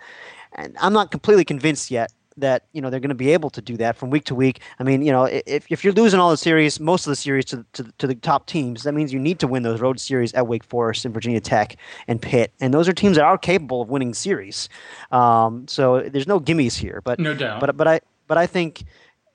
and 0.53 0.75
I'm 0.79 0.93
not 0.93 1.11
completely 1.11 1.43
convinced 1.43 1.91
yet 1.91 2.11
that 2.37 2.65
you 2.73 2.81
know 2.81 2.89
they're 2.89 2.99
going 2.99 3.09
to 3.09 3.15
be 3.15 3.31
able 3.31 3.49
to 3.49 3.61
do 3.61 3.77
that 3.77 3.95
from 3.95 4.09
week 4.09 4.25
to 4.25 4.35
week. 4.35 4.61
I 4.79 4.83
mean, 4.83 5.01
you 5.01 5.11
know, 5.11 5.25
if, 5.25 5.65
if 5.69 5.83
you're 5.83 5.93
losing 5.93 6.19
all 6.19 6.29
the 6.29 6.37
series, 6.37 6.79
most 6.79 7.05
of 7.05 7.11
the 7.11 7.15
series 7.15 7.45
to, 7.45 7.65
to, 7.73 7.91
to 7.97 8.07
the 8.07 8.15
top 8.15 8.47
teams, 8.47 8.83
that 8.83 8.93
means 8.93 9.13
you 9.13 9.19
need 9.19 9.39
to 9.39 9.47
win 9.47 9.63
those 9.63 9.81
road 9.81 9.99
series 9.99 10.33
at 10.33 10.47
Wake 10.47 10.63
Forest 10.63 11.05
and 11.05 11.13
Virginia 11.13 11.39
Tech 11.39 11.77
and 12.07 12.21
Pitt, 12.21 12.53
and 12.59 12.73
those 12.73 12.87
are 12.87 12.93
teams 12.93 13.17
that 13.17 13.23
are 13.23 13.37
capable 13.37 13.81
of 13.81 13.89
winning 13.89 14.13
series. 14.13 14.69
Um, 15.11 15.67
so 15.67 16.01
there's 16.01 16.27
no 16.27 16.39
gimmies 16.39 16.77
here, 16.77 17.01
but 17.03 17.19
no 17.19 17.33
doubt. 17.33 17.61
But 17.61 17.77
but 17.77 17.87
I 17.87 18.01
but 18.27 18.37
I 18.37 18.47
think 18.47 18.85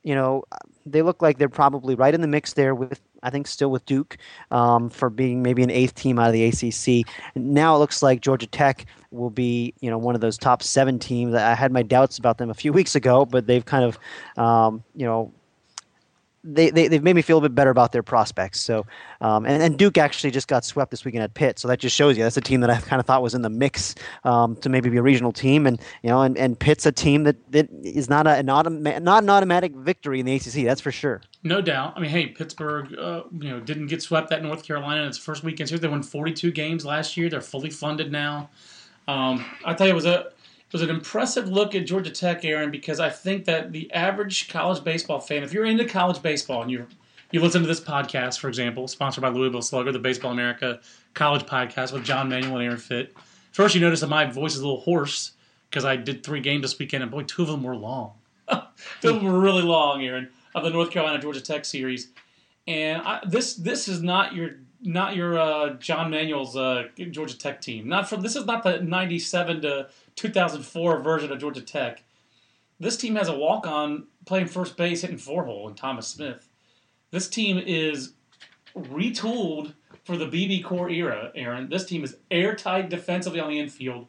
you 0.02 0.14
know 0.14 0.44
they 0.86 1.02
look 1.02 1.20
like 1.22 1.38
they're 1.38 1.48
probably 1.48 1.94
right 1.94 2.14
in 2.14 2.20
the 2.20 2.26
mix 2.26 2.54
there 2.54 2.74
with 2.74 3.00
I 3.22 3.30
think 3.30 3.46
still 3.46 3.70
with 3.70 3.84
Duke 3.84 4.16
um, 4.50 4.88
for 4.88 5.10
being 5.10 5.42
maybe 5.42 5.62
an 5.62 5.70
eighth 5.70 5.94
team 5.94 6.18
out 6.18 6.28
of 6.28 6.32
the 6.32 6.44
ACC. 6.46 7.06
Now 7.34 7.76
it 7.76 7.78
looks 7.78 8.02
like 8.02 8.22
Georgia 8.22 8.46
Tech 8.46 8.86
will 9.10 9.30
be 9.30 9.74
you 9.80 9.90
know 9.90 9.98
one 9.98 10.14
of 10.14 10.20
those 10.20 10.38
top 10.38 10.62
seven 10.62 10.98
teams. 10.98 11.34
I 11.34 11.54
had 11.54 11.72
my 11.72 11.82
doubts 11.82 12.18
about 12.18 12.38
them 12.38 12.50
a 12.50 12.54
few 12.54 12.72
weeks 12.80 12.94
ago, 12.94 13.26
but 13.26 13.46
they've 13.46 13.64
kind 13.64 13.84
of 13.84 13.98
um, 14.42 14.82
you 14.94 15.06
know 15.06 15.32
they, 16.42 16.70
they, 16.70 16.88
they've 16.88 17.02
made 17.02 17.14
me 17.14 17.22
feel 17.22 17.38
a 17.38 17.40
bit 17.42 17.54
better 17.54 17.70
about 17.70 17.92
their 17.92 18.02
prospects. 18.02 18.60
So, 18.60 18.86
um, 19.20 19.44
and, 19.44 19.62
and 19.62 19.78
Duke 19.78 19.98
actually 19.98 20.30
just 20.30 20.48
got 20.48 20.64
swept 20.64 20.90
this 20.90 21.04
weekend 21.04 21.22
at 21.22 21.34
Pitt. 21.34 21.58
So 21.58 21.68
that 21.68 21.80
just 21.80 21.94
shows 21.94 22.16
you 22.16 22.22
that's 22.22 22.36
a 22.36 22.40
team 22.40 22.60
that 22.60 22.70
I 22.70 22.80
kind 22.80 22.98
of 22.98 23.06
thought 23.06 23.22
was 23.22 23.34
in 23.34 23.42
the 23.42 23.50
mix 23.50 23.94
um, 24.24 24.56
to 24.56 24.68
maybe 24.68 24.88
be 24.88 24.96
a 24.96 25.02
regional 25.02 25.32
team. 25.32 25.66
And, 25.66 25.80
you 26.02 26.10
know, 26.10 26.22
and, 26.22 26.38
and 26.38 26.58
Pitt's 26.58 26.86
a 26.86 26.92
team 26.92 27.24
that, 27.24 27.52
that 27.52 27.68
is 27.82 28.08
not, 28.08 28.26
a, 28.26 28.30
an 28.30 28.46
autom- 28.46 29.02
not 29.02 29.22
an 29.22 29.30
automatic 29.30 29.74
victory 29.74 30.20
in 30.20 30.26
the 30.26 30.34
ACC. 30.34 30.64
That's 30.64 30.80
for 30.80 30.92
sure. 30.92 31.20
No 31.42 31.60
doubt. 31.60 31.94
I 31.96 32.00
mean, 32.00 32.10
hey, 32.10 32.26
Pittsburgh, 32.26 32.98
uh, 32.98 33.24
you 33.38 33.50
know, 33.50 33.60
didn't 33.60 33.86
get 33.86 34.02
swept 34.02 34.32
at 34.32 34.42
North 34.42 34.64
Carolina 34.64 35.02
in 35.02 35.08
its 35.08 35.18
first 35.18 35.42
weekend 35.42 35.68
series. 35.68 35.80
They 35.80 35.88
won 35.88 36.02
42 36.02 36.52
games 36.52 36.84
last 36.84 37.16
year. 37.16 37.28
They're 37.28 37.40
fully 37.40 37.70
funded 37.70 38.12
now. 38.12 38.50
Um, 39.08 39.44
I 39.64 39.74
tell 39.74 39.86
you, 39.86 39.92
it 39.92 39.96
was 39.96 40.06
a 40.06 40.30
was 40.72 40.82
an 40.82 40.90
impressive 40.90 41.48
look 41.48 41.74
at 41.74 41.86
Georgia 41.86 42.10
Tech, 42.10 42.44
Aaron, 42.44 42.70
because 42.70 43.00
I 43.00 43.10
think 43.10 43.44
that 43.46 43.72
the 43.72 43.92
average 43.92 44.48
college 44.48 44.84
baseball 44.84 45.20
fan, 45.20 45.42
if 45.42 45.52
you're 45.52 45.64
into 45.64 45.84
college 45.84 46.22
baseball 46.22 46.62
and 46.62 46.70
you 46.70 46.86
you 47.32 47.40
listen 47.40 47.62
to 47.62 47.68
this 47.68 47.80
podcast, 47.80 48.40
for 48.40 48.48
example, 48.48 48.88
sponsored 48.88 49.22
by 49.22 49.28
Louisville 49.28 49.62
Slugger, 49.62 49.92
the 49.92 50.00
Baseball 50.00 50.32
America 50.32 50.80
College 51.14 51.42
Podcast 51.46 51.92
with 51.92 52.04
John 52.04 52.28
Manuel 52.28 52.56
and 52.56 52.64
Aaron 52.64 52.76
Fitt. 52.76 53.14
First, 53.52 53.74
you 53.74 53.80
notice 53.80 54.00
that 54.00 54.08
my 54.08 54.24
voice 54.24 54.54
is 54.54 54.60
a 54.60 54.66
little 54.66 54.80
hoarse 54.80 55.32
because 55.68 55.84
I 55.84 55.94
did 55.94 56.24
three 56.24 56.40
games 56.40 56.62
this 56.62 56.78
weekend, 56.78 57.04
and 57.04 57.12
boy, 57.12 57.22
two 57.22 57.42
of 57.42 57.48
them 57.48 57.62
were 57.62 57.76
long. 57.76 58.14
two 58.48 59.10
of 59.10 59.14
them 59.16 59.24
were 59.24 59.38
really 59.38 59.62
long, 59.62 60.02
Aaron, 60.02 60.28
of 60.54 60.64
the 60.64 60.70
North 60.70 60.90
Carolina 60.90 61.20
Georgia 61.20 61.40
Tech 61.40 61.64
series. 61.64 62.08
And 62.66 63.02
I, 63.02 63.20
this 63.26 63.54
this 63.54 63.86
is 63.86 64.02
not 64.02 64.34
your 64.34 64.56
not 64.82 65.14
your 65.14 65.38
uh, 65.38 65.74
John 65.74 66.10
Manuel's 66.10 66.56
uh, 66.56 66.88
Georgia 67.10 67.36
Tech 67.36 67.60
team. 67.60 67.88
Not 67.88 68.08
from 68.08 68.22
this 68.22 68.36
is 68.36 68.46
not 68.46 68.62
the 68.62 68.80
'97 68.80 69.62
to 69.62 69.88
2004 70.16 71.00
version 71.00 71.32
of 71.32 71.38
Georgia 71.38 71.62
Tech. 71.62 72.02
This 72.78 72.96
team 72.96 73.16
has 73.16 73.28
a 73.28 73.36
walk 73.36 73.66
on 73.66 74.06
playing 74.24 74.46
first 74.46 74.76
base, 74.76 75.02
hitting 75.02 75.18
four 75.18 75.44
hole, 75.44 75.68
and 75.68 75.76
Thomas 75.76 76.08
Smith. 76.08 76.48
This 77.10 77.28
team 77.28 77.58
is 77.58 78.14
retooled 78.76 79.74
for 80.04 80.16
the 80.16 80.26
BBCOR 80.26 80.92
era, 80.92 81.30
Aaron. 81.34 81.68
This 81.68 81.84
team 81.84 82.04
is 82.04 82.16
airtight 82.30 82.88
defensively 82.88 83.40
on 83.40 83.50
the 83.50 83.58
infield. 83.58 84.06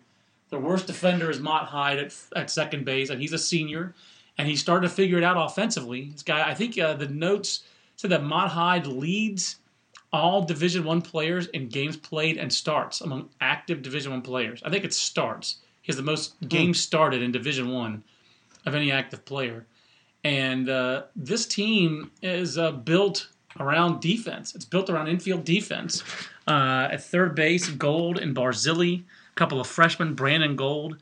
The 0.50 0.60
worst 0.60 0.88
defender 0.88 1.30
is 1.30 1.40
Mott 1.40 1.68
Hyde 1.68 2.00
at, 2.00 2.16
at 2.36 2.50
second 2.50 2.86
base, 2.86 3.10
and 3.10 3.22
he's 3.22 3.34
a 3.34 3.38
senior, 3.38 3.94
and 4.38 4.48
he's 4.48 4.60
starting 4.60 4.88
to 4.88 4.94
figure 4.94 5.18
it 5.18 5.24
out 5.24 5.38
offensively. 5.38 6.10
This 6.12 6.24
guy, 6.24 6.48
I 6.48 6.54
think 6.54 6.78
uh, 6.78 6.94
the 6.94 7.08
notes 7.08 7.64
said 7.96 8.12
that 8.12 8.24
Mott 8.24 8.50
Hyde 8.50 8.88
leads 8.88 9.58
all 10.14 10.44
Division 10.44 10.84
One 10.84 11.02
players 11.02 11.48
in 11.48 11.70
games 11.70 11.96
played 11.96 12.38
and 12.38 12.52
starts 12.52 13.02
among 13.02 13.30
active 13.40 13.82
Division 13.82 14.12
One 14.12 14.22
players. 14.22 14.62
I 14.64 14.70
think 14.70 14.84
it 14.84 14.94
starts. 14.94 15.58
He 15.82 15.92
has 15.92 15.98
the 15.98 16.04
most 16.04 16.36
games 16.48 16.80
started 16.80 17.22
in 17.22 17.32
Division 17.32 17.72
One 17.72 18.04
of 18.66 18.76
any 18.76 18.92
active 18.92 19.26
player, 19.26 19.66
and 20.24 20.70
uh, 20.70 21.04
this 21.16 21.46
team 21.46 22.12
is 22.22 22.58
uh, 22.58 22.72
built 22.72 23.30
around 23.60 24.00
defense. 24.02 24.56
It's 24.56 24.66
built 24.66 24.90
around 24.90 25.08
infield 25.08 25.44
defense. 25.44 26.04
Uh, 26.48 26.90
at 26.92 27.04
third 27.04 27.36
base, 27.36 27.70
Gold 27.70 28.18
and 28.18 28.36
Barzilli, 28.36 29.02
a 29.02 29.36
couple 29.36 29.60
of 29.60 29.68
freshmen, 29.68 30.14
Brandon 30.14 30.56
Gold, 30.56 30.98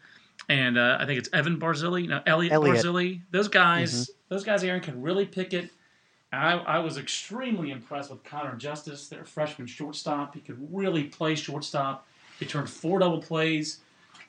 and 0.47 0.77
uh, 0.77 0.97
I 0.99 1.05
think 1.05 1.19
it's 1.19 1.29
Evan 1.33 1.59
Barzilli, 1.59 2.07
no 2.07 2.21
Elliot, 2.25 2.53
Elliot. 2.53 2.77
Barzilli. 2.77 3.21
Those 3.31 3.47
guys, 3.47 4.09
those 4.29 4.43
guys, 4.43 4.63
Aaron 4.63 4.81
can 4.81 5.01
really 5.01 5.25
pick 5.25 5.53
it. 5.53 5.69
I, 6.31 6.53
I 6.53 6.79
was 6.79 6.97
extremely 6.97 7.71
impressed 7.71 8.11
with 8.11 8.23
Connor 8.23 8.55
Justus, 8.55 9.07
their 9.07 9.25
freshman 9.25 9.67
shortstop. 9.67 10.35
He 10.35 10.41
could 10.41 10.57
really 10.71 11.05
play 11.05 11.35
shortstop. 11.35 12.07
He 12.39 12.45
turned 12.45 12.69
four 12.69 12.99
double 12.99 13.21
plays 13.21 13.79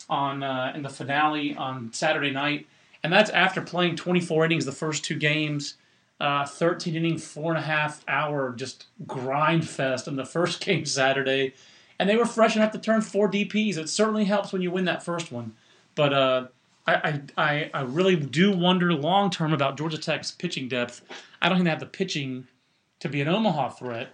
on 0.08 0.42
uh, 0.42 0.72
in 0.74 0.82
the 0.82 0.88
finale 0.88 1.54
on 1.56 1.92
Saturday 1.92 2.30
night, 2.30 2.66
and 3.02 3.12
that's 3.12 3.30
after 3.30 3.60
playing 3.60 3.96
24 3.96 4.46
innings 4.46 4.64
the 4.64 4.72
first 4.72 5.04
two 5.04 5.16
games, 5.16 5.74
uh, 6.20 6.44
13 6.46 6.96
inning, 6.96 7.18
four 7.18 7.52
and 7.52 7.58
a 7.58 7.66
half 7.66 8.04
hour 8.08 8.52
just 8.52 8.86
grind 9.06 9.68
fest 9.68 10.08
in 10.08 10.16
the 10.16 10.24
first 10.24 10.60
game 10.64 10.84
Saturday, 10.84 11.54
and 11.98 12.08
they 12.08 12.16
were 12.16 12.26
fresh 12.26 12.56
enough 12.56 12.72
to 12.72 12.78
turn 12.78 13.00
four 13.00 13.30
DPS. 13.30 13.76
It 13.76 13.88
certainly 13.88 14.24
helps 14.24 14.52
when 14.52 14.62
you 14.62 14.70
win 14.70 14.84
that 14.86 15.02
first 15.02 15.30
one, 15.32 15.54
but. 15.94 16.12
Uh, 16.12 16.46
I, 16.86 17.20
I, 17.36 17.70
I 17.72 17.82
really 17.82 18.16
do 18.16 18.50
wonder 18.50 18.92
long 18.94 19.30
term 19.30 19.52
about 19.52 19.76
Georgia 19.76 19.98
Tech's 19.98 20.32
pitching 20.32 20.66
depth. 20.66 21.02
I 21.40 21.48
don't 21.48 21.58
think 21.58 21.64
they 21.66 21.70
have 21.70 21.78
the 21.78 21.86
pitching 21.86 22.48
to 22.98 23.08
be 23.08 23.20
an 23.20 23.28
Omaha 23.28 23.68
threat, 23.68 24.08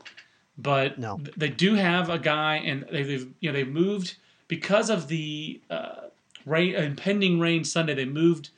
but 0.58 0.98
No. 0.98 1.18
they 1.36 1.48
do 1.48 1.74
have 1.74 2.10
a 2.10 2.18
guy, 2.18 2.56
and 2.56 2.84
they, 2.90 3.02
they've 3.04 3.28
you 3.40 3.50
know 3.50 3.52
they 3.56 3.64
moved 3.64 4.16
because 4.48 4.90
of 4.90 5.08
the 5.08 5.60
uh, 5.70 6.06
rain, 6.44 6.74
impending 6.74 7.38
rain 7.38 7.64
Sunday. 7.64 7.94
They 7.94 8.04
moved 8.04 8.50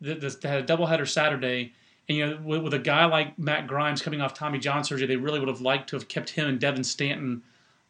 the, 0.00 0.14
the, 0.14 0.28
they 0.42 0.48
had 0.48 0.68
a 0.68 0.76
doubleheader 0.76 1.08
Saturday, 1.08 1.72
and 2.08 2.18
you 2.18 2.26
know 2.26 2.38
with, 2.44 2.62
with 2.62 2.74
a 2.74 2.78
guy 2.78 3.06
like 3.06 3.38
Matt 3.38 3.66
Grimes 3.66 4.02
coming 4.02 4.20
off 4.20 4.34
Tommy 4.34 4.58
John 4.58 4.84
surgery, 4.84 5.06
they 5.06 5.16
really 5.16 5.38
would 5.38 5.48
have 5.48 5.60
liked 5.60 5.88
to 5.90 5.96
have 5.96 6.08
kept 6.08 6.30
him 6.30 6.48
and 6.48 6.60
Devin 6.60 6.84
Stanton 6.84 7.42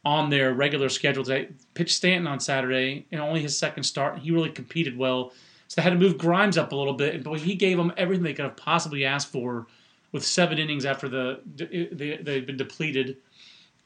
on 0.05 0.31
their 0.31 0.55
regular 0.55 0.89
schedule. 0.89 1.25
They 1.25 1.49
pitched 1.75 1.97
Stanton 1.97 2.27
on 2.29 2.39
Saturday, 2.39 3.07
and 3.11 3.21
only 3.21 3.43
his 3.43 3.59
second 3.59 3.83
start, 3.83 4.15
and 4.15 4.23
he 4.23 4.31
really 4.31 4.51
competed 4.51 4.97
well. 4.97 5.33
So 5.69 5.81
they 5.81 5.83
had 5.83 5.95
to 5.95 5.99
move 5.99 6.17
Grimes 6.17 6.57
up 6.57 6.71
a 6.71 6.77
little 6.77 6.95
bit, 6.95 7.25
but 7.25 7.41
he 7.41 7.57
gave 7.57 7.77
them 7.77 7.93
everything 7.97 8.23
they 8.23 8.35
could 8.35 8.45
have 8.45 8.57
possibly 8.57 9.05
asked 9.05 9.33
for 9.33 9.67
with 10.13 10.25
seven 10.25 10.59
innings 10.59 10.85
after 10.85 11.09
the 11.09 11.41
they, 11.57 12.19
they'd 12.23 12.47
been 12.47 12.57
depleted. 12.57 13.17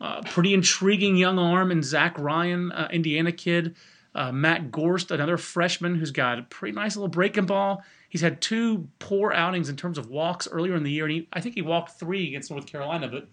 Uh, 0.00 0.22
pretty 0.22 0.54
intriguing 0.54 1.16
young 1.16 1.38
arm 1.38 1.70
in 1.70 1.82
Zach 1.82 2.18
Ryan, 2.18 2.72
uh, 2.72 2.88
Indiana 2.90 3.32
kid. 3.32 3.76
Uh, 4.14 4.32
Matt 4.32 4.72
Gorst, 4.72 5.12
another 5.12 5.36
freshman 5.36 5.94
who's 5.94 6.10
got 6.10 6.38
a 6.38 6.42
pretty 6.42 6.74
nice 6.74 6.96
little 6.96 7.08
breaking 7.08 7.46
ball. 7.46 7.84
He's 8.08 8.22
had 8.22 8.40
two 8.40 8.88
poor 8.98 9.32
outings 9.32 9.68
in 9.68 9.76
terms 9.76 9.98
of 9.98 10.10
walks 10.10 10.48
earlier 10.50 10.74
in 10.74 10.82
the 10.82 10.90
year, 10.90 11.04
and 11.04 11.12
he, 11.12 11.28
I 11.32 11.40
think 11.40 11.54
he 11.54 11.62
walked 11.62 12.00
three 12.00 12.26
against 12.26 12.50
North 12.50 12.66
Carolina, 12.66 13.06
but 13.06 13.28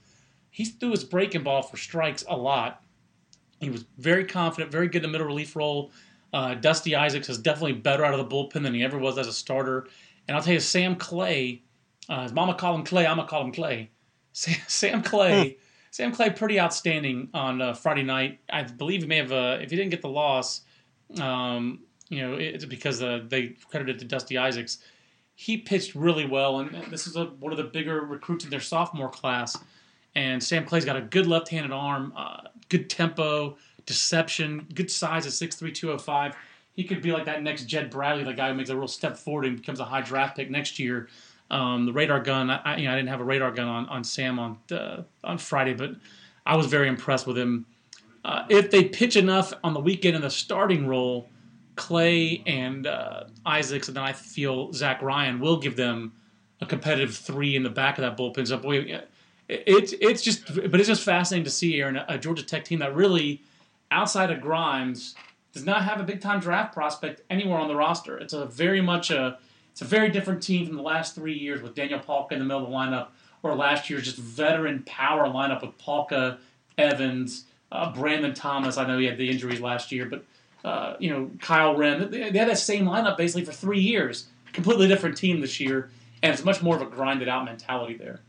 he 0.52 0.66
threw 0.66 0.92
his 0.92 1.04
breaking 1.04 1.44
ball 1.44 1.64
for 1.64 1.78
strikes 1.78 2.24
a 2.28 2.38
lot. 2.38 2.84
He 3.60 3.72
was 3.72 3.86
very 3.98 4.26
confident, 4.26 4.72
very 4.72 4.88
good 4.88 4.98
in 4.98 5.02
the 5.04 5.08
middle 5.08 5.26
relief 5.26 5.56
role. 5.56 5.92
Uh, 6.32 6.54
Dusty 6.54 6.96
Isaacs 6.96 7.30
is 7.30 7.40
definitely 7.40 7.74
better 7.74 8.06
out 8.06 8.14
of 8.14 8.20
the 8.20 8.36
bullpen 8.36 8.62
than 8.62 8.74
he 8.74 8.84
ever 8.84 9.00
was 9.00 9.18
as 9.18 9.28
a 9.28 9.34
starter. 9.34 9.88
And 10.28 10.38
I'll 10.38 10.44
tell 10.44 10.54
you, 10.54 10.60
Sam 10.60 10.96
Clay, 10.96 11.64
uh, 12.10 12.24
his 12.24 12.34
mama 12.34 12.54
called 12.54 12.80
him 12.80 12.86
Clay, 12.86 13.08
I'm 13.08 13.18
gonna 13.18 13.28
call 13.28 13.44
him 13.44 13.52
Clay. 13.52 13.90
Sam, 14.34 14.58
Sam 14.68 15.02
Clay, 15.02 15.58
Sam 15.92 16.12
Clay, 16.12 16.30
pretty 16.30 16.60
outstanding 16.60 17.30
on 17.34 17.62
uh, 17.62 17.74
Friday 17.74 18.04
night. 18.04 18.40
I 18.50 18.64
believe 18.64 19.02
he 19.02 19.08
may 19.08 19.18
have, 19.18 19.32
uh, 19.32 19.58
if 19.62 19.70
he 19.70 19.76
didn't 19.76 19.92
get 19.92 20.02
the 20.02 20.10
loss, 20.10 20.62
um, 21.20 21.80
you 22.10 22.22
know, 22.22 22.36
it's 22.36 22.66
because 22.66 23.02
uh, 23.02 23.24
they 23.28 23.56
credited 23.70 23.98
it 23.98 24.00
to 24.00 24.06
Dusty 24.06 24.38
Isaacs. 24.38 24.80
He 25.36 25.58
pitched 25.58 25.96
really 25.96 26.26
well, 26.26 26.60
and 26.60 26.92
this 26.92 27.06
is 27.08 27.16
a, 27.16 27.26
one 27.26 27.52
of 27.52 27.58
the 27.58 27.64
bigger 27.64 28.02
recruits 28.02 28.44
in 28.44 28.50
their 28.50 28.60
sophomore 28.60 29.10
class. 29.10 29.58
And 30.16 30.44
Sam 30.44 30.66
Clay's 30.66 30.86
got 30.86 30.96
a 30.96 31.02
good 31.02 31.28
left-handed 31.28 31.72
arm, 31.72 32.12
uh, 32.16 32.42
good 32.70 32.90
tempo, 32.90 33.58
deception, 33.86 34.68
good 34.74 34.90
size 34.90 35.28
at 35.28 35.34
6'3", 35.34 35.74
205. 35.74 36.36
He 36.74 36.84
could 36.84 37.02
be 37.02 37.12
like 37.12 37.26
that 37.26 37.44
next 37.44 37.66
Jed 37.66 37.90
Bradley, 37.90 38.24
the 38.24 38.34
guy 38.34 38.50
who 38.50 38.56
makes 38.56 38.70
a 38.70 38.78
real 38.78 38.88
step 38.88 39.18
forward 39.18 39.46
and 39.46 39.58
becomes 39.58 39.80
a 39.80 39.86
high 39.86 40.02
draft 40.02 40.38
pick 40.38 40.50
next 40.50 40.80
year. 40.80 41.08
Um, 41.50 41.86
the 41.86 41.94
radar 41.94 42.20
gun, 42.20 42.50
I, 42.50 42.78
you 42.78 42.86
know, 42.86 42.94
I 42.94 42.96
didn't 42.96 43.10
have 43.10 43.22
a 43.22 43.24
radar 43.24 43.52
gun 43.52 43.68
on, 43.68 43.86
on 43.88 44.04
Sam 44.04 44.38
on 44.38 44.58
uh, 44.72 45.04
on 45.24 45.38
Friday, 45.38 45.74
but 45.74 45.92
I 46.46 46.56
was 46.56 46.68
very 46.68 46.88
impressed 46.88 47.26
with 47.26 47.38
him. 47.38 47.66
Uh, 48.26 48.46
if 48.50 48.70
they 48.70 48.84
pitch 48.84 49.16
enough 49.16 49.54
on 49.64 49.74
the 49.74 49.80
weekend 49.80 50.16
in 50.16 50.22
the 50.22 50.30
starting 50.30 50.88
role, 50.88 51.30
Clay 51.78 52.44
and 52.46 52.86
uh, 52.86 53.26
Isaacs, 53.46 53.88
and 53.88 53.96
then 53.96 54.04
I 54.04 54.12
feel 54.12 54.74
Zach 54.74 55.02
Ryan 55.02 55.40
will 55.40 55.58
give 55.58 55.78
them 55.78 56.12
a 56.60 56.66
competitive 56.66 57.16
three 57.16 57.56
in 57.56 57.64
the 57.64 57.70
back 57.70 57.98
of 57.98 58.02
that 58.02 58.18
bullpen. 58.18 58.48
So 58.48 58.58
boy, 58.58 59.02
it's 59.48 59.94
it's 60.02 60.22
just, 60.22 60.54
but 60.54 60.80
it's 60.80 60.88
just 60.88 61.04
fascinating 61.04 61.46
to 61.46 61.52
see 61.52 61.80
Aaron 61.80 61.96
a 61.96 62.18
Georgia 62.18 62.44
Tech 62.44 62.66
team 62.66 62.80
that 62.80 62.94
really, 62.94 63.42
outside 63.92 64.32
of 64.32 64.42
Grimes, 64.42 65.16
does 65.54 65.66
not 65.66 65.84
have 65.84 66.00
a 66.00 66.04
big 66.04 66.20
time 66.20 66.40
draft 66.40 66.74
prospect 66.74 67.22
anywhere 67.30 67.60
on 67.60 67.68
the 67.68 67.76
roster. 67.76 68.18
It's 68.18 68.34
a 68.34 68.46
very 68.46 68.82
much 68.82 69.12
a 69.12 69.38
it's 69.78 69.84
a 69.84 69.86
very 69.86 70.10
different 70.10 70.42
team 70.42 70.66
from 70.66 70.76
the 70.76 70.82
last 70.82 71.14
three 71.14 71.38
years 71.38 71.62
with 71.62 71.76
Daniel 71.76 72.00
Palka 72.00 72.34
in 72.34 72.40
the 72.40 72.46
middle 72.46 72.64
of 72.64 72.72
the 72.72 72.76
lineup, 72.76 73.10
or 73.44 73.54
last 73.54 73.92
year's 73.92 74.06
just 74.06 74.18
veteran 74.18 74.82
power 74.88 75.28
lineup 75.28 75.62
with 75.62 75.78
Palka, 75.78 76.40
Evans, 76.80 77.46
uh, 77.72 77.94
Brandon 77.94 78.34
Thomas. 78.34 78.78
I 78.78 78.88
know 78.88 78.98
he 78.98 79.06
had 79.06 79.20
the 79.20 79.30
injuries 79.30 79.62
last 79.62 79.92
year, 79.92 80.08
but 80.08 80.26
uh, 80.66 80.96
you 80.98 81.12
know 81.12 81.30
Kyle 81.42 81.76
Wren. 81.76 82.10
They, 82.10 82.32
they 82.32 82.40
had 82.40 82.50
that 82.50 82.58
same 82.58 82.86
lineup 82.86 83.18
basically 83.18 83.46
for 83.46 83.52
three 83.52 83.80
years. 83.80 84.26
Completely 84.52 84.88
different 84.88 85.16
team 85.16 85.42
this 85.42 85.60
year, 85.60 85.92
and 86.24 86.34
it's 86.34 86.44
much 86.44 86.64
more 86.64 86.76
of 86.76 86.82
a 86.82 86.88
grinded 86.88 87.30
out 87.30 87.46
mentality 87.46 87.94
there. 87.94 88.22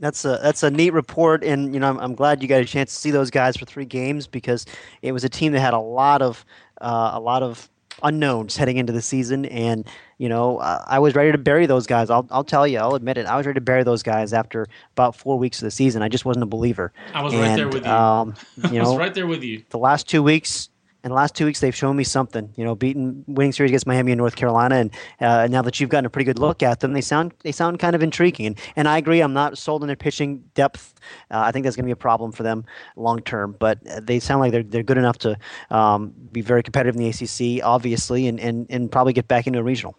That's 0.00 0.24
a 0.24 0.40
that's 0.42 0.62
a 0.62 0.70
neat 0.70 0.94
report, 0.94 1.44
and 1.44 1.74
you 1.74 1.80
know 1.80 1.90
I'm, 1.90 1.98
I'm 1.98 2.14
glad 2.14 2.40
you 2.40 2.48
got 2.48 2.62
a 2.62 2.64
chance 2.64 2.94
to 2.94 2.98
see 2.98 3.10
those 3.10 3.30
guys 3.30 3.58
for 3.58 3.66
three 3.66 3.84
games 3.84 4.26
because 4.26 4.64
it 5.02 5.12
was 5.12 5.22
a 5.22 5.28
team 5.28 5.52
that 5.52 5.60
had 5.60 5.74
a 5.74 5.78
lot 5.78 6.22
of 6.22 6.46
uh, 6.80 7.10
a 7.12 7.20
lot 7.20 7.42
of 7.42 7.68
unknowns 8.02 8.56
heading 8.56 8.76
into 8.76 8.92
the 8.92 9.02
season, 9.02 9.44
and 9.46 9.86
you 10.18 10.28
know 10.28 10.58
uh, 10.58 10.84
I 10.86 10.98
was 10.98 11.14
ready 11.14 11.32
to 11.32 11.38
bury 11.38 11.66
those 11.66 11.86
guys. 11.86 12.10
I'll 12.10 12.26
I'll 12.30 12.44
tell 12.44 12.66
you, 12.66 12.78
I'll 12.78 12.94
admit 12.94 13.18
it. 13.18 13.26
I 13.26 13.36
was 13.36 13.46
ready 13.46 13.56
to 13.56 13.60
bury 13.64 13.84
those 13.84 14.02
guys 14.02 14.32
after 14.32 14.66
about 14.92 15.16
four 15.16 15.38
weeks 15.38 15.60
of 15.60 15.66
the 15.66 15.70
season. 15.70 16.02
I 16.02 16.08
just 16.08 16.24
wasn't 16.24 16.42
a 16.44 16.46
believer. 16.46 16.92
I 17.12 17.22
was 17.22 17.34
right 17.34 17.56
there 17.56 17.68
with 17.68 17.84
you. 17.84 17.90
Um, 17.90 18.34
you 18.70 18.80
I 18.80 18.82
was 18.82 18.96
right 18.96 19.14
there 19.14 19.26
with 19.26 19.42
you. 19.42 19.64
the 19.70 19.78
last 19.78 20.08
two 20.08 20.22
weeks. 20.22 20.68
In 21.04 21.10
the 21.10 21.14
last 21.14 21.34
two 21.34 21.44
weeks, 21.44 21.60
they've 21.60 21.74
shown 21.74 21.96
me 21.96 22.04
something. 22.04 22.50
You 22.56 22.64
know, 22.64 22.74
beating 22.74 23.24
winning 23.26 23.52
series 23.52 23.70
against 23.70 23.86
Miami 23.86 24.12
and 24.12 24.18
North 24.18 24.36
Carolina, 24.36 24.76
and 24.76 24.90
uh, 25.20 25.46
now 25.48 25.60
that 25.60 25.78
you've 25.78 25.90
gotten 25.90 26.06
a 26.06 26.10
pretty 26.10 26.24
good 26.24 26.38
look 26.38 26.62
at 26.62 26.80
them, 26.80 26.94
they 26.94 27.02
sound 27.02 27.34
they 27.42 27.52
sound 27.52 27.78
kind 27.78 27.94
of 27.94 28.02
intriguing. 28.02 28.46
And, 28.46 28.58
and 28.74 28.88
I 28.88 28.96
agree, 28.96 29.20
I'm 29.20 29.34
not 29.34 29.58
sold 29.58 29.82
on 29.82 29.86
their 29.86 29.96
pitching 29.96 30.42
depth. 30.54 30.94
Uh, 31.30 31.40
I 31.40 31.52
think 31.52 31.64
that's 31.64 31.76
going 31.76 31.84
to 31.84 31.88
be 31.88 31.92
a 31.92 31.96
problem 31.96 32.32
for 32.32 32.42
them 32.42 32.64
long 32.96 33.20
term. 33.20 33.54
But 33.58 33.86
uh, 33.86 34.00
they 34.02 34.18
sound 34.18 34.40
like 34.40 34.50
they're 34.50 34.62
they're 34.62 34.82
good 34.82 34.96
enough 34.96 35.18
to 35.18 35.36
um, 35.70 36.14
be 36.32 36.40
very 36.40 36.62
competitive 36.62 36.96
in 36.96 37.02
the 37.02 37.08
ACC, 37.10 37.62
obviously, 37.62 38.26
and, 38.26 38.40
and 38.40 38.66
and 38.70 38.90
probably 38.90 39.12
get 39.12 39.28
back 39.28 39.46
into 39.46 39.58
a 39.58 39.62
regional. 39.62 39.94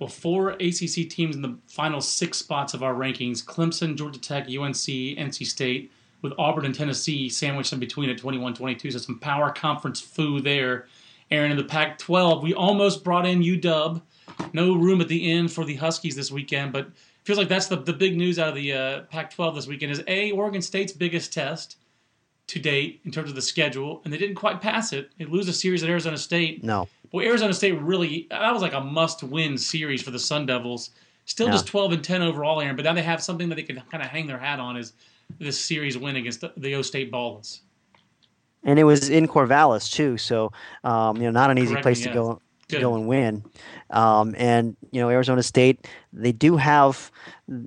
Well, 0.00 0.08
four 0.08 0.50
ACC 0.50 1.08
teams 1.08 1.36
in 1.36 1.42
the 1.42 1.56
final 1.68 2.00
six 2.00 2.36
spots 2.38 2.74
of 2.74 2.82
our 2.82 2.94
rankings: 2.94 3.44
Clemson, 3.44 3.94
Georgia 3.94 4.20
Tech, 4.20 4.46
UNC, 4.46 4.74
NC 4.74 5.46
State, 5.46 5.92
with 6.22 6.32
Auburn 6.38 6.64
and 6.64 6.74
Tennessee 6.74 7.28
sandwiched 7.28 7.72
in 7.72 7.78
between 7.78 8.10
at 8.10 8.18
21-22. 8.18 8.92
So 8.92 8.98
some 8.98 9.18
power 9.18 9.50
conference 9.50 10.00
foo 10.00 10.40
there. 10.40 10.86
Aaron 11.30 11.50
in 11.50 11.56
the 11.56 11.64
Pac-12, 11.64 12.42
we 12.42 12.54
almost 12.54 13.04
brought 13.04 13.26
in 13.26 13.42
UW. 13.42 14.00
No 14.52 14.74
room 14.74 15.00
at 15.00 15.08
the 15.08 15.30
end 15.30 15.52
for 15.52 15.64
the 15.64 15.74
Huskies 15.74 16.16
this 16.16 16.30
weekend, 16.30 16.72
but 16.72 16.88
feels 17.24 17.38
like 17.38 17.48
that's 17.48 17.66
the, 17.66 17.76
the 17.76 17.92
big 17.92 18.16
news 18.16 18.38
out 18.38 18.48
of 18.48 18.54
the 18.54 18.72
uh, 18.72 19.00
Pac-12 19.10 19.54
this 19.54 19.66
weekend 19.66 19.92
is 19.92 20.02
a 20.06 20.30
Oregon 20.32 20.62
State's 20.62 20.92
biggest 20.92 21.32
test 21.32 21.76
to 22.46 22.58
date 22.58 23.00
in 23.04 23.10
terms 23.10 23.28
of 23.28 23.34
the 23.34 23.42
schedule, 23.42 24.00
and 24.04 24.12
they 24.12 24.16
didn't 24.16 24.36
quite 24.36 24.60
pass 24.60 24.92
it. 24.94 25.10
They 25.18 25.26
lose 25.26 25.48
a 25.48 25.52
series 25.52 25.82
at 25.82 25.90
Arizona 25.90 26.16
State. 26.16 26.64
No, 26.64 26.88
Well, 27.12 27.26
Arizona 27.26 27.52
State 27.52 27.78
really 27.80 28.26
that 28.30 28.52
was 28.52 28.62
like 28.62 28.72
a 28.72 28.80
must-win 28.80 29.58
series 29.58 30.02
for 30.02 30.10
the 30.10 30.18
Sun 30.18 30.46
Devils. 30.46 30.90
Still 31.26 31.48
just 31.48 31.66
12 31.66 31.92
and 31.92 32.02
10 32.04 32.22
overall, 32.22 32.58
Aaron, 32.58 32.74
but 32.74 32.86
now 32.86 32.94
they 32.94 33.02
have 33.02 33.22
something 33.22 33.50
that 33.50 33.56
they 33.56 33.62
can 33.62 33.82
kind 33.90 34.02
of 34.02 34.08
hang 34.08 34.26
their 34.26 34.38
hat 34.38 34.58
on 34.58 34.78
is 34.78 34.94
this 35.38 35.60
series 35.60 35.96
win 35.98 36.16
against 36.16 36.40
the, 36.40 36.52
the 36.56 36.74
O 36.74 36.82
State 36.82 37.12
Ballers. 37.12 37.60
and 38.64 38.78
it 38.78 38.84
was 38.84 39.08
in 39.08 39.28
Corvallis 39.28 39.90
too, 39.90 40.16
so 40.18 40.52
um, 40.84 41.16
you 41.16 41.22
know 41.22 41.30
not 41.30 41.50
an 41.50 41.58
easy 41.58 41.68
Correct 41.68 41.82
place 41.82 42.02
to 42.02 42.12
go 42.12 42.40
Good. 42.68 42.80
go 42.80 42.94
and 42.94 43.06
win. 43.08 43.44
Um, 43.90 44.34
and 44.36 44.76
you 44.92 45.00
know 45.00 45.08
Arizona 45.08 45.42
State, 45.42 45.86
they 46.12 46.32
do 46.32 46.56
have, 46.56 47.10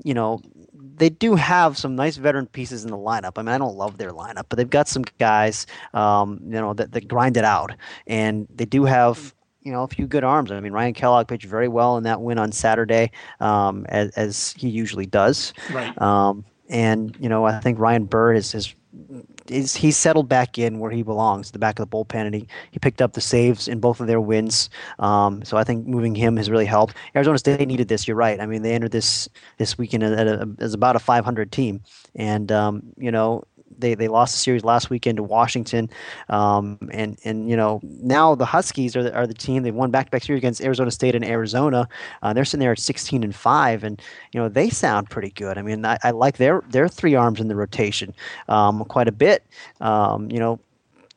you 0.03 0.13
know, 0.13 0.41
they 0.73 1.09
do 1.09 1.35
have 1.35 1.77
some 1.77 1.95
nice 1.95 2.17
veteran 2.17 2.45
pieces 2.45 2.83
in 2.83 2.91
the 2.91 2.97
lineup. 2.97 3.33
I 3.37 3.41
mean, 3.41 3.49
I 3.49 3.57
don't 3.57 3.75
love 3.75 3.97
their 3.97 4.11
lineup, 4.11 4.43
but 4.49 4.57
they've 4.57 4.69
got 4.69 4.87
some 4.87 5.03
guys, 5.17 5.65
um, 5.93 6.39
you 6.43 6.51
know, 6.51 6.73
that, 6.73 6.91
that 6.91 7.07
grind 7.07 7.37
it 7.37 7.45
out, 7.45 7.71
and 8.07 8.47
they 8.53 8.65
do 8.65 8.85
have. 8.85 9.33
You 9.63 9.71
know, 9.71 9.83
a 9.83 9.87
few 9.87 10.07
good 10.07 10.23
arms. 10.23 10.51
I 10.51 10.59
mean, 10.59 10.73
Ryan 10.73 10.95
Kellogg 10.95 11.27
pitched 11.27 11.45
very 11.45 11.67
well 11.67 11.95
in 11.95 12.03
that 12.05 12.19
win 12.19 12.39
on 12.39 12.51
Saturday, 12.51 13.11
um, 13.39 13.85
as, 13.89 14.09
as 14.15 14.55
he 14.57 14.69
usually 14.69 15.05
does. 15.05 15.53
Right. 15.71 16.01
And 16.71 17.15
you 17.19 17.29
know 17.29 17.45
I 17.45 17.59
think 17.59 17.77
Ryan 17.77 18.05
Burr 18.05 18.33
is 18.33 18.55
is. 18.55 18.73
He's 19.47 19.97
settled 19.97 20.29
back 20.29 20.57
in 20.57 20.79
where 20.79 20.91
he 20.91 21.01
belongs, 21.03 21.51
the 21.51 21.59
back 21.59 21.79
of 21.79 21.89
the 21.89 21.95
bullpen, 21.95 22.25
and 22.25 22.35
he, 22.35 22.47
he 22.71 22.79
picked 22.79 23.01
up 23.01 23.13
the 23.13 23.21
saves 23.21 23.67
in 23.67 23.79
both 23.79 23.99
of 23.99 24.07
their 24.07 24.21
wins. 24.21 24.69
Um, 24.99 25.43
so 25.43 25.57
I 25.57 25.63
think 25.63 25.87
moving 25.87 26.15
him 26.15 26.37
has 26.37 26.49
really 26.49 26.65
helped. 26.65 26.95
Arizona 27.15 27.37
State 27.37 27.67
needed 27.67 27.87
this. 27.87 28.07
You're 28.07 28.15
right. 28.15 28.39
I 28.39 28.45
mean, 28.45 28.61
they 28.61 28.73
entered 28.73 28.91
this 28.91 29.27
this 29.57 29.77
weekend 29.77 30.03
a, 30.03 30.47
as 30.59 30.73
about 30.73 30.95
a 30.95 30.99
500 30.99 31.51
team, 31.51 31.81
and 32.15 32.51
um, 32.51 32.83
you 32.97 33.11
know 33.11 33.43
they, 33.81 33.95
they 33.95 34.07
lost 34.07 34.33
the 34.33 34.39
series 34.39 34.63
last 34.63 34.89
weekend 34.89 35.17
to 35.17 35.23
Washington, 35.23 35.89
um, 36.29 36.77
and 36.91 37.17
and 37.25 37.49
you 37.49 37.57
know 37.57 37.79
now 37.83 38.35
the 38.35 38.45
Huskies 38.45 38.95
are 38.95 39.03
the, 39.03 39.13
are 39.13 39.27
the 39.27 39.33
team 39.33 39.63
they 39.63 39.71
won 39.71 39.91
back 39.91 40.05
to 40.05 40.11
back 40.11 40.23
series 40.23 40.39
against 40.39 40.61
Arizona 40.61 40.91
State 40.91 41.15
and 41.15 41.25
Arizona. 41.25 41.87
Uh, 42.21 42.33
they're 42.33 42.45
sitting 42.45 42.61
there 42.61 42.71
at 42.71 42.79
16 42.79 43.23
and 43.23 43.35
five, 43.35 43.83
and 43.83 44.01
you 44.31 44.39
know 44.39 44.47
they 44.47 44.69
sound 44.69 45.09
pretty 45.09 45.31
good. 45.31 45.57
I 45.57 45.61
mean 45.61 45.83
I, 45.85 45.97
I 46.03 46.11
like 46.11 46.37
their 46.37 46.63
their 46.69 46.87
three 46.87 47.15
arms 47.15 47.39
in 47.39 47.47
the 47.47 47.55
rotation 47.55 48.13
um, 48.47 48.85
quite 48.85 49.07
a 49.07 49.11
bit. 49.11 49.45
Um, 49.81 50.31
you 50.31 50.39
know, 50.39 50.59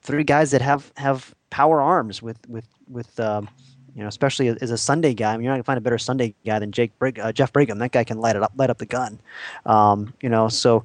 three 0.02 0.24
guys 0.24 0.50
that 0.50 0.62
have 0.62 0.92
have 0.96 1.34
power 1.50 1.80
arms 1.80 2.22
with 2.22 2.38
with 2.48 2.66
with. 2.88 3.18
Um, 3.20 3.48
you 3.94 4.02
know, 4.02 4.08
especially 4.08 4.48
as 4.48 4.70
a 4.70 4.78
Sunday 4.78 5.14
guy. 5.14 5.32
I 5.32 5.36
mean, 5.36 5.44
you're 5.44 5.52
not 5.52 5.58
gonna 5.58 5.64
find 5.64 5.78
a 5.78 5.80
better 5.80 5.98
Sunday 5.98 6.34
guy 6.44 6.58
than 6.58 6.72
Jake 6.72 6.98
Brig- 6.98 7.20
uh, 7.20 7.32
Jeff 7.32 7.52
Brigham. 7.52 7.78
That 7.78 7.92
guy 7.92 8.02
can 8.02 8.18
light 8.18 8.34
it 8.34 8.42
up, 8.42 8.52
light 8.56 8.70
up 8.70 8.78
the 8.78 8.86
gun. 8.86 9.20
Um, 9.66 10.12
you 10.20 10.28
know, 10.28 10.48
so 10.48 10.84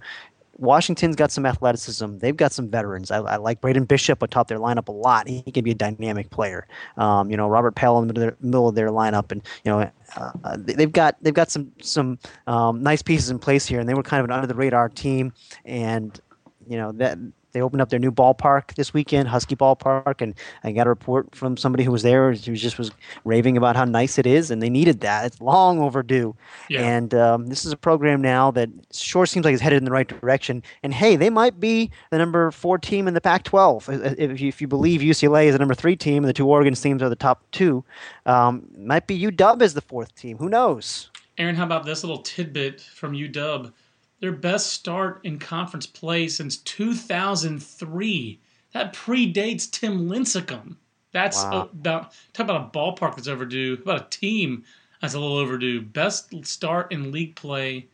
Washington's 0.60 1.16
got 1.16 1.32
some 1.32 1.46
athleticism. 1.46 2.18
They've 2.18 2.36
got 2.36 2.52
some 2.52 2.70
veterans. 2.70 3.12
I, 3.12 3.20
I 3.20 3.36
like 3.38 3.62
Braden 3.62 3.86
Bishop 3.86 4.22
atop 4.22 4.48
their 4.48 4.60
lineup 4.60 4.90
a 4.90 4.92
lot. 4.92 5.28
He, 5.28 5.42
he 5.46 5.52
can 5.52 5.64
be 5.64 5.72
a 5.72 5.76
dynamic 5.76 6.30
player. 6.30 6.68
Um, 6.98 7.32
you 7.32 7.38
know, 7.38 7.48
Robert 7.48 7.76
Pehl 7.76 7.98
in 8.00 8.08
the 8.08 8.14
middle 8.14 8.30
of 8.30 8.38
their, 8.38 8.48
middle 8.48 8.68
of 8.68 8.76
their 8.76 8.90
lineup, 8.90 9.32
and 9.32 9.42
you 9.64 9.72
know, 9.72 9.92
uh, 10.18 10.58
they've 10.58 10.92
got 10.92 11.16
they've 11.22 11.34
got 11.34 11.50
some 11.50 11.72
some 11.82 12.20
um, 12.48 12.84
nice 12.84 13.02
pieces 13.02 13.30
in 13.30 13.40
place 13.40 13.66
here, 13.66 13.80
and 13.80 13.88
they 13.88 13.94
were 13.94 14.04
kind 14.04 14.20
of 14.20 14.26
an 14.26 14.32
under 14.32 14.48
the 14.48 14.56
radar 14.56 14.90
team. 14.90 15.34
And 15.66 16.20
you 16.68 16.78
know 16.78 16.92
that 16.94 17.18
they 17.52 17.62
opened 17.62 17.82
up 17.82 17.90
their 17.90 18.00
new 18.00 18.12
ballpark 18.12 18.76
this 18.76 18.94
weekend, 18.94 19.28
Husky 19.28 19.56
Ballpark, 19.56 20.22
and 20.22 20.36
I 20.64 20.72
got 20.72 20.88
a 20.88 20.90
report 20.90 21.34
from 21.36 21.58
somebody 21.58 21.84
who 21.84 21.92
was 21.92 22.04
there 22.04 22.32
who 22.32 22.56
just 22.56 22.78
was 22.78 22.92
raving 23.26 23.58
about 23.58 23.76
how 23.76 23.86
nice 23.86 24.18
it 24.18 24.28
is, 24.28 24.52
and 24.52 24.62
they 24.62 24.70
needed 24.70 25.02
that. 25.02 25.26
It's 25.26 25.42
long 25.42 25.80
overdue, 25.80 26.36
yeah. 26.70 26.82
and 26.82 27.14
um, 27.14 27.48
this 27.48 27.66
is 27.66 27.72
a 27.72 27.78
program 27.78 28.22
now 28.22 28.52
that 28.52 28.70
sure 28.92 29.26
seems 29.26 29.46
like 29.46 29.54
it's 29.54 29.62
headed 29.62 29.78
in 29.78 29.86
the 29.86 29.92
right 29.92 30.08
direction. 30.08 30.64
And 30.84 30.94
hey, 30.94 31.16
they 31.16 31.30
might 31.30 31.60
be 31.60 31.92
the 32.12 32.18
number 32.18 32.52
four 32.52 32.78
team 32.78 33.08
in 33.08 33.14
the 33.14 33.22
Pac-12 33.22 34.20
if 34.20 34.42
you, 34.42 34.48
if 34.48 34.62
you 34.62 34.68
believe 34.68 35.02
UCLA 35.02 35.46
is 35.46 35.54
the 35.54 35.60
number 35.60 35.76
three 35.76 35.96
team, 35.96 36.24
and 36.24 36.30
the 36.30 36.34
two 36.34 36.48
Oregon 36.48 36.74
teams 36.74 37.02
are 37.02 37.10
the 37.10 37.16
top 37.16 37.44
two. 37.52 37.84
Um, 38.26 38.68
might 38.78 39.08
be 39.08 39.20
UW 39.20 39.62
as 39.62 39.74
the 39.74 39.82
fourth 39.82 40.16
team. 40.16 40.38
Who 40.38 40.50
knows? 40.50 41.10
Aaron, 41.38 41.56
how 41.56 41.64
about 41.64 41.86
this 41.86 42.04
little 42.04 42.20
tidbit 42.20 42.82
from 42.82 43.14
UW? 43.14 43.72
Their 44.20 44.32
best 44.32 44.74
start 44.74 45.22
in 45.24 45.40
conference 45.40 45.86
play 45.86 46.28
since 46.28 46.58
2003. 46.58 48.40
That 48.74 48.94
predates 48.94 49.70
Tim 49.70 50.10
Lincecum. 50.10 50.76
That's 51.12 51.44
wow. 51.44 51.70
about 51.74 52.14
talk 52.34 52.44
about 52.44 52.68
a 52.68 52.78
ballpark 52.78 53.16
that's 53.16 53.28
overdue. 53.28 53.78
About 53.82 54.02
a 54.02 54.10
team 54.10 54.64
that's 55.02 55.14
a 55.14 55.20
little 55.20 55.38
overdue. 55.38 55.82
Best 55.82 56.46
start 56.46 56.92
in 56.92 57.12
league 57.12 57.36
play 57.36 57.88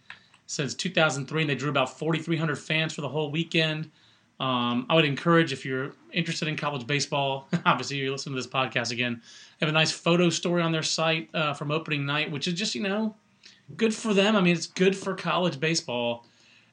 since 0.47 0.73
2003, 0.73 1.41
and 1.41 1.49
they 1.49 1.55
drew 1.55 1.69
about 1.69 1.97
4,300 1.97 2.55
fans 2.55 2.93
for 2.93 3.01
the 3.01 3.09
whole 3.09 3.32
weekend. 3.32 3.89
Um, 4.39 4.86
I 4.89 4.95
would 4.95 5.05
encourage 5.05 5.53
if 5.53 5.65
you're 5.65 5.93
interested 6.11 6.49
in 6.49 6.57
college 6.57 6.86
baseball. 6.86 7.47
obviously, 7.65 7.97
you're 7.97 8.11
listening 8.11 8.36
to 8.36 8.41
this 8.41 8.51
podcast 8.51 8.91
again. 8.91 9.21
They 9.59 9.65
have 9.65 9.73
a 9.73 9.78
nice 9.78 9.91
photo 9.91 10.30
story 10.30 10.61
on 10.61 10.73
their 10.73 10.84
site 10.84 11.30
uh, 11.34 11.53
from 11.53 11.71
opening 11.71 12.05
night, 12.05 12.32
which 12.32 12.47
is 12.47 12.53
just 12.55 12.76
you 12.76 12.84
know 12.84 13.15
good 13.76 13.93
for 13.93 14.13
them. 14.13 14.36
I 14.36 14.41
mean, 14.41 14.55
it's 14.55 14.68
good 14.68 14.95
for 14.95 15.16
college 15.16 15.59
baseball 15.59 16.26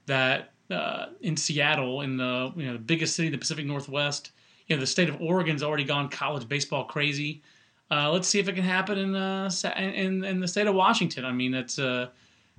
that 0.07 0.53
uh, 0.71 1.07
in 1.21 1.37
Seattle, 1.37 2.01
in 2.03 2.17
the 2.17 2.53
you 2.57 2.67
know 2.67 2.73
the 2.75 2.79
biggest 2.79 3.17
city 3.17 3.29
in 3.29 3.33
the 3.33 3.39
Pacific 3.39 3.67
Northwest, 3.67 4.33
you 4.67 4.77
know 4.77 4.81
the 4.81 4.87
state 4.87 5.09
of 5.09 5.21
Oregon's 5.21 5.63
already 5.63 5.85
gone 5.85 6.09
college 6.09 6.49
baseball 6.49 6.85
crazy. 6.85 7.43
Uh, 7.91 8.11
let's 8.11 8.27
see 8.27 8.39
if 8.39 8.49
it 8.49 8.55
can 8.55 8.65
happen 8.65 8.97
in, 8.97 9.15
uh, 9.15 9.51
in 9.77 10.25
in 10.25 10.41
the 10.41 10.49
state 10.49 10.67
of 10.67 10.75
Washington. 10.75 11.25
I 11.25 11.33
mean, 11.33 11.55
it's 11.55 11.79
a 11.79 12.11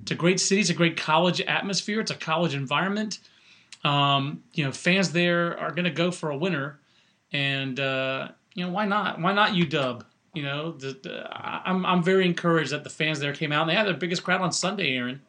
it's 0.01 0.11
a 0.11 0.15
great 0.15 0.39
city. 0.39 0.61
It's 0.61 0.69
a 0.69 0.75
great 0.75 0.97
college 0.97 1.41
atmosphere. 1.41 1.99
It's 1.99 2.11
a 2.11 2.15
college 2.15 2.53
environment. 2.53 3.19
Um, 3.83 4.43
you 4.53 4.63
know, 4.63 4.71
fans 4.71 5.11
there 5.11 5.59
are 5.59 5.71
going 5.71 5.85
to 5.85 5.91
go 5.91 6.11
for 6.11 6.29
a 6.29 6.37
winner, 6.37 6.79
and 7.31 7.79
uh, 7.79 8.29
you 8.53 8.65
know 8.65 8.71
why 8.71 8.85
not? 8.85 9.19
Why 9.19 9.33
not 9.33 9.51
UW? 9.51 10.03
You 10.33 10.43
know, 10.43 10.71
the, 10.71 10.97
the, 11.01 11.29
I'm 11.31 11.85
I'm 11.85 12.01
very 12.01 12.25
encouraged 12.25 12.71
that 12.71 12.83
the 12.83 12.89
fans 12.89 13.19
there 13.19 13.33
came 13.33 13.51
out. 13.51 13.61
and 13.61 13.69
They 13.69 13.75
had 13.75 13.85
their 13.85 13.93
biggest 13.93 14.23
crowd 14.23 14.41
on 14.41 14.51
Sunday, 14.51 14.95
Aaron, 14.95 15.21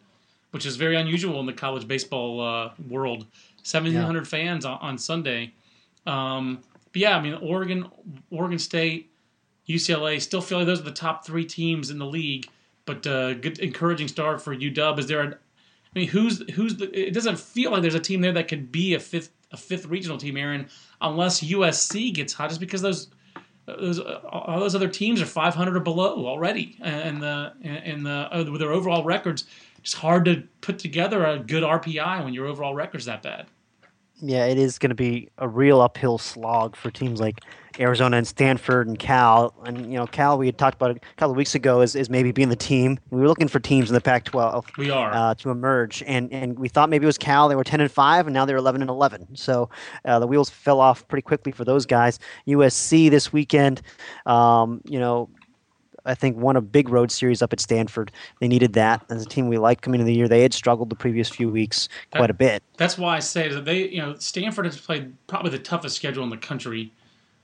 which 0.51 0.65
is 0.65 0.77
very 0.77 0.97
unusual 0.97 1.41
in 1.41 1.47
the 1.47 1.53
college 1.53 1.87
baseball 1.87 2.41
uh, 2.41 2.71
world. 2.89 3.27
1,700 3.65 4.19
yeah. 4.19 4.25
fans 4.25 4.65
on, 4.65 4.79
on 4.81 4.99
Sunday. 4.99 5.53
Um, 6.07 6.63
but 6.93 7.01
yeah, 7.01 7.17
I 7.17 7.21
mean, 7.21 7.35
Oregon, 7.35 7.91
Oregon 8.31 8.59
State, 8.59 9.11
UCLA 9.69 10.21
still 10.21 10.41
feel 10.41 10.59
like 10.59 10.67
those 10.67 10.81
are 10.81 10.85
the 10.85 10.91
top 10.91 11.25
three 11.25 11.45
teams 11.45 11.91
in 11.91 11.99
the 11.99 12.07
league. 12.07 12.47
But 12.87 13.07
uh, 13.07 13.35
good, 13.35 13.59
encouraging 13.59 14.09
start 14.09 14.43
for 14.43 14.55
UW. 14.55 14.99
Is 14.99 15.07
there? 15.07 15.23
A, 15.23 15.27
I 15.29 15.99
mean, 15.99 16.09
who's 16.09 16.49
who's 16.53 16.77
the? 16.77 16.91
It 16.99 17.15
doesn't 17.15 17.39
feel 17.39 17.71
like 17.71 17.81
there's 17.83 17.95
a 17.95 18.01
team 18.01 18.21
there 18.21 18.33
that 18.33 18.49
could 18.49 18.71
be 18.71 18.95
a 18.95 19.01
fifth 19.01 19.31
a 19.53 19.57
fifth 19.57 19.87
regional 19.87 20.19
team, 20.19 20.37
Aaron, 20.37 20.69
unless 21.01 21.43
USC 21.43 22.13
gets 22.13 22.35
hot. 22.35 22.51
Just 22.51 22.61
because 22.61 22.83
those 22.83 23.09
those 23.67 23.99
all 23.99 24.61
those 24.61 24.75
other 24.75 24.89
teams 24.89 25.21
are 25.21 25.27
500 25.27 25.77
or 25.77 25.81
below 25.81 26.27
already, 26.27 26.77
and 26.81 27.23
the 27.23 27.53
and 27.63 28.05
the 28.05 28.29
uh, 28.31 28.45
with 28.51 28.61
their 28.61 28.73
overall 28.73 29.05
records, 29.05 29.47
it's 29.79 29.95
hard 29.95 30.25
to 30.27 30.45
put 30.61 30.79
together 30.79 31.25
a 31.25 31.39
good 31.39 31.63
RPI 31.63 32.25
when 32.25 32.35
your 32.35 32.47
overall 32.47 32.75
record's 32.75 33.07
that 33.07 33.23
bad. 33.23 33.47
Yeah, 34.21 34.47
it 34.47 34.59
is 34.59 34.79
going 34.79 34.91
to 34.91 34.95
be 34.95 35.29
a 35.39 35.49
real 35.49 35.81
uphill 35.81 36.19
slog 36.19 36.77
for 36.77 36.91
teams 36.91 37.21
like 37.21 37.41
Arizona 37.79 38.17
and 38.17 38.27
Stanford 38.27 38.87
and 38.87 38.99
Cal. 38.99 39.55
And 39.65 39.93
you 39.93 39.99
know, 39.99 40.07
Cal 40.07 40.39
we 40.39 40.47
had 40.47 40.59
talked 40.59 40.77
about 40.77 40.91
a 40.91 41.01
couple 41.17 41.33
of 41.33 41.37
weeks 41.37 41.55
ago 41.55 41.81
is, 41.81 41.95
is 41.95 42.09
maybe 42.09 42.33
being 42.33 42.49
the 42.49 42.57
team. 42.57 42.99
We 43.11 43.21
were 43.21 43.29
looking 43.29 43.49
for 43.49 43.61
teams 43.61 43.91
in 43.91 43.95
the 43.95 44.01
Pac-12. 44.01 44.77
We 44.77 44.91
are 44.91 45.13
uh, 45.13 45.35
to 45.37 45.51
emerge, 45.51 46.03
and 46.07 46.33
and 46.33 46.59
we 46.59 46.69
thought 46.69 46.89
maybe 46.89 47.05
it 47.05 47.07
was 47.07 47.19
Cal. 47.19 47.49
They 47.49 47.57
were 47.57 47.65
10 47.65 47.81
and 47.81 47.91
five, 47.91 48.27
and 48.27 48.35
now 48.35 48.45
they're 48.45 48.57
11 48.57 48.81
and 48.81 48.91
11. 48.91 49.37
So 49.37 49.69
uh, 50.05 50.19
the 50.19 50.27
wheels 50.27 50.51
fell 50.51 50.81
off 50.81 51.07
pretty 51.09 51.23
quickly 51.23 51.53
for 51.53 51.65
those 51.65 51.87
guys. 51.87 52.19
USC 52.47 53.11
this 53.11 53.33
weekend, 53.33 53.83
um, 54.27 54.81
you 54.85 54.99
know, 54.99 55.29
I 56.07 56.15
think, 56.15 56.37
won 56.37 56.57
a 56.57 56.61
big 56.61 56.89
road 56.89 57.11
series 57.11 57.43
up 57.43 57.53
at 57.53 57.61
Stanford. 57.61 58.13
They 58.41 58.49
needed 58.49 58.75
that 58.75 59.05
as 59.11 59.25
a 59.25 59.29
team 59.29 59.49
we 59.49 59.59
liked 59.59 59.83
coming 59.83 60.01
into 60.01 60.07
the 60.07 60.15
year. 60.15 60.29
They 60.29 60.43
had 60.43 60.53
struggled 60.53 60.91
the 60.91 60.97
previous 60.97 61.29
few 61.29 61.49
weeks 61.49 61.89
that, 62.13 62.19
quite 62.19 62.31
a 62.31 62.35
bit. 62.35 62.63
That's 62.77 62.99
why 62.99 63.17
I 63.17 63.21
say 63.21 63.49
that 63.49 63.65
they, 63.65 63.89
you 63.89 64.03
know, 64.03 64.15
Stanford 64.19 64.67
has 64.67 64.79
played 64.79 65.15
probably 65.27 65.51
the 65.51 65.59
toughest 65.59 65.97
schedule 65.97 66.25
in 66.25 66.31
the 66.31 66.37
country. 66.37 66.93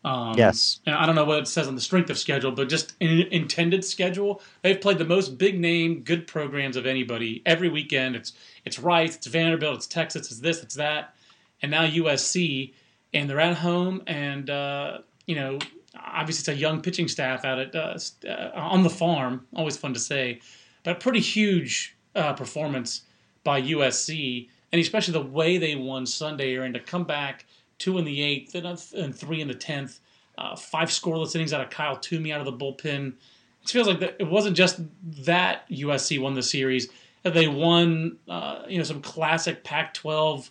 Um, 0.03 0.35
yes. 0.37 0.81
And 0.87 0.95
I 0.95 1.05
don't 1.05 1.15
know 1.15 1.25
what 1.25 1.41
it 1.41 1.49
says 1.49 1.69
on 1.69 1.75
the 1.75 1.81
strength 1.81 2.09
of 2.09 2.19
schedule, 2.19 2.53
but 2.53 2.69
just 2.69 2.95
in 3.01 3.21
intended 3.31 3.85
schedule, 3.85 4.41
they've 4.63 4.81
played 4.81 4.99
the 4.99 5.05
most 5.05 5.37
big 5.37 5.61
name, 5.61 6.01
good 6.01 6.27
programs 6.27 6.77
of 6.77 6.87
anybody 6.87 7.43
every 7.45 7.69
weekend. 7.69 8.17
It's 8.17 8.33
it's 8.65 8.79
Rice, 8.79 9.17
it's 9.17 9.27
Vanderbilt, 9.27 9.77
it's 9.77 9.87
Texas, 9.87 10.31
it's 10.31 10.41
this, 10.41 10.63
it's 10.63 10.75
that, 10.77 11.15
and 11.61 11.71
now 11.71 11.87
USC, 11.87 12.73
and 13.13 13.29
they're 13.29 13.41
at 13.41 13.59
home, 13.59 14.03
and 14.07 14.49
uh, 14.49 14.99
you 15.27 15.35
know 15.35 15.59
obviously 15.95 16.41
it's 16.41 16.59
a 16.59 16.61
young 16.61 16.81
pitching 16.81 17.09
staff 17.09 17.45
out 17.45 17.59
at 17.59 17.75
uh, 17.75 17.99
uh, 18.27 18.51
on 18.55 18.83
the 18.83 18.91
farm. 18.91 19.47
Always 19.55 19.77
fun 19.77 19.93
to 19.93 20.01
say, 20.01 20.41
but 20.83 20.97
a 20.97 20.99
pretty 20.99 21.21
huge 21.21 21.95
uh, 22.15 22.33
performance 22.33 23.03
by 23.45 23.61
USC, 23.61 24.49
and 24.73 24.81
especially 24.81 25.13
the 25.13 25.23
way 25.23 25.59
they 25.59 25.77
won 25.77 26.07
Sunday, 26.07 26.57
and 26.57 26.73
to 26.73 26.81
come 26.81 27.05
back 27.05 27.45
two 27.81 27.99
in 27.99 28.05
the 28.05 28.22
eighth 28.22 28.55
and, 28.55 29.14
three 29.14 29.41
in 29.41 29.49
the 29.49 29.55
tenth, 29.55 29.99
uh, 30.39 30.55
five 30.55 30.91
scoreless 30.91 31.35
innings 31.35 31.53
out 31.53 31.61
of 31.61 31.70
Kyle 31.70 31.97
Twomey 31.97 32.33
out 32.33 32.41
of 32.41 32.47
the 32.47 32.53
bullpen. 32.53 33.14
It 33.62 33.68
feels 33.68 33.89
like 33.89 34.01
it 34.01 34.28
wasn't 34.28 34.57
just 34.57 34.81
that 35.24 35.68
USC 35.68 36.20
won 36.20 36.35
the 36.35 36.43
series; 36.43 36.89
they 37.24 37.49
won, 37.49 38.18
uh, 38.28 38.62
you 38.68 38.78
know, 38.78 38.85
some 38.85 39.03
classic 39.03 39.64
Pac-12 39.64 40.51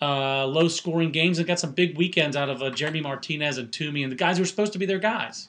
uh, 0.00 0.46
low 0.46 0.68
scoring 0.68 1.10
games 1.10 1.38
and 1.38 1.46
got 1.46 1.58
some 1.58 1.72
big 1.72 1.96
weekends 1.96 2.36
out 2.36 2.48
of 2.48 2.62
uh, 2.62 2.70
Jeremy 2.70 3.00
Martinez 3.00 3.58
and 3.58 3.70
Twomey 3.70 4.02
and 4.02 4.12
the 4.12 4.16
guys 4.16 4.36
who 4.36 4.42
were 4.42 4.46
supposed 4.46 4.72
to 4.72 4.78
be 4.78 4.86
their 4.86 4.98
guys. 4.98 5.48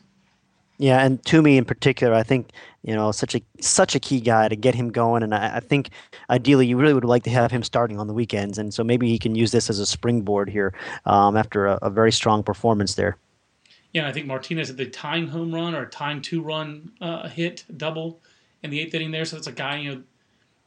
Yeah, 0.79 1.03
and 1.03 1.21
Twomey 1.23 1.57
in 1.57 1.65
particular, 1.65 2.13
I 2.13 2.23
think 2.23 2.51
you 2.83 2.95
know 2.95 3.11
such 3.11 3.35
a 3.35 3.41
such 3.59 3.95
a 3.95 3.99
key 3.99 4.21
guy 4.21 4.47
to 4.47 4.55
get 4.55 4.73
him 4.73 4.89
going, 4.91 5.23
and 5.23 5.35
I, 5.35 5.57
I, 5.57 5.59
think 5.59 5.89
ideally 6.29 6.67
you 6.67 6.77
really 6.77 6.93
would 6.93 7.03
like 7.03 7.23
to 7.23 7.29
have 7.29 7.51
him 7.51 7.63
starting 7.63 7.99
on 7.99 8.07
the 8.07 8.13
weekends, 8.13 8.57
and 8.57 8.73
so 8.73 8.81
maybe 8.81 9.09
he 9.09 9.19
can 9.19 9.35
use 9.35 9.51
this 9.51 9.69
as 9.69 9.79
a 9.79 9.85
springboard 9.85 10.49
here 10.49 10.73
um, 11.05 11.35
after 11.35 11.67
a, 11.67 11.77
a, 11.81 11.89
very 11.89 12.13
strong 12.13 12.43
performance 12.43 12.95
there. 12.95 13.17
Yeah, 13.91 14.07
I 14.07 14.13
think 14.13 14.25
Martinez 14.25 14.69
had 14.69 14.77
the 14.77 14.85
tying 14.85 15.27
home 15.27 15.53
run 15.53 15.75
or 15.75 15.85
tying 15.85 16.21
two 16.21 16.41
run 16.41 16.93
uh, 17.01 17.27
hit 17.27 17.65
double 17.75 18.21
in 18.63 18.69
the 18.69 18.79
eighth 18.79 18.93
inning 18.93 19.11
there, 19.11 19.25
so 19.25 19.35
that's 19.35 19.47
a 19.47 19.51
guy 19.51 19.79
you 19.79 19.95
know 19.95 20.03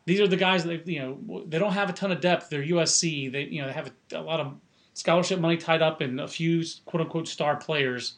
these 0.04 0.20
are 0.20 0.28
the 0.28 0.36
guys 0.36 0.64
that 0.64 0.86
you 0.86 1.00
know 1.00 1.44
they 1.46 1.58
don't 1.58 1.72
have 1.72 1.88
a 1.88 1.92
ton 1.94 2.12
of 2.12 2.20
depth. 2.20 2.50
They're 2.50 2.62
USC. 2.62 3.32
They 3.32 3.44
you 3.44 3.62
know 3.62 3.68
they 3.68 3.72
have 3.72 3.90
a, 4.12 4.18
a 4.18 4.20
lot 4.20 4.40
of 4.40 4.54
scholarship 4.92 5.40
money 5.40 5.56
tied 5.56 5.80
up 5.80 6.02
in 6.02 6.20
a 6.20 6.28
few 6.28 6.64
quote 6.84 7.00
unquote 7.00 7.28
star 7.28 7.56
players. 7.56 8.14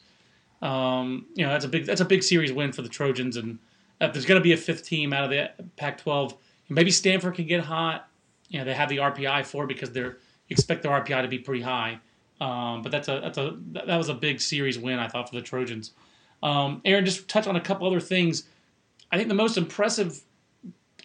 Um, 0.61 1.27
you 1.35 1.45
know 1.45 1.51
that's 1.51 1.65
a 1.65 1.69
big 1.69 1.85
that's 1.85 2.01
a 2.01 2.05
big 2.05 2.23
series 2.23 2.51
win 2.51 2.71
for 2.71 2.81
the 2.81 2.89
Trojans, 2.89 3.37
and 3.37 3.59
if 4.01 4.13
there's 4.13 4.25
going 4.25 4.39
to 4.39 4.43
be 4.43 4.53
a 4.53 4.57
fifth 4.57 4.85
team 4.85 5.13
out 5.13 5.25
of 5.25 5.29
the 5.29 5.51
Pac-12, 5.77 6.35
maybe 6.69 6.91
Stanford 6.91 7.35
can 7.35 7.45
get 7.45 7.61
hot. 7.61 8.07
you 8.49 8.59
know 8.59 8.65
they 8.65 8.73
have 8.73 8.89
the 8.89 8.97
RPI 8.97 9.45
for 9.45 9.65
it 9.65 9.67
because 9.67 9.91
they're 9.91 10.17
expect 10.49 10.83
their 10.83 10.91
RPI 10.91 11.21
to 11.21 11.27
be 11.27 11.39
pretty 11.39 11.61
high. 11.61 11.99
Um, 12.41 12.81
but 12.81 12.91
that's 12.91 13.07
a 13.07 13.19
that's 13.21 13.37
a 13.37 13.57
that 13.71 13.97
was 13.97 14.09
a 14.09 14.13
big 14.13 14.41
series 14.41 14.77
win 14.77 14.99
I 14.99 15.07
thought 15.07 15.29
for 15.29 15.35
the 15.35 15.41
Trojans. 15.41 15.91
Um, 16.43 16.81
Aaron, 16.85 17.05
just 17.05 17.27
touch 17.27 17.47
on 17.47 17.55
a 17.55 17.61
couple 17.61 17.87
other 17.87 18.01
things. 18.01 18.43
I 19.11 19.17
think 19.17 19.29
the 19.29 19.35
most 19.35 19.57
impressive 19.57 20.21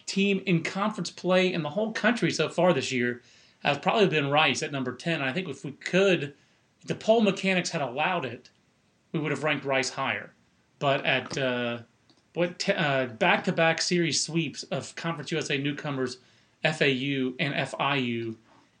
team 0.05 0.43
in 0.45 0.61
conference 0.61 1.09
play 1.09 1.53
in 1.53 1.63
the 1.63 1.69
whole 1.69 1.93
country 1.93 2.31
so 2.31 2.49
far 2.49 2.73
this 2.73 2.91
year 2.91 3.21
has 3.63 3.77
probably 3.77 4.07
been 4.07 4.29
Rice 4.29 4.61
at 4.61 4.71
number 4.71 4.93
ten. 4.93 5.21
And 5.21 5.29
I 5.29 5.31
think 5.33 5.47
if 5.47 5.63
we 5.63 5.71
could, 5.71 6.33
if 6.81 6.87
the 6.87 6.95
poll 6.95 7.21
mechanics 7.21 7.69
had 7.69 7.81
allowed 7.81 8.25
it, 8.25 8.49
we 9.11 9.19
would 9.19 9.31
have 9.31 9.43
ranked 9.43 9.65
Rice 9.65 9.89
higher. 9.89 10.31
But 10.79 11.05
at 11.05 11.37
uh, 11.37 11.79
what 12.33 12.67
uh, 12.69 13.07
back-to-back 13.07 13.81
series 13.81 14.23
sweeps 14.23 14.63
of 14.63 14.95
Conference 14.95 15.31
USA 15.31 15.57
newcomers 15.57 16.17
FAU 16.63 17.33
and 17.39 17.53
FIU, 17.53 18.35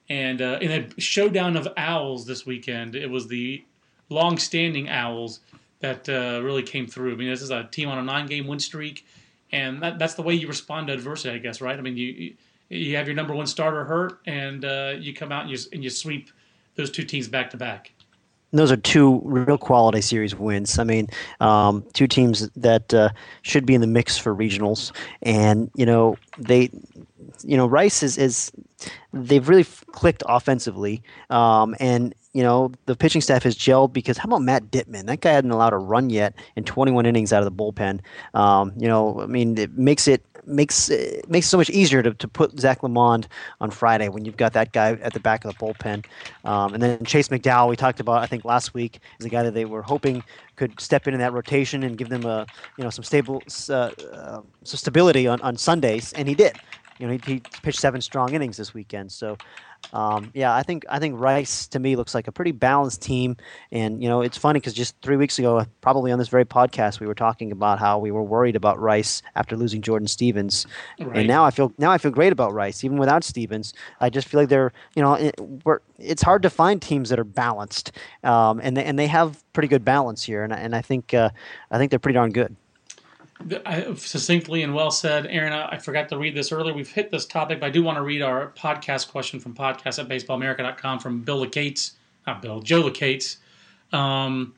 and 0.09 0.41
uh, 0.41 0.57
in 0.61 0.71
a 0.71 1.01
showdown 1.01 1.55
of 1.57 1.67
owls 1.77 2.25
this 2.25 2.45
weekend, 2.45 2.95
it 2.95 3.09
was 3.09 3.27
the 3.27 3.63
long-standing 4.09 4.89
owls 4.89 5.39
that 5.79 6.07
uh, 6.09 6.41
really 6.43 6.63
came 6.63 6.85
through. 6.85 7.13
I 7.13 7.15
mean, 7.15 7.29
this 7.29 7.41
is 7.41 7.49
a 7.49 7.63
team 7.63 7.89
on 7.89 7.97
a 7.97 8.03
nine-game 8.03 8.47
win 8.47 8.59
streak, 8.59 9.05
and 9.51 9.81
that, 9.81 9.99
that's 9.99 10.13
the 10.13 10.21
way 10.21 10.33
you 10.33 10.47
respond 10.47 10.87
to 10.87 10.93
adversity, 10.93 11.35
I 11.35 11.39
guess, 11.39 11.61
right? 11.61 11.77
I 11.77 11.81
mean, 11.81 11.97
you 11.97 12.33
you 12.69 12.95
have 12.95 13.05
your 13.05 13.15
number 13.15 13.35
one 13.35 13.47
starter 13.47 13.83
hurt, 13.83 14.19
and 14.25 14.63
uh, 14.63 14.93
you 14.97 15.13
come 15.13 15.31
out 15.31 15.41
and 15.43 15.51
you 15.51 15.57
and 15.73 15.83
you 15.83 15.89
sweep 15.89 16.29
those 16.75 16.89
two 16.89 17.03
teams 17.03 17.27
back 17.27 17.49
to 17.49 17.57
back 17.57 17.91
those 18.53 18.71
are 18.71 18.77
two 18.77 19.21
real 19.23 19.57
quality 19.57 20.01
series 20.01 20.35
wins. 20.35 20.77
I 20.77 20.83
mean, 20.83 21.07
um, 21.39 21.85
two 21.93 22.07
teams 22.07 22.49
that 22.49 22.93
uh, 22.93 23.09
should 23.41 23.65
be 23.65 23.73
in 23.73 23.81
the 23.81 23.87
mix 23.87 24.17
for 24.17 24.35
regionals, 24.35 24.91
and 25.21 25.71
you 25.75 25.85
know 25.85 26.17
they, 26.37 26.69
you 27.43 27.57
know, 27.57 27.65
Rice 27.65 28.03
is 28.03 28.17
is 28.17 28.51
they've 29.13 29.47
really 29.47 29.63
clicked 29.63 30.23
offensively, 30.27 31.01
um, 31.29 31.75
and 31.79 32.13
you 32.33 32.43
know 32.43 32.71
the 32.85 32.95
pitching 32.95 33.21
staff 33.21 33.43
has 33.43 33.55
gelled 33.55 33.93
because 33.93 34.17
how 34.17 34.27
about 34.27 34.41
Matt 34.41 34.65
Ditman? 34.71 35.05
That 35.05 35.21
guy 35.21 35.31
hadn't 35.31 35.51
allowed 35.51 35.73
a 35.73 35.77
run 35.77 36.09
yet 36.09 36.33
in 36.55 36.63
21 36.63 37.05
innings 37.05 37.31
out 37.31 37.43
of 37.43 37.45
the 37.45 37.63
bullpen. 37.63 38.01
Um, 38.33 38.73
you 38.77 38.87
know, 38.87 39.21
I 39.21 39.27
mean, 39.27 39.57
it 39.57 39.77
makes 39.77 40.07
it 40.07 40.25
makes 40.45 40.89
it 40.89 41.29
makes 41.29 41.47
it 41.47 41.49
so 41.49 41.57
much 41.57 41.69
easier 41.69 42.01
to, 42.03 42.13
to 42.13 42.27
put 42.27 42.59
Zech 42.59 42.81
Lemond 42.81 43.25
on 43.59 43.71
Friday 43.71 44.09
when 44.09 44.25
you've 44.25 44.37
got 44.37 44.53
that 44.53 44.71
guy 44.71 44.93
at 44.93 45.13
the 45.13 45.19
back 45.19 45.45
of 45.45 45.53
the 45.53 45.65
bullpen. 45.65 46.05
Um, 46.45 46.73
and 46.73 46.81
then 46.81 47.03
Chase 47.05 47.27
McDowell, 47.29 47.69
we 47.69 47.75
talked 47.75 47.99
about 47.99 48.21
I 48.21 48.25
think 48.25 48.45
last 48.45 48.73
week, 48.73 48.99
is 49.19 49.25
a 49.25 49.29
guy 49.29 49.43
that 49.43 49.53
they 49.53 49.65
were 49.65 49.81
hoping 49.81 50.23
could 50.55 50.79
step 50.79 51.07
in 51.07 51.13
in 51.13 51.19
that 51.19 51.33
rotation 51.33 51.83
and 51.83 51.97
give 51.97 52.09
them 52.09 52.25
a 52.25 52.45
you 52.77 52.83
know 52.83 52.89
some 52.89 53.03
stable 53.03 53.41
uh, 53.69 53.73
uh, 53.73 54.41
some 54.63 54.77
stability 54.77 55.27
on, 55.27 55.41
on 55.41 55.57
Sundays, 55.57 56.13
and 56.13 56.27
he 56.27 56.35
did. 56.35 56.57
You 56.99 57.07
know, 57.07 57.13
he, 57.13 57.33
he 57.33 57.39
pitched 57.63 57.79
seven 57.79 57.99
strong 57.99 58.33
innings 58.35 58.57
this 58.57 58.75
weekend, 58.75 59.11
so 59.11 59.35
um, 59.93 60.31
yeah, 60.33 60.55
I 60.55 60.63
think 60.63 60.85
I 60.89 60.99
think 60.99 61.19
Rice 61.19 61.67
to 61.67 61.79
me 61.79 61.95
looks 61.95 62.15
like 62.15 62.27
a 62.27 62.31
pretty 62.31 62.51
balanced 62.51 63.01
team, 63.01 63.35
and 63.71 64.01
you 64.01 64.07
know 64.07 64.21
it's 64.21 64.37
funny 64.37 64.59
because 64.59 64.73
just 64.73 64.95
three 65.01 65.17
weeks 65.17 65.37
ago, 65.37 65.65
probably 65.81 66.11
on 66.11 66.19
this 66.19 66.29
very 66.29 66.45
podcast, 66.45 66.99
we 66.99 67.07
were 67.07 67.15
talking 67.15 67.51
about 67.51 67.79
how 67.79 67.99
we 67.99 68.11
were 68.11 68.23
worried 68.23 68.55
about 68.55 68.79
Rice 68.79 69.21
after 69.35 69.57
losing 69.57 69.81
Jordan 69.81 70.07
Stephens, 70.07 70.65
right. 70.99 71.17
and 71.17 71.27
now 71.27 71.43
I 71.43 71.51
feel 71.51 71.73
now 71.77 71.91
I 71.91 71.97
feel 71.97 72.11
great 72.11 72.31
about 72.31 72.53
Rice 72.53 72.83
even 72.83 72.97
without 72.97 73.23
Stephens. 73.23 73.73
I 73.99 74.09
just 74.09 74.27
feel 74.27 74.39
like 74.39 74.49
they're 74.49 74.71
you 74.95 75.01
know 75.01 75.13
it, 75.15 75.35
it's 75.99 76.21
hard 76.21 76.43
to 76.43 76.49
find 76.49 76.81
teams 76.81 77.09
that 77.09 77.19
are 77.19 77.25
balanced, 77.25 77.91
um, 78.23 78.61
and 78.63 78.77
they, 78.77 78.85
and 78.85 78.97
they 78.97 79.07
have 79.07 79.43
pretty 79.51 79.67
good 79.67 79.83
balance 79.83 80.23
here, 80.23 80.43
and 80.43 80.53
and 80.53 80.75
I 80.75 80.81
think 80.81 81.13
uh, 81.13 81.29
I 81.69 81.77
think 81.77 81.89
they're 81.89 81.99
pretty 81.99 82.15
darn 82.15 82.31
good. 82.31 82.55
I, 83.65 83.93
succinctly 83.95 84.63
and 84.63 84.73
well 84.73 84.91
said, 84.91 85.27
Aaron. 85.27 85.53
I 85.53 85.77
forgot 85.77 86.09
to 86.09 86.17
read 86.17 86.35
this 86.35 86.51
earlier. 86.51 86.73
We've 86.73 86.91
hit 86.91 87.11
this 87.11 87.25
topic, 87.25 87.59
but 87.59 87.67
I 87.67 87.69
do 87.69 87.83
want 87.83 87.97
to 87.97 88.01
read 88.01 88.21
our 88.21 88.51
podcast 88.51 89.09
question 89.09 89.39
from 89.39 89.53
podcast 89.53 89.99
at 89.99 90.07
baseballamerica.com 90.07 90.99
from 90.99 91.21
Bill 91.21 91.45
Lacates, 91.45 91.91
not 92.27 92.41
Bill, 92.41 92.61
Joe 92.61 92.83
Lacates. 92.83 93.37
Um, 93.91 94.55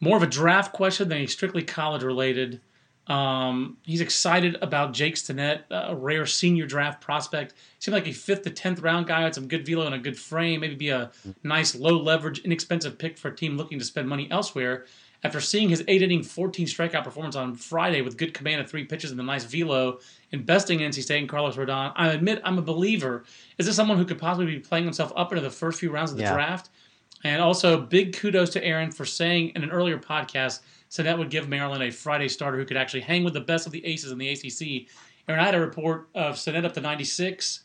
more 0.00 0.16
of 0.16 0.22
a 0.22 0.26
draft 0.26 0.72
question 0.72 1.08
than 1.08 1.18
a 1.18 1.26
strictly 1.26 1.62
college 1.62 2.02
related. 2.02 2.60
Um, 3.06 3.78
he's 3.82 4.00
excited 4.00 4.56
about 4.62 4.92
Jake 4.92 5.16
Stinnett, 5.16 5.62
a 5.70 5.94
rare 5.94 6.26
senior 6.26 6.66
draft 6.66 7.00
prospect. 7.00 7.54
Seemed 7.78 7.94
like 7.94 8.06
a 8.06 8.12
fifth 8.12 8.42
to 8.42 8.50
tenth 8.50 8.80
round 8.80 9.06
guy 9.06 9.24
with 9.24 9.34
some 9.34 9.48
good 9.48 9.66
velo 9.66 9.86
and 9.86 9.94
a 9.94 9.98
good 9.98 10.18
frame. 10.18 10.60
Maybe 10.60 10.74
be 10.74 10.88
a 10.90 11.10
nice 11.42 11.74
low 11.74 11.98
leverage, 11.98 12.40
inexpensive 12.40 12.98
pick 12.98 13.18
for 13.18 13.28
a 13.28 13.36
team 13.36 13.56
looking 13.56 13.78
to 13.78 13.84
spend 13.84 14.08
money 14.08 14.28
elsewhere. 14.30 14.86
After 15.24 15.40
seeing 15.40 15.68
his 15.68 15.84
eight 15.86 16.02
inning, 16.02 16.22
14 16.22 16.66
strikeout 16.66 17.04
performance 17.04 17.36
on 17.36 17.54
Friday 17.54 18.02
with 18.02 18.16
good 18.16 18.34
command 18.34 18.60
of 18.60 18.68
three 18.68 18.84
pitches 18.84 19.12
and 19.12 19.20
a 19.20 19.22
nice 19.22 19.44
velo, 19.44 20.00
investing 20.32 20.80
in 20.80 20.90
NC 20.90 21.02
State 21.02 21.18
and 21.18 21.28
Carlos 21.28 21.56
Rodon, 21.56 21.92
I 21.94 22.08
admit 22.08 22.40
I'm 22.44 22.58
a 22.58 22.62
believer. 22.62 23.24
Is 23.56 23.66
this 23.66 23.76
someone 23.76 23.98
who 23.98 24.04
could 24.04 24.18
possibly 24.18 24.46
be 24.46 24.58
playing 24.58 24.84
himself 24.84 25.12
up 25.14 25.30
into 25.30 25.42
the 25.42 25.50
first 25.50 25.78
few 25.78 25.92
rounds 25.92 26.10
of 26.10 26.16
the 26.16 26.24
yeah. 26.24 26.34
draft? 26.34 26.70
And 27.24 27.40
also, 27.40 27.80
big 27.80 28.16
kudos 28.16 28.50
to 28.50 28.64
Aaron 28.64 28.90
for 28.90 29.04
saying 29.04 29.52
in 29.54 29.62
an 29.62 29.70
earlier 29.70 29.96
podcast, 29.96 30.60
said 30.88 31.06
that 31.06 31.16
would 31.16 31.30
give 31.30 31.48
Maryland 31.48 31.82
a 31.82 31.92
Friday 31.92 32.28
starter 32.28 32.58
who 32.58 32.64
could 32.64 32.76
actually 32.76 33.00
hang 33.02 33.22
with 33.22 33.32
the 33.32 33.40
best 33.40 33.64
of 33.64 33.72
the 33.72 33.84
aces 33.86 34.10
in 34.10 34.18
the 34.18 34.28
ACC. 34.28 34.88
Aaron, 35.28 35.40
I 35.40 35.46
had 35.46 35.54
a 35.54 35.60
report 35.60 36.08
of 36.16 36.34
Stinnett 36.34 36.64
up 36.64 36.74
to 36.74 36.80
96 36.80 37.62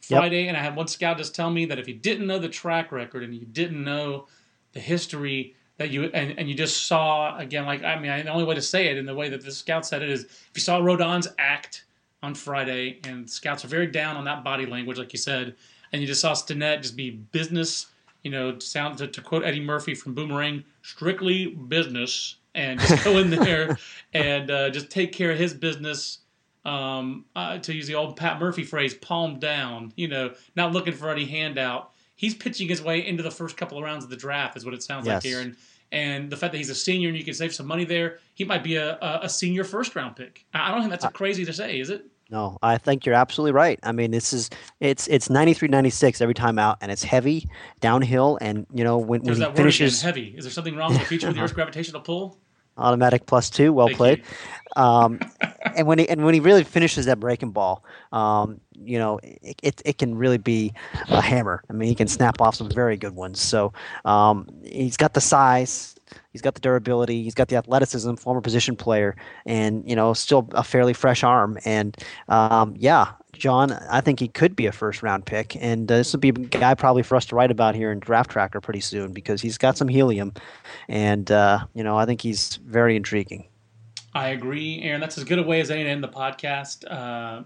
Friday, 0.00 0.42
yep. 0.42 0.48
and 0.48 0.56
I 0.56 0.62
had 0.62 0.74
one 0.74 0.88
scout 0.88 1.16
just 1.16 1.34
tell 1.34 1.50
me 1.50 1.64
that 1.66 1.78
if 1.78 1.86
you 1.86 1.94
didn't 1.94 2.26
know 2.26 2.38
the 2.38 2.48
track 2.48 2.90
record 2.90 3.22
and 3.22 3.34
you 3.34 3.46
didn't 3.46 3.82
know 3.82 4.26
the 4.72 4.80
history 4.80 5.54
that 5.78 5.90
you 5.90 6.04
and, 6.12 6.38
and 6.38 6.48
you 6.48 6.54
just 6.54 6.86
saw 6.86 7.36
again 7.38 7.64
like 7.64 7.82
I 7.82 7.98
mean 7.98 8.24
the 8.24 8.30
only 8.30 8.44
way 8.44 8.54
to 8.54 8.62
say 8.62 8.88
it 8.88 8.98
in 8.98 9.06
the 9.06 9.14
way 9.14 9.28
that 9.30 9.44
the 9.44 9.50
scout 9.50 9.86
said 9.86 10.02
it 10.02 10.10
is 10.10 10.24
if 10.24 10.50
you 10.54 10.60
saw 10.60 10.78
Rodon's 10.78 11.28
act 11.38 11.84
on 12.22 12.34
Friday 12.34 13.00
and 13.04 13.28
scouts 13.28 13.64
are 13.64 13.68
very 13.68 13.86
down 13.86 14.16
on 14.16 14.24
that 14.24 14.44
body 14.44 14.66
language 14.66 14.98
like 14.98 15.12
you 15.12 15.18
said 15.18 15.54
and 15.92 16.02
you 16.02 16.06
just 16.06 16.20
saw 16.20 16.32
Stinnett 16.32 16.82
just 16.82 16.96
be 16.96 17.10
business 17.10 17.86
you 18.22 18.30
know 18.30 18.58
sound 18.58 18.98
to, 18.98 19.06
to 19.06 19.22
quote 19.22 19.44
Eddie 19.44 19.60
Murphy 19.60 19.94
from 19.94 20.14
Boomerang 20.14 20.64
strictly 20.82 21.46
business 21.46 22.36
and 22.54 22.80
just 22.80 23.04
go 23.04 23.18
in 23.18 23.30
there 23.30 23.78
and 24.12 24.50
uh, 24.50 24.70
just 24.70 24.90
take 24.90 25.12
care 25.12 25.30
of 25.30 25.38
his 25.38 25.54
business 25.54 26.18
um, 26.64 27.24
uh, 27.36 27.56
to 27.58 27.72
use 27.72 27.86
the 27.86 27.94
old 27.94 28.16
Pat 28.16 28.40
Murphy 28.40 28.64
phrase 28.64 28.94
palm 28.94 29.38
down 29.38 29.92
you 29.96 30.08
know 30.08 30.32
not 30.56 30.72
looking 30.72 30.92
for 30.92 31.08
any 31.08 31.24
handout 31.24 31.92
he's 32.18 32.34
pitching 32.34 32.68
his 32.68 32.82
way 32.82 33.06
into 33.06 33.22
the 33.22 33.30
first 33.30 33.56
couple 33.56 33.78
of 33.78 33.84
rounds 33.84 34.04
of 34.04 34.10
the 34.10 34.16
draft, 34.16 34.56
is 34.56 34.64
what 34.64 34.74
it 34.74 34.82
sounds 34.82 35.06
yes. 35.06 35.14
like 35.14 35.22
here. 35.22 35.54
And 35.90 36.30
the 36.30 36.36
fact 36.36 36.52
that 36.52 36.58
he's 36.58 36.70
a 36.70 36.74
senior 36.74 37.08
and 37.08 37.16
you 37.16 37.24
can 37.24 37.34
save 37.34 37.54
some 37.54 37.66
money 37.66 37.84
there, 37.84 38.18
he 38.34 38.44
might 38.44 38.62
be 38.62 38.76
a, 38.76 38.98
a, 39.22 39.28
senior 39.28 39.64
first 39.64 39.96
round 39.96 40.16
pick. 40.16 40.44
I 40.52 40.70
don't 40.70 40.80
think 40.80 40.90
that's 40.90 41.04
a 41.04 41.10
crazy 41.10 41.44
to 41.46 41.52
say, 41.52 41.80
is 41.80 41.88
it? 41.88 42.04
No, 42.30 42.58
I 42.62 42.76
think 42.76 43.06
you're 43.06 43.14
absolutely 43.14 43.52
right. 43.52 43.80
I 43.82 43.92
mean, 43.92 44.10
this 44.10 44.34
is 44.34 44.50
it's 44.80 45.08
it's 45.08 45.30
93 45.30 45.68
96 45.68 46.20
every 46.20 46.34
time 46.34 46.58
out 46.58 46.76
and 46.82 46.92
it's 46.92 47.02
heavy 47.02 47.48
downhill 47.80 48.36
and 48.42 48.66
you 48.74 48.84
know 48.84 48.98
when, 48.98 49.22
when 49.22 49.36
he 49.36 49.44
finishes 49.52 50.02
heavy. 50.02 50.34
Is 50.36 50.44
there 50.44 50.52
something 50.52 50.76
wrong 50.76 50.90
with 50.90 51.00
the 51.00 51.06
feature 51.06 51.28
of 51.28 51.34
the 51.34 51.40
Earth's 51.40 51.54
gravitational 51.54 52.02
pull? 52.02 52.38
automatic 52.78 53.26
plus 53.26 53.50
two. 53.50 53.72
Well 53.72 53.88
Thank 53.88 53.96
played. 53.96 54.22
Um, 54.78 55.18
and 55.76 55.88
when 55.88 55.98
he 55.98 56.08
and 56.08 56.24
when 56.24 56.34
he 56.34 56.40
really 56.40 56.62
finishes 56.62 57.06
that 57.06 57.18
breaking 57.18 57.50
ball, 57.50 57.84
um, 58.12 58.60
you 58.74 58.96
know, 58.96 59.18
it, 59.24 59.58
it, 59.62 59.82
it, 59.84 59.98
can 59.98 60.16
really 60.16 60.38
be 60.38 60.72
a 61.08 61.20
hammer. 61.20 61.64
I 61.68 61.72
mean, 61.72 61.88
he 61.88 61.96
can 61.96 62.06
snap 62.06 62.40
off 62.40 62.54
some 62.54 62.70
very 62.70 62.96
good 62.96 63.16
ones. 63.16 63.40
So 63.40 63.72
um, 64.04 64.48
he's 64.64 64.96
got 64.96 65.14
the 65.14 65.20
size, 65.20 65.96
he's 66.30 66.42
got 66.42 66.54
the 66.54 66.60
durability, 66.60 67.24
he's 67.24 67.34
got 67.34 67.48
the 67.48 67.56
athleticism, 67.56 68.14
former 68.14 68.40
position 68.40 68.76
player, 68.76 69.16
and 69.46 69.82
you 69.88 69.96
know, 69.96 70.14
still 70.14 70.48
a 70.52 70.62
fairly 70.62 70.92
fresh 70.92 71.24
arm. 71.24 71.58
And 71.64 71.96
um, 72.28 72.74
yeah, 72.78 73.10
John, 73.32 73.72
I 73.72 74.00
think 74.00 74.20
he 74.20 74.28
could 74.28 74.54
be 74.54 74.66
a 74.66 74.72
first 74.72 75.02
round 75.02 75.26
pick, 75.26 75.56
and 75.56 75.90
uh, 75.90 75.96
this 75.96 76.12
would 76.12 76.20
be 76.20 76.28
a 76.28 76.32
guy 76.32 76.74
probably 76.74 77.02
for 77.02 77.16
us 77.16 77.26
to 77.26 77.34
write 77.34 77.50
about 77.50 77.74
here 77.74 77.90
in 77.90 77.98
Draft 77.98 78.30
Tracker 78.30 78.60
pretty 78.60 78.80
soon 78.80 79.12
because 79.12 79.42
he's 79.42 79.58
got 79.58 79.76
some 79.76 79.88
helium, 79.88 80.34
and 80.86 81.32
uh, 81.32 81.64
you 81.74 81.82
know 81.82 81.96
I 81.96 82.06
think 82.06 82.20
he's 82.20 82.60
very 82.64 82.94
intriguing. 82.94 83.48
I 84.14 84.28
agree, 84.30 84.80
Aaron. 84.82 85.00
That's 85.00 85.18
as 85.18 85.24
good 85.24 85.38
a 85.38 85.42
way 85.42 85.60
as 85.60 85.70
any 85.70 85.84
to 85.84 85.88
end 85.88 86.02
the 86.02 86.08
podcast. 86.08 86.84
Uh, 86.90 87.44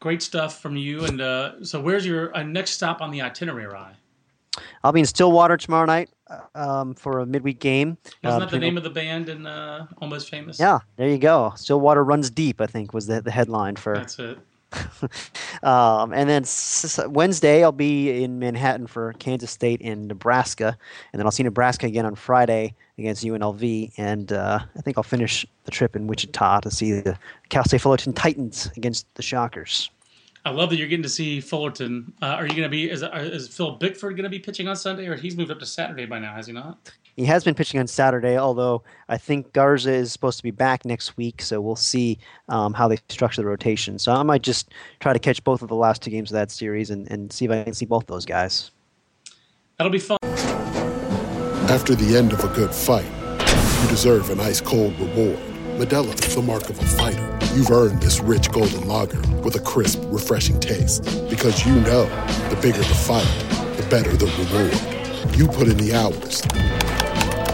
great 0.00 0.22
stuff 0.22 0.60
from 0.60 0.76
you. 0.76 1.04
And 1.04 1.20
uh, 1.20 1.64
so, 1.64 1.80
where's 1.80 2.06
your 2.06 2.34
uh, 2.36 2.42
next 2.42 2.72
stop 2.72 3.00
on 3.00 3.10
the 3.10 3.22
itinerary? 3.22 3.94
I'll 4.82 4.92
be 4.92 5.00
in 5.00 5.06
Stillwater 5.06 5.56
tomorrow 5.56 5.86
night 5.86 6.10
uh, 6.28 6.40
um, 6.54 6.94
for 6.94 7.20
a 7.20 7.26
midweek 7.26 7.60
game. 7.60 7.98
Wasn't 8.22 8.40
that 8.40 8.50
the 8.50 8.58
name 8.58 8.76
of 8.76 8.82
the 8.82 8.90
band 8.90 9.28
in 9.28 9.46
Almost 10.00 10.30
Famous? 10.30 10.58
Yeah, 10.58 10.78
there 10.96 11.08
you 11.08 11.18
go. 11.18 11.52
Stillwater 11.56 12.04
runs 12.04 12.30
deep. 12.30 12.60
I 12.60 12.66
think 12.66 12.92
was 12.92 13.06
the 13.06 13.20
the 13.20 13.30
headline 13.30 13.76
for. 13.76 13.94
That's 13.94 14.18
it. 14.18 14.38
um, 15.62 16.12
and 16.12 16.28
then 16.28 16.44
Wednesday, 17.12 17.64
I'll 17.64 17.72
be 17.72 18.22
in 18.22 18.38
Manhattan 18.38 18.86
for 18.86 19.12
Kansas 19.14 19.50
State 19.50 19.80
and 19.82 20.08
Nebraska. 20.08 20.76
And 21.12 21.18
then 21.18 21.26
I'll 21.26 21.32
see 21.32 21.42
Nebraska 21.42 21.86
again 21.86 22.06
on 22.06 22.14
Friday 22.14 22.74
against 22.98 23.24
UNLV. 23.24 23.92
And 23.96 24.32
uh, 24.32 24.60
I 24.76 24.80
think 24.80 24.98
I'll 24.98 25.04
finish 25.04 25.46
the 25.64 25.70
trip 25.70 25.96
in 25.96 26.06
Wichita 26.06 26.60
to 26.60 26.70
see 26.70 27.00
the 27.00 27.18
Cal 27.48 27.64
State 27.64 27.80
Fullerton 27.80 28.12
Titans 28.12 28.70
against 28.76 29.12
the 29.14 29.22
Shockers. 29.22 29.90
I 30.44 30.50
love 30.50 30.70
that 30.70 30.76
you're 30.76 30.88
getting 30.88 31.02
to 31.02 31.08
see 31.08 31.40
Fullerton. 31.40 32.12
Uh, 32.22 32.26
are 32.26 32.44
you 32.46 32.52
going 32.52 32.62
to 32.62 32.68
be, 32.68 32.90
is, 32.90 33.02
is 33.02 33.48
Phil 33.48 33.72
Bickford 33.72 34.16
going 34.16 34.24
to 34.24 34.30
be 34.30 34.38
pitching 34.38 34.68
on 34.68 34.76
Sunday, 34.76 35.06
or 35.06 35.16
he's 35.16 35.36
moved 35.36 35.50
up 35.50 35.58
to 35.58 35.66
Saturday 35.66 36.06
by 36.06 36.18
now, 36.18 36.34
has 36.34 36.46
he 36.46 36.52
not? 36.52 36.90
He 37.18 37.24
has 37.24 37.42
been 37.42 37.56
pitching 37.56 37.80
on 37.80 37.88
Saturday, 37.88 38.38
although 38.38 38.84
I 39.08 39.18
think 39.18 39.52
Garza 39.52 39.92
is 39.92 40.12
supposed 40.12 40.36
to 40.36 40.44
be 40.44 40.52
back 40.52 40.84
next 40.84 41.16
week, 41.16 41.42
so 41.42 41.60
we'll 41.60 41.74
see 41.74 42.16
um, 42.48 42.72
how 42.74 42.86
they 42.86 42.98
structure 43.08 43.42
the 43.42 43.48
rotation. 43.48 43.98
So 43.98 44.12
I 44.12 44.22
might 44.22 44.42
just 44.42 44.70
try 45.00 45.12
to 45.12 45.18
catch 45.18 45.42
both 45.42 45.60
of 45.60 45.68
the 45.68 45.74
last 45.74 46.00
two 46.00 46.12
games 46.12 46.30
of 46.30 46.34
that 46.34 46.52
series 46.52 46.90
and, 46.90 47.10
and 47.10 47.32
see 47.32 47.46
if 47.46 47.50
I 47.50 47.64
can 47.64 47.74
see 47.74 47.86
both 47.86 48.06
those 48.06 48.24
guys. 48.24 48.70
That'll 49.78 49.90
be 49.90 49.98
fun. 49.98 50.18
After 51.68 51.96
the 51.96 52.16
end 52.16 52.32
of 52.32 52.44
a 52.44 52.54
good 52.54 52.72
fight, 52.72 53.10
you 53.82 53.88
deserve 53.88 54.30
an 54.30 54.38
ice 54.38 54.60
cold 54.60 54.96
reward. 55.00 55.40
Modelo 55.76 56.14
is 56.24 56.36
the 56.36 56.42
mark 56.42 56.70
of 56.70 56.78
a 56.78 56.84
fighter. 56.84 57.38
You've 57.56 57.72
earned 57.72 58.00
this 58.00 58.20
rich 58.20 58.48
golden 58.52 58.86
lager 58.86 59.20
with 59.42 59.56
a 59.56 59.60
crisp, 59.60 60.00
refreshing 60.04 60.60
taste. 60.60 61.02
Because 61.28 61.66
you 61.66 61.74
know 61.80 62.04
the 62.48 62.58
bigger 62.62 62.78
the 62.78 62.84
fight, 62.84 63.26
the 63.76 63.84
better 63.90 64.16
the 64.16 64.26
reward. 64.26 64.98
You 65.36 65.48
put 65.48 65.66
in 65.66 65.76
the 65.76 65.94
hours, 65.94 66.42